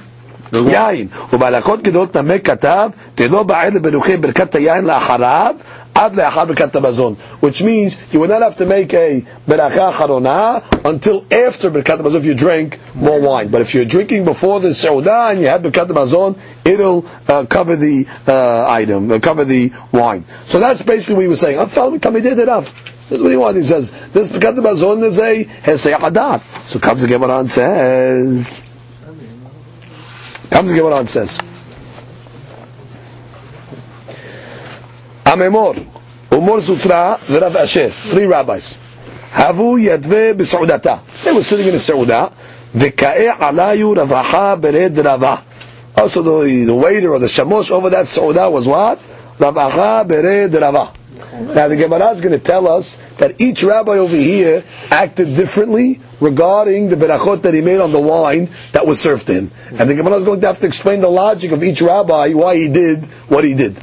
יין. 0.52 1.08
ובהלכות 1.32 1.82
גדולות 1.82 2.16
נמק 2.16 2.46
כתב, 2.50 2.90
תלא 3.14 3.42
בעד 3.42 3.74
לברוכי 3.74 4.16
ברכת 4.16 4.54
היין 4.54 4.84
לאחריו, 4.84 5.54
ad 5.95 6.13
le'achar 6.13 6.47
b'kat 6.47 7.17
which 7.41 7.61
means 7.61 7.97
you 8.11 8.19
would 8.19 8.29
not 8.29 8.41
have 8.41 8.57
to 8.57 8.65
make 8.65 8.93
a 8.93 9.21
beracha 9.47 9.91
charona 9.91 10.63
until 10.85 11.25
after 11.31 11.69
the 11.69 11.81
hamazon 11.83 12.15
if 12.15 12.25
you 12.25 12.33
drink 12.33 12.79
more 12.95 13.19
wine. 13.19 13.49
But 13.49 13.61
if 13.61 13.73
you're 13.73 13.85
drinking 13.85 14.25
before 14.25 14.59
the 14.59 14.69
seudah 14.69 15.31
and 15.31 15.41
you 15.41 15.47
had 15.47 15.63
berakat 15.63 15.87
hamazon, 15.87 16.37
it'll 16.65 17.05
uh, 17.27 17.45
cover 17.45 17.75
the 17.75 18.07
uh, 18.27 18.67
item, 18.69 19.11
uh, 19.11 19.19
cover 19.19 19.45
the 19.45 19.71
wine. 19.91 20.25
So 20.45 20.59
that's 20.59 20.81
basically 20.81 21.15
what 21.15 21.21
he 21.21 21.27
was 21.27 21.39
saying. 21.39 21.59
I'm 21.59 21.67
following 21.69 21.99
Tamidei 21.99 22.35
Derav. 22.35 22.73
That's 23.09 23.21
what 23.21 23.31
he 23.31 23.37
wants. 23.37 23.57
He 23.57 23.67
says 23.67 23.91
this 24.11 24.31
berakat 24.31 24.55
hamazon 24.57 25.03
is 25.03 25.19
a 25.19 25.45
hesei 25.45 25.93
adat. 25.93 26.41
So 26.65 26.79
comes 26.79 27.01
the 27.01 27.07
Gemara 27.07 27.39
and 27.39 27.49
says, 27.49 28.47
comes 30.49 30.69
the 30.69 30.75
Gemara 30.75 30.97
and 30.97 31.09
says. 31.09 31.39
Amemor, 35.33 35.75
Umor 36.29 36.59
Zutra, 36.61 37.17
Rav 37.41 37.55
Asher, 37.55 37.89
three 37.89 38.25
rabbis. 38.25 38.79
Havu 39.31 39.79
Yadve 39.83 40.33
B'Saudata. 40.35 41.01
They 41.23 41.31
were 41.31 41.41
sitting 41.41 41.67
in 41.67 41.73
a 41.73 41.79
Saudah. 41.79 42.31
V'ka'e 42.75 43.31
alayu 43.37 43.95
ravaha 43.95 44.59
bered 44.61 45.03
rava. 45.03 45.43
Also 45.97 46.21
the, 46.21 46.65
the 46.65 46.75
waiter 46.75 47.11
or 47.11 47.17
the 47.19 47.25
shamosh 47.25 47.71
over 47.71 47.89
that 47.89 48.05
Saudah 48.05 48.51
was 48.51 48.67
what? 48.67 48.99
Ravaha 49.39 50.07
bered 50.07 50.53
rava. 50.61 50.93
Now 51.33 51.67
the 51.67 51.77
Gemara 51.77 52.09
is 52.11 52.21
going 52.21 52.33
to 52.37 52.43
tell 52.43 52.67
us 52.67 52.97
that 53.17 53.41
each 53.41 53.63
rabbi 53.63 53.93
over 53.93 54.15
here 54.15 54.63
acted 54.91 55.35
differently 55.35 55.99
regarding 56.23 56.89
the 56.89 56.95
berachot 56.95 57.41
that 57.43 57.53
he 57.53 57.61
made 57.61 57.79
on 57.79 57.91
the 57.91 57.99
wine 57.99 58.49
that 58.71 58.87
was 58.87 58.99
served 58.99 59.27
to 59.27 59.33
him. 59.33 59.51
And 59.71 59.89
the 59.89 59.95
Gemara 59.95 60.15
is 60.15 60.23
going 60.23 60.39
to 60.41 60.47
have 60.47 60.59
to 60.59 60.67
explain 60.67 61.01
the 61.01 61.09
logic 61.09 61.51
of 61.51 61.63
each 61.63 61.81
rabbi 61.81 62.33
why 62.33 62.55
he 62.55 62.69
did 62.69 63.05
what 63.27 63.43
he 63.43 63.53
did. 63.53 63.75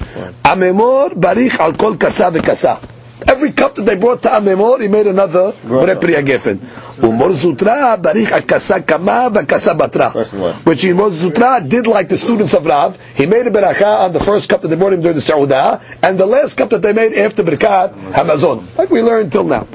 Amemor 0.43 1.11
barich 1.11 1.59
al 1.61 1.74
kol 1.74 1.97
kasa 1.97 2.30
v'kasa. 2.30 2.80
Every 3.28 3.53
cup 3.53 3.74
that 3.74 3.84
they 3.84 3.97
brought 3.97 4.22
to 4.22 4.28
Amemor, 4.30 4.80
he 4.80 4.88
made 4.88 5.07
another 5.07 5.53
Bore 5.64 5.95
Priya 5.97 6.22
Gefen. 6.22 6.57
Umor 7.01 7.32
Zutra, 7.32 8.01
Barich 8.01 8.32
Akasa 8.32 8.80
Kama, 8.82 9.30
Vakasa 9.30 9.76
Batra. 9.76 10.64
Which 10.64 10.82
Umor 10.84 11.11
Zutra 11.11 11.66
did 11.68 11.86
like 11.86 12.09
the 12.09 12.16
students 12.16 12.55
of 12.55 12.64
Rav. 12.64 12.99
He 13.14 13.26
made 13.26 13.47
a 13.47 13.51
beracha 13.51 14.05
on 14.05 14.12
the 14.14 14.20
first 14.20 14.49
cup 14.49 14.62
that 14.62 14.68
they 14.68 14.76
brought 14.76 14.95
him 14.95 15.01
during 15.01 15.16
the 15.16 15.20
Saudah, 15.20 15.82
and 16.03 16.18
the 16.18 16.26
last 16.26 16.55
cup 16.55 16.70
that 16.70 16.80
they 16.80 16.93
made 16.95 17.12
after 17.14 17.43
Birkat 17.43 17.93
Hamazon. 18.12 18.64
Like 18.78 18.91
we 18.91 19.03
learned 19.03 19.32
till 19.32 19.45
now. 19.45 19.66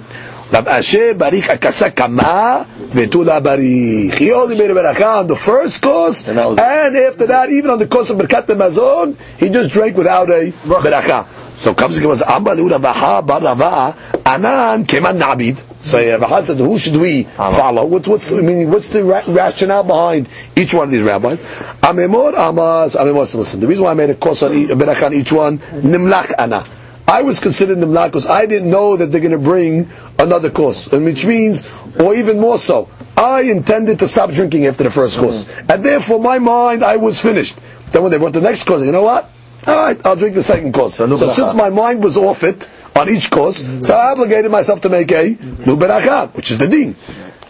Rav 0.51 0.67
Asher 0.67 1.15
Barich 1.15 1.49
Akasa 1.49 1.91
Kama, 1.91 2.67
Vetula 2.91 3.41
Barich. 3.41 4.13
He 4.17 4.31
only 4.31 4.55
made 4.57 4.69
a 4.69 4.73
beracha 4.75 5.19
on 5.21 5.27
the 5.27 5.35
first 5.35 5.81
course, 5.81 6.27
and, 6.27 6.37
after 6.39 7.25
that, 7.25 7.49
even 7.49 7.71
on 7.71 7.79
the 7.79 7.87
course 7.87 8.09
of 8.11 8.17
Birkat 8.17 8.45
Hamazon, 8.45 9.17
he 9.37 9.49
just 9.49 9.71
drank 9.71 9.97
without 9.97 10.29
a 10.29 10.51
beracha. 10.65 11.27
So 11.57 11.73
comes 11.73 11.97
the 11.97 12.07
was 12.07 12.21
Amba 12.21 12.53
Baha 12.79 13.23
Barava 13.25 13.95
Anan 14.25 14.85
Keman 14.85 15.17
Nabid. 15.19 15.63
So 15.81 16.19
Baha 16.19 16.43
said, 16.43 16.57
who 16.57 16.77
should 16.77 16.97
we 16.97 17.23
follow? 17.23 17.85
What's 17.85 18.07
what's 18.07 18.31
I 18.31 18.41
mean, 18.41 18.69
what's 18.69 18.89
the 18.89 19.03
ra- 19.03 19.23
rationale 19.27 19.83
behind 19.83 20.27
each 20.55 20.73
one 20.73 20.85
of 20.85 20.91
these 20.91 21.01
rabbis? 21.01 21.43
Amemor 21.81 22.33
Amas 22.33 22.95
Amemor. 22.95 23.33
Listen, 23.35 23.61
the 23.61 23.67
reason 23.67 23.85
why 23.85 23.91
I 23.91 23.93
made 23.93 24.09
a 24.09 24.15
course 24.15 24.43
on 24.43 24.53
each, 24.53 24.69
on 24.69 25.13
each 25.13 25.31
one 25.31 25.59
Nimlach 25.59 26.33
Ana. 26.37 26.65
I 27.07 27.21
was 27.21 27.39
considered 27.39 27.77
Nimlach 27.77 28.07
because 28.07 28.25
I 28.27 28.45
didn't 28.47 28.69
know 28.69 28.97
that 28.97 29.11
they're 29.11 29.21
going 29.21 29.31
to 29.31 29.37
bring 29.37 29.87
another 30.17 30.49
course, 30.49 30.87
and 30.87 31.05
which 31.05 31.25
means, 31.25 31.67
or 31.99 32.15
even 32.15 32.39
more 32.39 32.57
so, 32.57 32.89
I 33.15 33.41
intended 33.43 33.99
to 33.99 34.07
stop 34.07 34.31
drinking 34.31 34.65
after 34.65 34.83
the 34.83 34.89
first 34.89 35.17
course, 35.19 35.45
and 35.69 35.83
therefore 35.85 36.19
my 36.19 36.39
mind 36.39 36.83
I 36.83 36.97
was 36.97 37.21
finished. 37.21 37.59
Then 37.91 38.01
when 38.03 38.11
they 38.11 38.17
brought 38.17 38.33
the 38.33 38.41
next 38.41 38.63
course, 38.65 38.83
you 38.83 38.91
know 38.91 39.03
what? 39.03 39.29
All 39.67 39.75
right, 39.75 40.03
I'll 40.05 40.15
drink 40.15 40.35
the 40.35 40.43
second 40.43 40.73
course. 40.73 40.95
So, 40.95 41.15
so 41.15 41.27
since 41.27 41.53
my 41.53 41.69
mind 41.69 42.03
was 42.03 42.17
off 42.17 42.43
it 42.43 42.69
on 42.95 43.09
each 43.09 43.29
course, 43.31 43.63
so 43.81 43.95
I 43.95 44.11
obligated 44.11 44.51
myself 44.51 44.81
to 44.81 44.89
make 44.89 45.11
a 45.11 45.29
nu 45.29 45.77
beracha, 45.77 46.33
which 46.35 46.51
is 46.51 46.57
the 46.57 46.67
deen. 46.67 46.95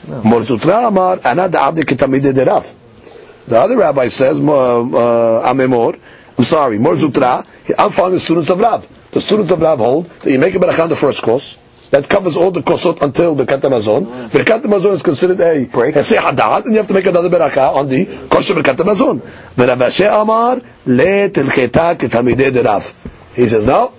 Morzutra 0.08 0.88
amar 0.88 1.18
anad 1.18 1.56
abdi 1.56 1.84
ketamide 1.84 2.34
derav. 2.34 2.72
The 3.48 3.60
other 3.60 3.78
rabbi 3.78 4.08
says, 4.08 4.40
uh, 4.40 4.44
uh, 4.44 5.54
Amemor, 5.54 6.00
I'm 6.38 6.44
sorry, 6.44 6.78
Morzutra, 6.80 7.46
I'm 7.78 7.92
following 7.92 8.14
the 8.16 8.20
students 8.20 8.50
of 8.50 8.60
Rav. 8.60 8.88
The 9.16 9.22
students 9.22 9.50
of 9.50 9.62
Rav 9.62 9.80
hold 9.80 10.10
that 10.10 10.30
you 10.30 10.38
make 10.38 10.56
a 10.56 10.60
beracha 10.60 10.84
on 10.84 10.90
the 10.90 10.96
first 10.98 11.22
course, 11.22 11.58
that 11.90 12.10
covers 12.10 12.36
all 12.36 12.52
the 12.52 12.62
kosot 12.62 13.02
until 13.02 13.34
Birkat 13.34 13.62
Hamazon. 13.62 14.30
Birkat 14.30 14.64
Hamazon 14.64 14.92
is 14.92 15.04
considered 15.04 15.40
a 15.40 15.66
Hesei 15.68 16.18
Hadat, 16.18 16.66
and 16.66 16.74
you 16.74 16.80
have 16.80 16.88
to 16.88 16.94
make 16.94 17.06
another 17.06 17.30
beracha 17.30 17.74
on 17.74 17.88
the 17.88 18.28
kosher 18.28 18.56
Birkat 18.56 18.76
Hamazon. 18.76 19.22
V'Ravashe 19.56 20.22
Amar 20.22 20.58
le 20.86 21.30
telcheta 21.30 21.96
ketamidei 21.96 22.52
derav. 22.52 22.94
He 23.34 23.48
says, 23.48 23.66
no, 23.66 23.94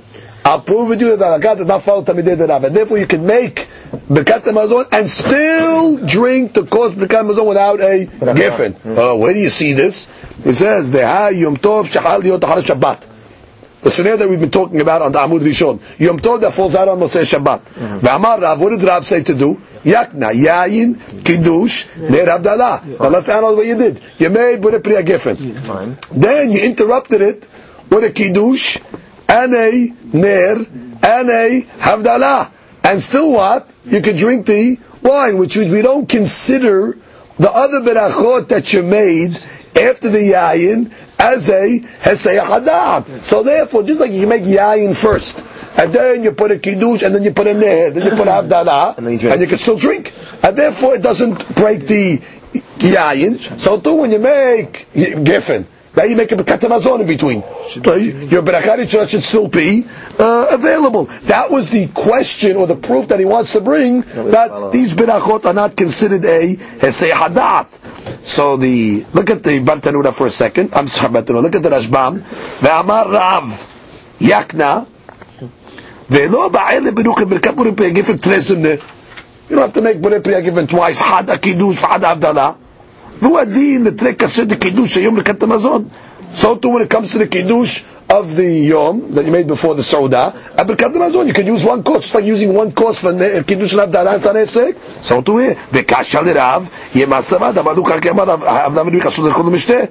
I'll 0.45 0.61
prove 0.61 0.91
with 0.91 1.01
you 1.01 1.17
that 1.17 1.41
beracha 1.41 1.57
does 1.57 1.67
not 1.67 1.81
follow 1.81 2.05
tamidei 2.05 2.37
derav, 2.37 2.65
and 2.65 2.77
therefore 2.77 2.99
you 2.99 3.07
can 3.07 3.25
make 3.25 3.69
Birkat 4.11 4.43
Hamazon 4.43 4.93
and 4.93 5.09
still 5.09 5.97
drink 6.07 6.53
the 6.53 6.67
kosher 6.67 6.97
Birkat 6.97 7.23
Hamazon 7.23 7.49
without 7.49 7.81
a 7.81 8.05
geffen. 8.05 8.75
Uh, 8.85 9.17
where 9.17 9.33
do 9.33 9.39
you 9.39 9.49
see 9.49 9.73
this? 9.73 10.11
He 10.45 10.53
says, 10.53 10.91
Deha 10.91 11.35
Yom 11.35 11.57
Tov 11.57 11.87
Shahal 11.87 12.23
Yot 12.23 12.43
Shabbat 12.43 13.16
the 13.87 13.93
scenario 13.93 14.17
that 14.17 14.29
we've 14.29 14.41
been 14.41 14.51
talking 14.51 14.81
about 14.81 15.01
on 15.01 15.13
the 15.13 15.19
Amud 15.21 15.43
Rishon. 15.43 15.81
Yom 16.01 16.19
Tov 16.19 16.41
that 16.41 16.53
falls 16.53 16.75
out 16.75 16.89
on 16.89 16.99
Motzei 16.99 17.23
Shabbat. 17.23 17.67
Mm-hmm. 17.67 17.99
V'amar 18.01 18.41
Rav, 18.43 18.61
what 18.61 18.71
did 18.71 18.83
Rav 18.83 19.05
say 19.05 19.23
to 19.23 19.33
do? 19.33 19.63
Yakna, 19.85 20.35
Yayin, 20.35 20.99
Kiddush, 21.25 21.87
Ner 21.97 22.27
Havdalah. 22.27 22.99
Now 22.99 23.09
let's 23.11 23.29
analyze 23.29 23.57
what 23.59 23.67
you 23.67 23.79
did. 23.79 24.01
You 24.19 24.31
made 24.31 24.61
Bure 24.61 24.81
Priya 24.81 25.05
Geffen. 25.05 25.97
Then 26.11 26.51
you 26.51 26.63
interrupted 26.65 27.21
it 27.21 27.49
with 27.89 28.03
a 28.03 28.11
Kiddush, 28.11 28.79
and 29.29 29.55
a 29.55 29.95
Ner, 30.13 30.57
and 31.05 31.31
a 31.31 31.63
Havdalah. 31.79 32.51
And 32.83 33.01
still 33.01 33.31
what? 33.31 33.71
You 33.85 34.01
can 34.01 34.17
drink 34.17 34.47
the 34.47 34.81
wine, 35.01 35.39
which 35.39 35.57
means 35.57 35.71
we 35.71 35.83
don't 35.83 36.09
consider 36.09 36.99
the 37.39 37.53
other 37.53 37.83
berachot 37.83 38.49
that 38.49 38.73
you 38.73 38.83
made 38.83 39.39
after 39.77 40.09
the 40.09 40.33
yayin 40.33 40.91
as 41.19 41.49
a 41.51 41.81
hesei 41.81 42.39
hadad. 42.45 43.23
So 43.23 43.43
therefore, 43.43 43.83
just 43.83 44.01
like 44.01 44.13
you 44.13 44.27
make 44.27 44.43
yayin 44.43 44.97
first, 44.97 45.45
and 45.79 45.93
then 45.93 46.23
you 46.23 46.33
put 46.33 46.51
a 46.51 46.59
kiddush, 46.59 47.03
and 47.03 47.15
then 47.15 47.23
you 47.23 47.33
put 47.33 47.47
a 47.47 47.55
ner, 47.55 47.91
then 47.91 48.05
you 48.05 48.11
put 48.11 48.29
a 48.29 48.31
havdalah, 48.43 48.99
and, 48.99 49.07
and, 49.07 49.41
you 49.41 49.47
can 49.47 49.59
still 49.59 49.77
drink, 49.77 50.13
and 50.43 50.57
therefore 50.57 50.95
it 50.95 51.03
doesn't 51.03 51.55
break 51.55 51.81
the 51.87 52.19
yayin. 52.79 53.61
So 53.61 53.81
too, 53.81 53.95
when 53.95 54.13
you 54.13 54.19
make 54.19 54.87
geffen, 54.95 55.67
now 55.97 56.05
you 56.05 56.15
make 56.15 56.31
a 56.31 56.37
katamazon 56.37 57.01
in 57.01 57.07
between. 57.07 57.43
So 57.83 57.95
your 57.95 58.43
berachah 58.43 59.09
should 59.09 59.23
still 59.23 59.49
be 59.49 59.87
uh, 60.19 60.49
available. 60.51 61.05
That 61.25 61.51
was 61.51 61.71
the 61.71 61.87
question 61.89 62.57
or 62.57 62.67
the 62.67 62.77
proof 62.77 63.09
that 63.09 63.19
he 63.19 63.25
wants 63.25 63.53
to 63.53 63.63
bring 63.63 64.03
that 64.03 64.71
these 64.73 64.93
berachot 64.93 65.47
are 65.47 65.55
not 65.55 65.75
considered 65.75 66.23
a 66.27 66.57
hesei 66.57 67.11
hadat. 67.13 67.69
So 68.22 68.58
the 68.58 69.06
look 69.14 69.30
at 69.30 69.44
the 69.44 69.60
Bartanura 69.60 70.14
for 70.14 70.28
a 70.28 70.32
second. 70.32 70.72
I'm 70.74 70.88
sorry, 70.88 71.14
Bartanura. 71.14 71.42
Look 71.42 71.56
at 71.56 71.64
the 71.64 71.70
Rashbam. 71.70 72.22
Ve'amar 72.60 73.12
Rav 73.12 74.16
Yakna 74.20 74.86
ve'lo 76.10 76.50
ba'ele 76.52 76.92
beruch 76.92 77.24
birkat 77.26 77.56
burim 77.56 77.76
peyagifin 77.76 78.18
tresim 78.18 78.64
You 79.50 79.56
don't 79.56 79.60
have 79.60 79.74
to 79.74 79.82
make 79.82 79.98
burim 79.98 80.22
peyagifin 80.22 80.70
twice. 80.70 81.00
Had 81.00 81.30
a 81.30 81.38
kiddush, 81.38 81.78
had 81.78 82.02
avdala. 82.02 82.58
והוא 83.22 83.40
הדין 83.40 83.84
לתרי 83.84 84.14
קשה 84.14 84.44
דקידוש 84.46 84.98
היום 84.98 85.18
לקט 85.18 85.44
המזון. 85.44 85.84
So 86.33 86.57
too 86.57 86.71
when 86.71 86.83
it 86.83 86.91
comes 86.91 87.13
to 87.13 87.19
the 87.19 87.27
kiddush 87.27 87.83
of 88.09 88.37
the 88.37 88.49
yom 88.49 89.13
that 89.15 89.25
you 89.25 89.33
made 89.33 89.47
before 89.47 89.75
the 89.75 89.83
sauda, 89.83 91.27
you 91.27 91.33
can 91.35 91.47
use 91.47 91.65
one 91.65 91.83
course, 91.83 92.07
Start 92.07 92.25
using 92.25 92.55
one 92.55 92.73
course 92.73 93.01
for 93.01 93.13
kiddush 93.43 93.75
rav 93.75 93.91
next 93.93 94.27
sanefsek. 94.27 95.03
So 95.03 95.23
too 95.23 95.39
here, 95.39 95.55
v'kasha 95.55 96.23
lerav 96.23 96.71
yemasavad 96.93 97.55
amaluk 97.55 98.01
the 98.01 98.11
avnavir 98.11 99.01
b'kasud 99.01 99.25
the 99.25 99.51
mishteh. 99.51 99.91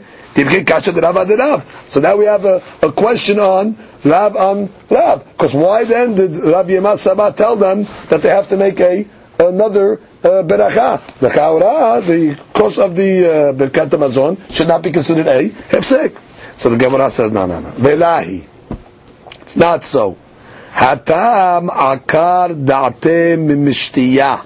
So 1.87 2.01
now 2.01 2.17
we 2.17 2.25
have 2.25 2.43
a, 2.43 2.61
a 2.81 2.91
question 2.91 3.39
on 3.39 3.77
Rab 4.03 4.35
on 4.35 4.63
um, 4.63 4.69
Rab. 4.89 5.23
Because 5.31 5.53
why 5.53 5.85
then 5.85 6.15
did 6.15 6.35
Rabbi 6.35 6.71
Yemaz 6.71 7.07
Sabah 7.07 7.33
tell 7.33 7.55
them 7.55 7.85
that 8.09 8.21
they 8.21 8.27
have 8.27 8.49
to 8.49 8.57
make 8.57 8.77
a 8.81 9.07
another 9.39 9.99
uh, 10.23 10.43
beracha. 10.43 10.99
The 11.19 11.29
chaura, 11.29 12.05
the 12.05 12.35
course 12.53 12.77
of 12.77 12.95
the 12.95 13.25
uh, 13.49 13.53
Birkat 13.53 13.89
Hamazon, 13.89 14.51
should 14.51 14.67
not 14.67 14.81
be 14.81 14.91
considered 14.91 15.27
a 15.27 15.49
hefsek. 15.49 16.17
So 16.55 16.69
the 16.69 16.77
Gemara 16.77 17.09
says, 17.09 17.31
no, 17.31 17.45
no, 17.45 17.59
no. 17.59 17.69
Velahi. 17.71 18.45
It's 19.41 19.57
not 19.57 19.83
so. 19.83 20.17
Hatam 20.71 21.69
akar 21.69 22.53
da'ate 22.65 23.37
mimishtiya. 23.37 24.45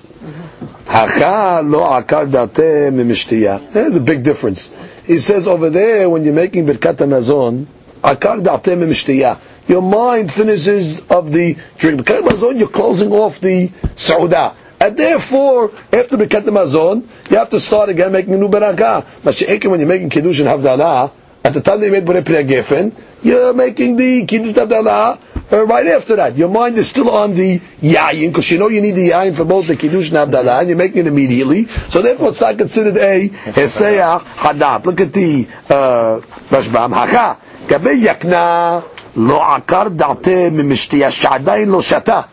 Haka 0.86 1.62
lo 1.64 1.80
akar 1.84 2.30
da'ate 2.30 2.92
mimishtiya. 2.94 3.72
There's 3.72 3.96
a 3.96 4.02
big 4.02 4.24
difference. 4.24 4.74
He 5.06 5.20
says 5.20 5.48
over 5.48 5.70
there, 5.70 6.10
when 6.10 6.24
you're 6.24 6.34
making 6.34 6.66
Birkat 6.66 6.98
Hamazon, 6.98 7.66
akar 8.04 8.42
da'ate 8.44 8.76
mimishtiya. 8.78 9.40
Your 9.68 9.82
mind 9.82 10.32
finishes 10.32 11.00
of 11.10 11.32
the 11.32 11.56
drink. 11.78 12.02
Birkat 12.02 12.22
Hamazon, 12.22 12.60
you're 12.60 12.70
closing 12.70 13.12
off 13.12 13.40
the 13.40 13.70
saudah. 13.96 14.56
And 14.82 14.96
therefore, 14.96 15.72
after 15.92 16.16
Birkat 16.18 16.46
Mazon, 16.46 17.08
you 17.30 17.38
have 17.38 17.50
to 17.50 17.60
start 17.60 17.90
again 17.90 18.12
making 18.14 18.34
a 18.34 18.38
new 18.38 18.48
barakah. 18.48 19.06
But 19.24 19.42
when 19.70 19.80
you're 19.80 19.88
making 19.90 20.10
Kiddush 20.10 20.40
and 20.40 20.48
Havdalah, 20.48 21.12
at 21.44 21.54
the 21.54 21.62
time 21.62 21.82
they 21.82 21.90
made 21.90 22.06
Borei 22.06 22.22
Pnei 22.24 22.48
Gefen, 22.48 22.94
you're 23.22 23.54
making 23.54 23.98
the 23.98 24.26
Kiddush 24.26 24.56
Havdalah 24.56 25.20
uh, 25.52 25.66
right 25.66 25.88
after 25.88 26.16
that. 26.16 26.38
Your 26.38 26.48
mind 26.48 26.78
is 26.78 26.88
still 26.88 27.10
on 27.10 27.34
the 27.34 27.60
Yayin, 27.82 28.30
because 28.30 28.50
you 28.52 28.58
know 28.58 28.70
you 28.70 28.80
need 28.82 28.92
the 28.96 29.10
Yayin 29.10 29.36
for 29.36 29.44
both 29.44 29.68
the 29.68 29.76
Kiddush 29.76 30.12
and 30.12 30.32
Havdalah, 30.32 30.60
and 30.62 30.70
you're 30.70 30.78
making 30.78 31.00
it 31.00 31.08
immediately. 31.08 31.66
So 31.66 32.02
therefore 32.02 32.30
it's 32.30 32.40
not 32.40 32.58
considered 32.58 32.96
a 32.98 33.28
Heseach 33.28 34.22
Hadat. 34.22 34.86
Look 34.86 35.02
at 35.02 35.12
the 35.12 35.48
uh, 35.70 36.22
Rashbam. 36.50 36.94
Haka, 36.94 37.42
Gabe 37.68 38.00
Yakna, 38.02 38.84
Lo 39.16 39.40
Akar 39.40 39.90
Da'te 39.90 40.50
Mimishtiya 40.52 41.10
Sha'adain 41.12 41.68
Lo 41.68 41.80
Shata. 41.80 42.30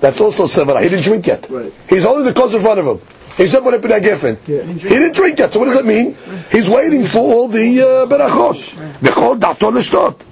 That's 0.00 0.20
also 0.20 0.44
sevara. 0.44 0.82
He 0.82 0.88
didn't 0.88 1.04
drink 1.04 1.26
yet. 1.26 1.48
Right. 1.48 1.72
He's 1.88 2.04
holding 2.04 2.24
the 2.24 2.32
kos 2.32 2.54
in 2.54 2.60
front 2.60 2.80
of 2.80 2.86
him. 2.86 2.98
He 3.36 3.46
said, 3.46 3.64
"What 3.64 3.74
happened 3.74 3.92
to 3.94 4.00
Geffen?" 4.00 4.38
He 4.44 4.88
didn't 4.88 5.14
drink 5.14 5.38
yet. 5.38 5.52
So 5.52 5.60
what 5.60 5.66
does 5.66 5.74
that 5.74 5.86
mean? 5.86 6.14
He's 6.50 6.68
waiting 6.68 7.04
for 7.04 7.20
all 7.20 7.48
the 7.48 7.80
uh, 7.82 8.06
berachot. 8.06 8.56
וכל 9.02 9.36
דעתו 9.38 9.70
לשתות. 9.70 10.24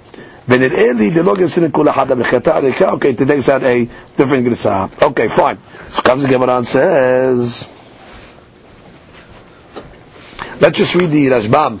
ונראה 0.47 0.91
לי 0.93 1.11
ללא 1.11 1.35
גרסין 1.35 1.71
כל 1.71 1.89
אחד 1.89 2.11
המחייתה 2.11 2.55
הריקה. 2.55 2.91
Okay, 2.93 3.13
today's 3.13 3.47
had 3.47 3.63
a 3.63 3.87
different 4.17 4.45
גרסה. 4.45 4.85
Okay, 5.01 5.27
fine. 5.29 5.57
So 5.89 6.01
comes 6.01 6.23
the 6.23 6.29
Gemara 6.29 6.57
and 6.57 6.67
says, 6.67 7.69
let's 10.59 10.77
just 10.77 10.95
read 10.95 11.11
the 11.11 11.27
Rashbam. 11.29 11.79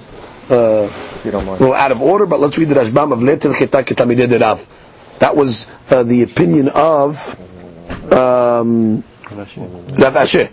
Uh, 0.49 0.87
If 1.19 1.25
you 1.25 1.31
don't 1.31 1.45
mind. 1.45 1.59
a 1.59 1.63
little 1.63 1.73
out 1.75 1.91
of 1.91 2.01
order, 2.01 2.25
but 2.25 2.39
let's 2.39 2.57
read 2.57 2.69
the 2.69 2.75
Rashbam 2.75 3.11
of 3.11 3.19
Letel 3.19 3.53
Chita 3.57 3.83
Ketamidei 3.83 4.29
de 4.29 4.39
Rav. 4.39 4.65
That 5.19 5.35
was 5.35 5.67
uh, 5.89 6.03
the 6.03 6.23
opinion 6.23 6.69
of 6.69 7.35
um, 8.11 9.03
Rav 9.97 10.15
Asher. 10.17 10.49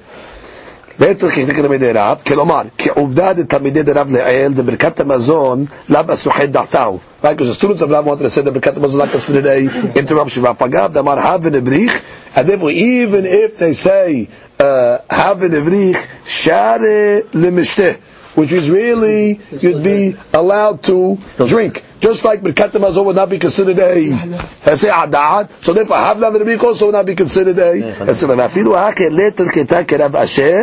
Letel 0.99 1.30
Chita 1.30 1.53
Ketamidei 1.53 1.78
de 1.78 1.93
Rav, 1.93 2.22
כלומר, 2.26 2.62
כעובדה 2.78 3.32
דתלמידי 3.32 3.82
דרב 3.82 4.12
לעיל, 4.12 4.53
דברכת 4.53 5.01
המזון, 5.01 5.64
לאו 5.89 6.01
אסוחי 6.12 6.47
דעתהו. 6.47 6.99
Right, 7.22 7.37
because 7.37 7.49
the 7.49 7.55
students 7.55 7.82
of 7.82 7.91
Rav 7.91 8.05
wanted 8.07 8.22
to 8.22 8.30
say 8.30 8.41
that 8.43 8.51
ברכת 8.51 8.76
המזון 8.76 9.01
not 9.09 9.12
considered 9.12 9.45
a 9.47 9.99
interruption. 9.99 10.43
ואף 10.43 10.62
דמר 10.93 11.18
הווה 11.18 11.51
נבריך, 11.51 12.01
and 12.37 12.47
therefore 12.47 12.70
even 12.70 13.26
if 13.26 13.59
they 13.59 13.74
say 13.87 14.28
uh, 14.59 14.62
הווה 15.14 15.49
נבריך, 15.49 16.07
שרה 16.26 16.76
למשתה. 17.34 17.91
Which 18.37 18.53
is 18.53 18.68
really, 18.70 19.41
you'd 19.62 19.82
be 19.82 20.14
allowed 20.34 20.82
to 20.84 21.16
drink. 21.47 21.82
Just 22.01 22.24
like 22.24 22.41
Birkat 22.43 22.72
Mazon 22.78 23.05
would 23.07 23.16
not 23.16 23.28
be 23.30 23.39
considered 23.39 23.78
a 23.78 23.95
Hesei 24.64 24.91
Adad, 24.91 25.49
so 25.61 25.72
therefore 25.72 25.97
Havla 25.97 26.30
V'Rabik 26.30 26.62
also 26.62 26.87
would 26.87 26.93
not 26.93 27.07
be 27.07 27.14
considered 27.14 27.59
a 27.59 27.72
Hesei 28.05 28.26
ואפילו 28.37 28.76
האחר 28.76 29.09
לית 29.11 29.41
הלכתה 29.41 29.84
כרב 29.84 30.16
אשר, 30.16 30.61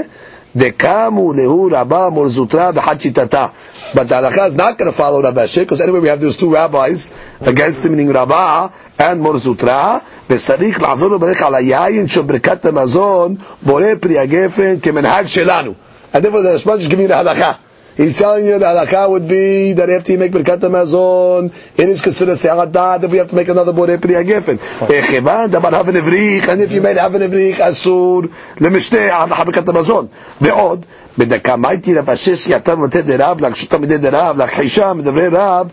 דקמו 0.55 1.33
להו 1.33 1.69
רבה 1.71 2.09
מול 2.09 2.29
זוטרה 2.29 2.71
בחד 2.71 3.01
שיטתה. 3.01 3.47
But 3.93 4.07
the 4.09 4.15
halakha 4.15 4.47
is 4.47 4.55
not 4.55 4.77
going 4.77 4.91
to 4.91 4.97
follow 4.97 5.21
Rav 5.21 5.37
Asher, 5.37 5.61
because 5.61 5.81
anyway 5.81 5.99
we 5.99 6.07
have 6.07 6.21
those 6.21 6.37
two 6.37 6.51
rabbis 6.53 7.11
against 7.41 7.83
him, 7.85 7.91
meaning 7.91 8.09
Rabbah 8.13 8.69
and 8.99 9.21
Mor 9.21 9.35
Zutra, 9.37 9.99
וצריך 10.29 10.81
לעזור 10.81 11.09
לו 11.09 11.19
בדרך 11.19 11.41
על 11.41 11.55
היין 11.55 12.07
של 12.07 12.21
ברכת 12.21 12.65
המזון, 12.65 13.35
בורא 13.61 13.85
פרי 13.99 14.19
הגפן 14.19 14.79
כמנהג 14.81 15.25
שלנו. 15.25 15.73
And 16.13 16.23
therefore 16.23 16.41
the 16.43 16.49
Rashban 16.57 16.79
is 16.79 16.87
giving 16.87 17.01
you 17.01 17.07
the 17.07 17.15
halakha. 17.15 17.55
He's 17.95 18.17
telling 18.17 18.45
you 18.45 18.57
the 18.57 18.65
halakha 18.65 19.07
would 19.07 19.27
be 19.27 19.73
that 19.73 19.87
after 19.87 20.13
you 20.13 20.17
make 20.17 20.31
Birkat 20.31 20.59
HaMazon, 20.61 21.53
it 21.77 21.89
is 21.89 22.01
considered 22.01 22.37
Se'arat 22.37 22.71
Da'at 22.71 23.03
if 23.03 23.11
we 23.11 23.19
have 23.19 23.27
to 23.27 23.35
make 23.35 23.49
another 23.49 23.71
Borei 23.71 24.01
Pri 24.01 24.15
HaGefen. 24.15 24.57
Echevan, 24.87 25.51
dabar 25.51 25.71
Haven 25.71 25.93
Evrich, 25.95 26.47
and 26.47 26.59
if 26.59 26.71
you 26.71 26.81
made 26.81 26.97
Haven 26.97 27.21
Evrich, 27.21 27.57
Asur, 27.57 28.29
למשתה 28.61 29.21
עד 29.21 29.29
לחבקת 29.29 29.69
המזון. 29.69 30.07
ועוד, 30.41 30.85
בדקה 31.17 31.55
מה 31.55 31.69
הייתי 31.69 31.93
רב 31.93 32.09
אשר 32.09 32.35
סייעתר 32.35 32.73
ונותן 32.73 33.01
דרב, 33.01 33.41
להקשות 33.41 33.69
תלמידי 33.69 33.97
דרב, 33.97 34.37
להכחישה 34.37 34.93
מדברי 34.93 35.27
רב, 35.27 35.67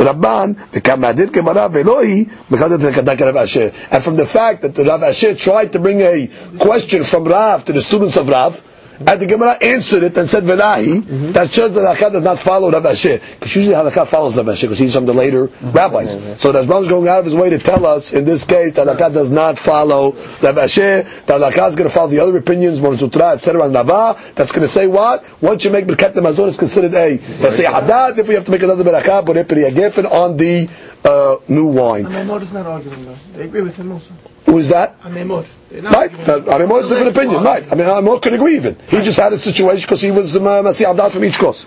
רבן, 0.00 0.52
וכמה 0.74 1.08
הדין 1.08 1.26
גמרא 1.30 1.68
ולא 1.72 2.00
היא, 2.00 2.24
בכלל 2.50 2.80
זה 2.80 2.92
כדאי 2.92 3.16
כרב 3.16 3.36
אשר. 3.36 3.68
And 3.90 4.02
from 4.02 4.16
the 4.16 4.26
fact 4.26 4.62
that 4.62 4.74
the 4.74 4.84
Rav 4.84 5.02
Asher 5.02 5.34
tried 5.34 5.72
to 5.72 5.78
bring 5.78 6.00
a 6.00 6.28
question 6.58 7.04
from 7.04 7.24
Rav 7.24 7.64
to 7.66 7.72
the 7.72 7.82
students 7.82 8.16
of 8.16 8.28
Rav, 8.28 8.60
and 8.99 9.19
the 9.19 9.25
Gemara 9.25 9.57
answered 9.61 10.03
it 10.03 10.17
and 10.17 10.29
said 10.29 10.43
Velahi, 10.43 11.33
that 11.33 11.51
shows 11.51 11.73
that 11.73 11.81
Halakha 11.81 12.11
does 12.11 12.23
not 12.23 12.39
follow 12.39 12.71
Rav 12.71 12.85
Asher. 12.85 13.19
Because 13.39 13.55
usually 13.55 13.75
Halakha 13.75 14.07
follows 14.07 14.37
Rav 14.37 14.47
Asher, 14.49 14.67
because 14.67 14.79
he's 14.79 14.93
from 14.93 15.05
the 15.05 15.13
later 15.13 15.47
rabbis. 15.61 16.13
So 16.39 16.51
the 16.51 16.63
Rashbam 16.63 16.81
is 16.83 16.87
going 16.87 17.07
out 17.07 17.19
of 17.19 17.25
his 17.25 17.35
way 17.35 17.49
to 17.49 17.59
tell 17.59 17.85
us, 17.85 18.13
in 18.13 18.25
this 18.25 18.45
case, 18.45 18.73
that 18.73 18.87
Halakha 18.87 19.13
does 19.13 19.31
not 19.31 19.59
follow 19.59 20.13
Rav 20.41 20.57
Asher, 20.57 21.03
that 21.03 21.27
Halakha 21.27 21.67
is 21.67 21.75
going 21.75 21.89
to 21.89 21.93
follow 21.93 22.09
the 22.09 22.19
other 22.19 22.37
opinions, 22.37 22.81
Mor 22.81 22.93
Zutra, 22.93 23.33
etc., 23.33 23.63
and 23.63 23.73
Rava, 23.73 24.19
that's 24.35 24.51
going 24.51 24.65
to 24.65 24.71
say 24.71 24.87
what? 24.87 25.25
Once 25.41 25.65
you 25.65 25.71
make 25.71 25.85
Birkat 25.85 26.13
Mazon, 26.15 26.47
it's 26.47 26.57
considered 26.57 26.93
a 26.93 27.17
Yasei 27.17 27.65
Hadad, 27.71 28.17
if 28.19 28.27
we 28.27 28.35
have 28.35 28.45
to 28.45 28.51
make 28.51 28.63
another 28.63 28.83
Berakah, 28.83 29.25
Borei 29.25 29.47
Peri 29.47 29.63
Gefen 29.71 30.09
on 30.09 30.37
the 30.37 30.67
uh, 31.05 31.37
new 31.47 31.65
wine. 31.67 32.05
Amemor 32.05 32.41
is 32.41 32.51
not 32.53 32.65
arguing 32.65 33.05
though. 33.05 33.17
They 33.35 33.43
agree 33.45 33.61
with 33.61 33.75
him 33.75 33.91
also. 33.91 34.11
Who 34.45 34.57
is 34.57 34.69
that? 34.69 34.99
Amemor. 35.03 35.45
They're 35.69 35.81
Right. 35.81 36.11
arguing. 36.29 36.49
I 36.53 36.57
mean, 36.59 36.67
more 36.67 36.79
is 36.81 36.87
a 36.87 36.89
different 36.89 37.15
opinion. 37.17 37.43
Right. 37.43 37.71
I 37.71 37.75
mean, 37.75 37.87
Amor 37.87 38.19
could 38.19 38.33
agree 38.33 38.55
even. 38.55 38.77
He 38.87 39.01
just 39.01 39.19
had 39.19 39.33
a 39.33 39.37
situation 39.37 39.81
because 39.81 40.01
he 40.01 40.11
was 40.11 40.35
um, 40.35 40.43
Masih 40.43 40.91
Adad 40.93 41.11
from 41.11 41.23
each 41.23 41.37
course. 41.39 41.65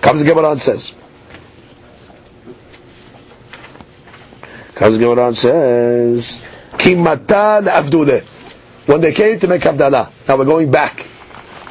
Comes 0.00 0.22
the 0.22 0.26
Gemara 0.28 0.50
and 0.52 0.60
says. 0.60 0.94
Comes 4.74 4.98
the 4.98 5.04
Gemara 5.04 5.28
and 5.28 5.36
says. 5.38 6.42
Kimata 6.72 7.62
le'avduleh. 7.62 8.22
When 8.86 9.00
they 9.00 9.12
came 9.12 9.38
to 9.40 9.46
make 9.48 9.62
Havdalah. 9.62 10.10
Now 10.28 10.36
we're 10.36 10.44
going 10.44 10.70
back. 10.70 11.08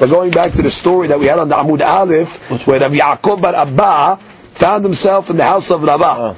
We're 0.00 0.08
going 0.08 0.32
back 0.32 0.52
to 0.54 0.62
the 0.62 0.70
story 0.70 1.06
that 1.08 1.20
we 1.20 1.26
had 1.26 1.38
on 1.38 1.48
the 1.48 1.54
Amud 1.54 1.80
Aleph, 1.80 2.66
where 2.66 2.80
Rav 2.80 2.90
Yaakov 2.92 3.40
bar 3.40 3.54
Abba 3.54 4.20
found 4.54 4.84
himself 4.84 5.30
in 5.30 5.36
the 5.36 5.44
house 5.44 5.70
of 5.70 5.84
Rava. 5.84 6.34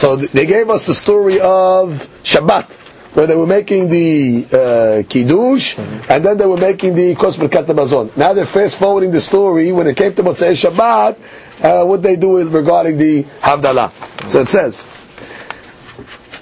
So 0.00 0.16
they 0.16 0.46
gave 0.46 0.70
us 0.70 0.86
the 0.86 0.94
story 0.94 1.40
of 1.40 2.08
Shabbat, 2.24 2.72
where 3.12 3.26
they 3.26 3.36
were 3.36 3.46
making 3.46 3.90
the 3.90 4.46
uh, 4.50 5.02
kiddush, 5.06 5.76
mm-hmm. 5.76 6.10
and 6.10 6.24
then 6.24 6.38
they 6.38 6.46
were 6.46 6.56
making 6.56 6.94
the 6.94 7.14
kos 7.16 7.36
berkat. 7.36 8.16
Now 8.16 8.32
they're 8.32 8.46
fast 8.46 8.78
forwarding 8.78 9.10
the 9.10 9.20
story 9.20 9.72
when 9.72 9.86
it 9.86 9.98
came 9.98 10.14
to 10.14 10.22
Motzei 10.22 10.56
Shabbat. 10.56 11.18
Uh, 11.62 11.84
what 11.84 12.02
they 12.02 12.16
do 12.16 12.38
regarding 12.48 12.96
the 12.96 13.24
havdalah? 13.42 13.92
So 14.26 14.40
it 14.40 14.48
says, 14.48 14.86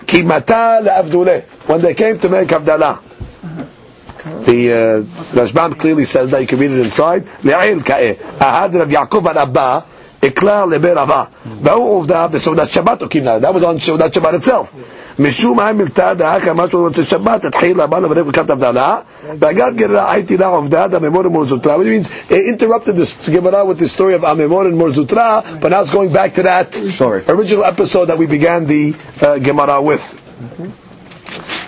"Kimata 0.07 0.85
leavdule." 0.87 1.43
When 1.67 1.81
they 1.81 1.95
came 1.95 2.17
to 2.21 2.29
make 2.29 2.47
havdalah, 2.47 2.99
uh-huh. 3.03 4.39
the 4.45 4.71
uh, 4.71 5.03
Rashbam 5.35 5.77
clearly 5.77 6.05
says 6.05 6.31
that 6.31 6.41
you 6.43 6.47
can 6.47 6.61
read 6.61 6.71
it 6.71 6.79
inside. 6.79 7.25
Ahad 7.43 8.81
and 8.81 9.37
Abba 9.37 9.98
אקלר 10.26 10.66
לבי 10.66 10.92
רבה. 10.92 11.24
והוא 11.62 11.98
עובדה 11.98 12.28
בסעודת 12.28 12.70
שבת 12.70 13.02
או 13.02 13.10
קיבלה. 13.10 13.38
That 13.40 13.56
was 13.56 13.64
on 13.64 13.80
סעודת 13.80 14.14
שבת 14.14 14.44
itself. 14.44 14.76
משום 15.20 15.58
מה 15.58 15.74
מלתא 15.74 16.14
דאחר 16.14 16.54
משהו 16.54 16.82
רוצה 16.84 17.04
שבת, 17.04 17.46
תתחיל 17.46 17.82
לבא 17.82 18.00
לברך 18.00 18.26
ברכת 18.26 18.50
הבדלה, 18.50 18.98
ואגב 19.40 19.76
גררה 19.76 20.12
הייתי 20.12 20.38
לה 20.38 20.48
עובדה 20.48 20.88
דממור 20.88 21.26
ומורזוטרה, 21.26 21.76
which 21.76 22.06
means 22.06 22.32
it 22.32 22.46
interrupted 22.62 22.96
this 22.96 23.30
Gemara 23.30 23.66
with 23.66 23.80
the 23.80 23.88
story 23.88 24.14
of 24.14 24.22
Amemor 24.24 24.66
and 24.66 24.80
Morzutra, 24.82 25.60
but 25.62 25.70
now 25.70 25.82
it's 25.82 25.92
going 25.92 26.12
back 26.12 26.34
to 26.36 26.44
that 26.44 26.74
Sorry. 26.76 27.24
original 27.28 27.64
episode 27.64 28.06
that 28.06 28.18
we 28.18 28.26
began 28.26 28.66
the 28.66 28.96
uh, 29.22 29.38
Gemara 29.38 29.82
with. 29.82 30.04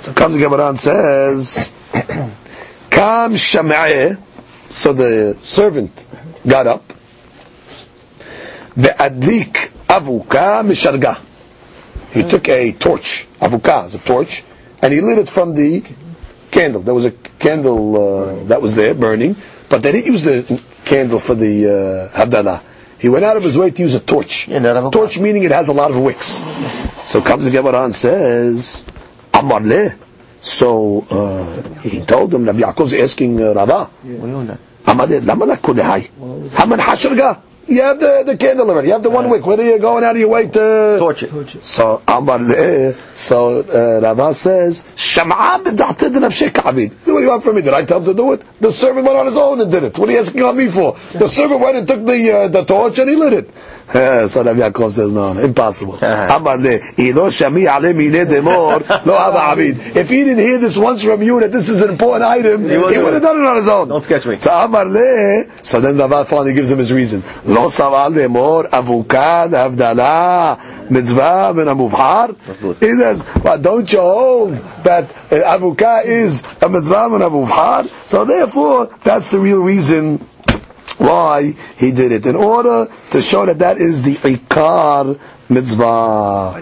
So 0.01 0.11
comes 0.13 0.35
the 0.35 0.41
Gemara 0.41 0.69
and 0.69 0.79
says, 0.79 1.69
Kam 2.89 3.33
Shama'eh, 3.33 4.17
so 4.69 4.93
the 4.93 5.35
servant 5.39 5.93
got 6.47 6.67
up, 6.67 6.83
Ve'adlik 8.76 9.70
avuka 9.88 10.62
misharga. 10.64 11.18
He 12.12 12.22
took 12.24 12.48
a 12.48 12.72
torch, 12.72 13.26
avuka 13.40 13.86
is 13.86 13.94
a 13.94 13.98
torch, 13.98 14.42
and 14.82 14.92
he 14.92 15.00
lit 15.00 15.18
it 15.18 15.28
from 15.28 15.54
the 15.54 15.84
candle. 16.50 16.82
There 16.82 16.94
was 16.94 17.04
a 17.04 17.12
candle 17.12 17.96
uh, 17.96 18.44
that 18.44 18.60
was 18.60 18.74
there 18.74 18.94
burning, 18.94 19.36
but 19.68 19.82
they 19.82 19.92
didn't 19.92 20.06
use 20.06 20.22
the 20.22 20.62
candle 20.84 21.20
for 21.20 21.34
the 21.34 22.10
uh, 22.14 22.16
Havdalah. 22.16 22.62
He 22.98 23.08
went 23.08 23.24
out 23.24 23.36
of 23.36 23.42
his 23.42 23.56
way 23.56 23.70
to 23.70 23.82
use 23.82 23.94
a 23.94 24.00
torch. 24.00 24.46
Torch 24.46 25.18
meaning 25.18 25.44
it 25.44 25.52
has 25.52 25.68
a 25.68 25.72
lot 25.72 25.90
of 25.90 25.98
wicks. 25.98 26.42
So 27.08 27.22
comes 27.22 27.46
the 27.46 27.50
Gemara 27.50 27.84
and 27.84 27.94
says, 27.94 28.84
Amar 29.32 29.60
leh. 29.60 29.94
So 30.40 31.06
uh, 31.08 31.80
he 31.80 32.00
told 32.00 32.34
him, 32.34 32.44
Rabbi 32.44 32.60
Yaakov's 32.60 32.92
asking 32.94 33.42
uh, 33.42 33.54
Rava, 33.54 33.90
Amar 34.86 35.06
leh, 35.06 35.20
lama 35.20 35.44
la 35.46 35.56
kulehai? 35.56 36.50
Haman 36.50 36.78
hasharga? 36.78 37.40
You 37.70 37.82
have 37.82 38.00
the, 38.00 38.24
the 38.26 38.36
candle 38.36 38.68
already. 38.68 38.88
You 38.88 38.94
have 38.94 39.04
the 39.04 39.10
one 39.10 39.30
wick. 39.30 39.46
What 39.46 39.60
are 39.60 39.62
you 39.62 39.78
going 39.78 40.02
out 40.02 40.16
of 40.16 40.18
your 40.18 40.28
way 40.28 40.48
to 40.48 40.96
Torch 40.98 41.22
it. 41.22 41.62
so 41.62 42.02
Amar 42.08 42.40
leh, 42.40 42.94
so 43.12 43.60
uh, 43.60 44.00
Rava 44.00 44.34
says, 44.34 44.82
Sham'a 44.96 45.62
b'da'tid 45.62 46.12
nafshei 46.14 46.52
ka'abid. 46.52 46.90
What 46.90 47.04
do 47.04 47.22
you 47.22 47.28
want 47.28 47.44
from 47.44 47.54
me? 47.54 47.62
Did 47.62 47.72
I 47.74 47.84
tell 47.84 48.00
him 48.00 48.06
to 48.06 48.14
do 48.14 48.32
it? 48.32 48.44
The 48.60 48.72
servant 48.72 49.06
went 49.06 49.16
on 49.16 49.26
his 49.26 49.36
own 49.36 49.60
and 49.60 49.70
did 49.70 49.84
it. 49.84 49.96
What 49.96 50.08
are 50.08 50.12
you 50.12 50.18
asking 50.18 50.42
on 50.42 50.56
me 50.56 50.66
for? 50.66 50.96
The 51.12 51.28
servant 51.28 51.60
went 51.60 51.76
and 51.76 51.86
took 51.86 52.04
the 52.04 52.32
uh, 52.32 52.48
the 52.48 52.64
torch 52.64 52.98
and 52.98 53.08
he 53.08 53.14
lit 53.14 53.34
it. 53.34 53.50
Uh, 53.88 54.26
so 54.26 54.42
Rabbi 54.42 54.60
Yaakov 54.60 54.90
says, 54.92 55.12
no, 55.12 55.32
no 55.32 55.40
impossible. 55.40 55.94
Amar 55.94 56.56
leh, 56.58 56.78
ilo 56.98 57.28
shami 57.28 57.66
ale 57.66 57.92
mine 57.94 58.26
demor, 58.26 58.80
lo 59.06 59.16
hava. 59.16 59.60
If 60.00 60.08
he 60.08 60.24
didn't 60.24 60.38
hear 60.38 60.58
this 60.58 60.76
once 60.76 61.04
from 61.04 61.22
you 61.22 61.38
that 61.40 61.52
this 61.52 61.68
is 61.68 61.82
an 61.82 61.90
important 61.90 62.24
item, 62.24 62.68
he, 62.68 62.76
wouldn't 62.76 63.04
would 63.04 63.14
have 63.14 63.22
done 63.22 63.40
it 63.40 63.46
on 63.46 63.56
his 63.56 63.68
own. 63.68 63.88
Don't 63.88 64.02
sketch 64.02 64.26
me. 64.26 64.40
So 64.40 64.52
Amar 64.52 64.84
leh, 64.86 65.44
so 65.62 65.80
then 65.80 65.96
Rava 65.98 66.24
finally 66.24 66.52
gives 66.52 66.70
him 66.70 66.78
his 66.78 66.92
reason. 66.92 67.22
Lo 67.60 67.68
saval 67.68 68.12
lemor 68.14 68.68
avukad 68.70 69.50
avdala 69.52 70.90
mitzvah 70.90 71.52
min 71.54 71.66
amuvhar. 71.66 72.34
good. 72.60 72.76
He 72.78 72.94
says, 72.96 73.24
but 73.42 73.60
don't 73.62 73.90
you 73.92 74.00
hold 74.00 74.54
that 74.84 75.10
uh, 75.30 75.58
avukah 75.58 76.04
is 76.04 76.42
a 76.62 76.68
mitzvah 76.68 77.08
min 77.10 77.20
amuvhar? 77.20 77.88
So 78.06 78.24
therefore, 78.24 78.86
that's 79.04 79.30
the 79.30 79.40
real 79.40 79.60
reason 79.60 80.18
why 80.96 81.54
he 81.76 81.92
did 81.92 82.12
it 82.12 82.26
in 82.26 82.36
order 82.36 82.88
to 83.10 83.22
show 83.22 83.46
that 83.46 83.58
that 83.60 83.78
is 83.78 84.02
the 84.02 84.14
ikar 84.16 85.18
mitzvah. 85.48 86.60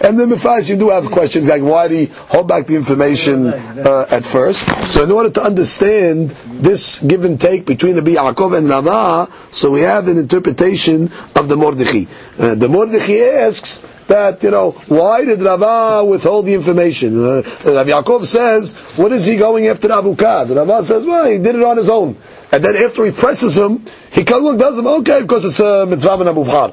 And 0.00 0.18
then 0.18 0.30
Mefash, 0.30 0.70
you 0.70 0.76
do 0.76 0.90
have 0.90 1.10
questions 1.10 1.48
like 1.48 1.62
why 1.62 1.88
do 1.88 1.96
you 1.96 2.06
hold 2.06 2.46
back 2.46 2.66
the 2.66 2.76
information 2.76 3.48
uh, 3.48 4.06
at 4.10 4.24
first? 4.24 4.60
So 4.88 5.02
in 5.02 5.10
order 5.10 5.30
to 5.30 5.42
understand 5.42 6.30
this 6.30 7.00
give 7.02 7.24
and 7.24 7.40
take 7.40 7.66
between 7.66 7.96
Rabbi 7.96 8.12
Yaakov 8.14 8.56
and 8.56 8.68
Rava, 8.68 9.28
so 9.50 9.72
we 9.72 9.80
have 9.80 10.06
an 10.06 10.18
interpretation 10.18 11.10
of 11.34 11.48
the 11.48 11.56
Mordechai. 11.56 12.04
Uh, 12.38 12.54
the 12.54 12.68
Mordechai 12.68 13.18
asks 13.44 13.82
that, 14.06 14.40
you 14.44 14.52
know, 14.52 14.70
why 14.86 15.24
did 15.24 15.42
Rava 15.42 16.04
withhold 16.04 16.46
the 16.46 16.54
information? 16.54 17.18
Uh, 17.18 17.42
Rabbi 17.64 17.90
Yaakov 17.90 18.24
says, 18.24 18.74
what 18.96 19.10
is 19.10 19.26
he 19.26 19.36
going 19.36 19.66
after 19.66 19.88
Avukad? 19.88 20.54
Rava 20.54 20.86
says, 20.86 21.04
well, 21.04 21.24
he 21.26 21.38
did 21.38 21.56
it 21.56 21.62
on 21.62 21.76
his 21.76 21.90
own. 21.90 22.16
And 22.52 22.64
then 22.64 22.76
after 22.76 23.04
he 23.04 23.10
presses 23.10 23.58
him, 23.58 23.84
he 24.12 24.22
comes 24.24 24.44
along 24.44 24.58
tells 24.58 24.78
him, 24.78 24.86
okay, 24.86 25.22
because 25.22 25.44
it's 25.44 25.58
a 25.60 25.86
mitzvah 25.86 26.12
and 26.20 26.22
Abubhar. 26.30 26.72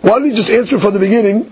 Why 0.00 0.10
don't 0.18 0.26
you 0.26 0.34
just 0.34 0.50
answer 0.50 0.78
from 0.78 0.92
the 0.94 0.98
beginning 1.00 1.50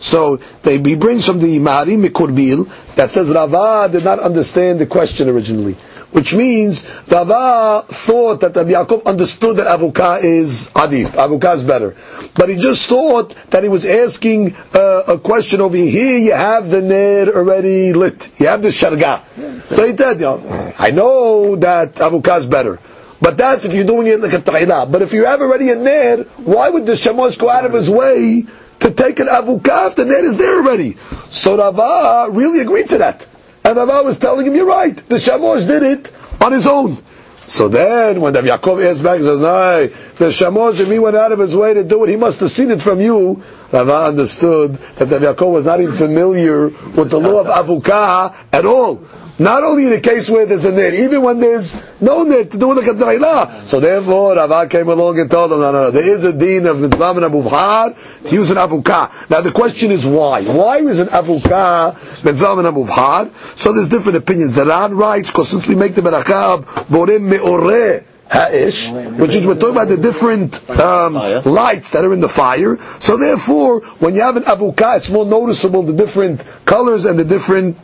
So 0.00 0.36
they, 0.62 0.78
he 0.78 0.94
brings 0.96 1.26
from 1.26 1.38
the 1.40 1.58
Maharim 1.58 2.06
Mikurbil 2.06 2.68
that 2.96 3.10
says 3.10 3.30
Rava 3.30 3.88
did 3.90 4.04
not 4.04 4.18
understand 4.20 4.78
the 4.80 4.86
question 4.86 5.28
originally. 5.28 5.76
Which 6.12 6.32
means 6.32 6.86
Rava 7.08 7.84
thought 7.88 8.38
that 8.40 8.54
Rabbi 8.54 8.70
Yaakov 8.70 9.04
understood 9.04 9.56
that 9.56 9.66
Avuka 9.66 10.22
is 10.22 10.68
Adif, 10.72 11.06
Avuka 11.08 11.56
is 11.56 11.64
better. 11.64 11.96
But 12.36 12.50
he 12.50 12.54
just 12.54 12.86
thought 12.86 13.34
that 13.50 13.64
he 13.64 13.68
was 13.68 13.84
asking 13.84 14.54
uh, 14.72 15.02
a 15.08 15.18
question 15.18 15.60
over 15.60 15.76
here. 15.76 16.18
You 16.18 16.32
have 16.32 16.70
the 16.70 16.82
Ner 16.82 17.32
already 17.34 17.92
lit. 17.94 18.30
You 18.38 18.46
have 18.46 18.62
the 18.62 18.68
Sharga. 18.68 19.22
So 19.62 19.86
he 19.90 19.96
said, 19.96 20.20
you 20.20 20.72
I 20.78 20.92
know 20.92 21.56
that 21.56 21.94
Avuka 21.96 22.38
is 22.38 22.46
better. 22.46 22.78
But 23.24 23.38
that's 23.38 23.64
if 23.64 23.72
you're 23.72 23.86
doing 23.86 24.06
it 24.06 24.20
like 24.20 24.34
a 24.34 24.38
ta'ila. 24.38 24.84
But 24.84 25.00
if 25.00 25.14
you 25.14 25.24
have 25.24 25.40
already 25.40 25.70
a 25.70 25.76
ner, 25.76 26.24
why 26.36 26.68
would 26.68 26.84
the 26.84 26.92
shamosh 26.92 27.38
go 27.38 27.48
out 27.48 27.64
of 27.64 27.72
his 27.72 27.88
way 27.88 28.44
to 28.80 28.90
take 28.90 29.18
an 29.18 29.28
avuka 29.28 29.86
if 29.88 29.94
the 29.96 30.04
ner 30.04 30.22
is 30.22 30.36
there 30.36 30.56
already? 30.56 30.98
So 31.28 31.56
Rava 31.56 32.30
really 32.30 32.60
agreed 32.60 32.90
to 32.90 32.98
that. 32.98 33.26
And 33.64 33.78
Rava 33.78 34.02
was 34.02 34.18
telling 34.18 34.46
him, 34.46 34.54
you're 34.54 34.66
right, 34.66 34.94
the 35.08 35.16
shamosh 35.16 35.66
did 35.66 35.82
it 35.82 36.12
on 36.38 36.52
his 36.52 36.66
own. 36.66 37.02
So 37.46 37.68
then, 37.68 38.20
when 38.20 38.34
Rabbi 38.34 38.48
Yaakov 38.48 38.84
asks 38.84 39.00
back, 39.00 39.16
he 39.18 39.24
says, 39.24 39.40
no, 39.40 39.86
the 39.86 40.28
shamosh, 40.28 40.80
if 40.80 40.88
he 40.88 40.98
went 40.98 41.16
out 41.16 41.32
of 41.32 41.38
his 41.38 41.56
way 41.56 41.72
to 41.72 41.82
do 41.82 42.04
it, 42.04 42.10
he 42.10 42.16
must 42.16 42.40
have 42.40 42.50
seen 42.50 42.70
it 42.70 42.82
from 42.82 43.00
you. 43.00 43.42
Rava 43.72 44.04
understood 44.04 44.74
that 44.74 45.08
Rabbi 45.08 45.24
Yaakov 45.24 45.50
was 45.50 45.64
not 45.64 45.80
even 45.80 45.94
familiar 45.94 46.68
with 46.68 47.08
the 47.08 47.18
law 47.18 47.40
of 47.40 47.46
avuka 47.46 48.34
at 48.52 48.66
all. 48.66 49.06
Not 49.38 49.64
only 49.64 49.86
in 49.86 49.92
a 49.92 50.00
case 50.00 50.30
where 50.30 50.46
there's 50.46 50.64
a 50.64 50.70
net, 50.70 50.94
even 50.94 51.22
when 51.22 51.40
there's 51.40 51.76
no 52.00 52.22
net 52.22 52.52
to 52.52 52.58
do 52.58 52.68
with 52.68 52.84
the 52.84 52.92
kadayla. 52.92 53.66
So 53.66 53.80
therefore, 53.80 54.36
Rava 54.36 54.68
came 54.68 54.88
along 54.88 55.18
and 55.18 55.28
told 55.28 55.50
them, 55.50 55.60
no, 55.60 55.72
no, 55.72 55.84
no, 55.84 55.90
there 55.90 56.04
is 56.04 56.22
a 56.22 56.32
deen 56.32 56.66
of 56.66 56.78
mitzvah 56.78 57.10
and 57.10 57.20
abuvhar 57.20 57.96
to 58.28 58.34
use 58.34 58.52
an 58.52 58.58
avukah. 58.58 59.28
Now 59.30 59.40
the 59.40 59.50
question 59.50 59.90
is 59.90 60.06
why? 60.06 60.42
Why 60.44 60.78
is 60.78 61.00
an 61.00 61.08
avukah 61.08 62.24
mitzvah 62.24 62.58
and 62.58 62.68
abuvhar? 62.68 63.58
So 63.58 63.72
there's 63.72 63.88
different 63.88 64.18
opinions. 64.18 64.54
The 64.54 64.66
Ran 64.66 64.94
writes, 64.94 65.32
because 65.32 65.48
since 65.48 65.66
we 65.66 65.74
make 65.74 65.96
the 65.96 66.02
barakah 66.02 66.58
of 66.58 66.66
borim 66.86 67.22
me'oreh, 67.22 68.04
Ha'ish, 68.26 68.90
which 69.18 69.34
is 69.34 69.46
we're 69.46 69.54
talking 69.54 69.76
about 69.76 69.88
the 69.88 69.98
different 69.98 70.70
um, 70.70 71.12
lights 71.44 71.90
that 71.90 72.04
are 72.04 72.12
in 72.12 72.20
the 72.20 72.28
fire. 72.28 72.78
So 72.98 73.18
therefore, 73.18 73.80
when 73.98 74.14
you 74.14 74.22
have 74.22 74.36
an 74.36 74.44
avukah, 74.44 74.96
it's 74.96 75.10
more 75.10 75.26
noticeable 75.26 75.82
the 75.82 75.92
different 75.92 76.42
colors 76.64 77.04
and 77.04 77.18
the 77.18 77.24
different 77.24 77.76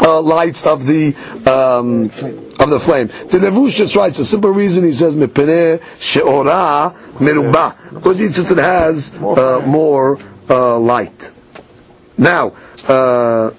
uh, 0.00 0.20
lights 0.20 0.66
of 0.66 0.86
the 0.86 1.14
um, 1.46 2.04
of 2.60 2.70
the 2.70 2.80
flame. 2.80 3.08
The 3.08 3.38
Levush 3.38 3.76
just 3.76 3.96
writes 3.96 4.18
a 4.18 4.24
simple 4.24 4.50
reason. 4.50 4.84
He 4.84 4.92
says 4.92 5.14
mepene 5.16 5.78
sheora 5.98 6.94
meruba 7.14 7.94
because 7.94 8.20
it 8.50 8.58
has 8.58 9.14
uh, 9.14 9.62
more 9.66 10.18
uh, 10.48 10.78
light. 10.78 11.30
Now. 12.18 12.54
Uh, 12.86 13.50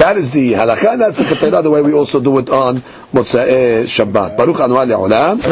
that 0.00 0.16
is 0.16 0.30
the 0.30 0.54
halakha, 0.54 0.92
and 0.94 1.00
that's 1.02 1.18
the 1.18 1.24
katayla, 1.24 1.62
the 1.62 1.68
way 1.68 1.82
we 1.82 1.92
also 1.92 2.20
do 2.20 2.38
it 2.38 2.48
on 2.48 2.80
Motzei 3.12 3.84
Shabbat. 3.84 4.34
Baruch 4.34 4.58
Anu 4.60 4.74
Olam. 4.74 5.42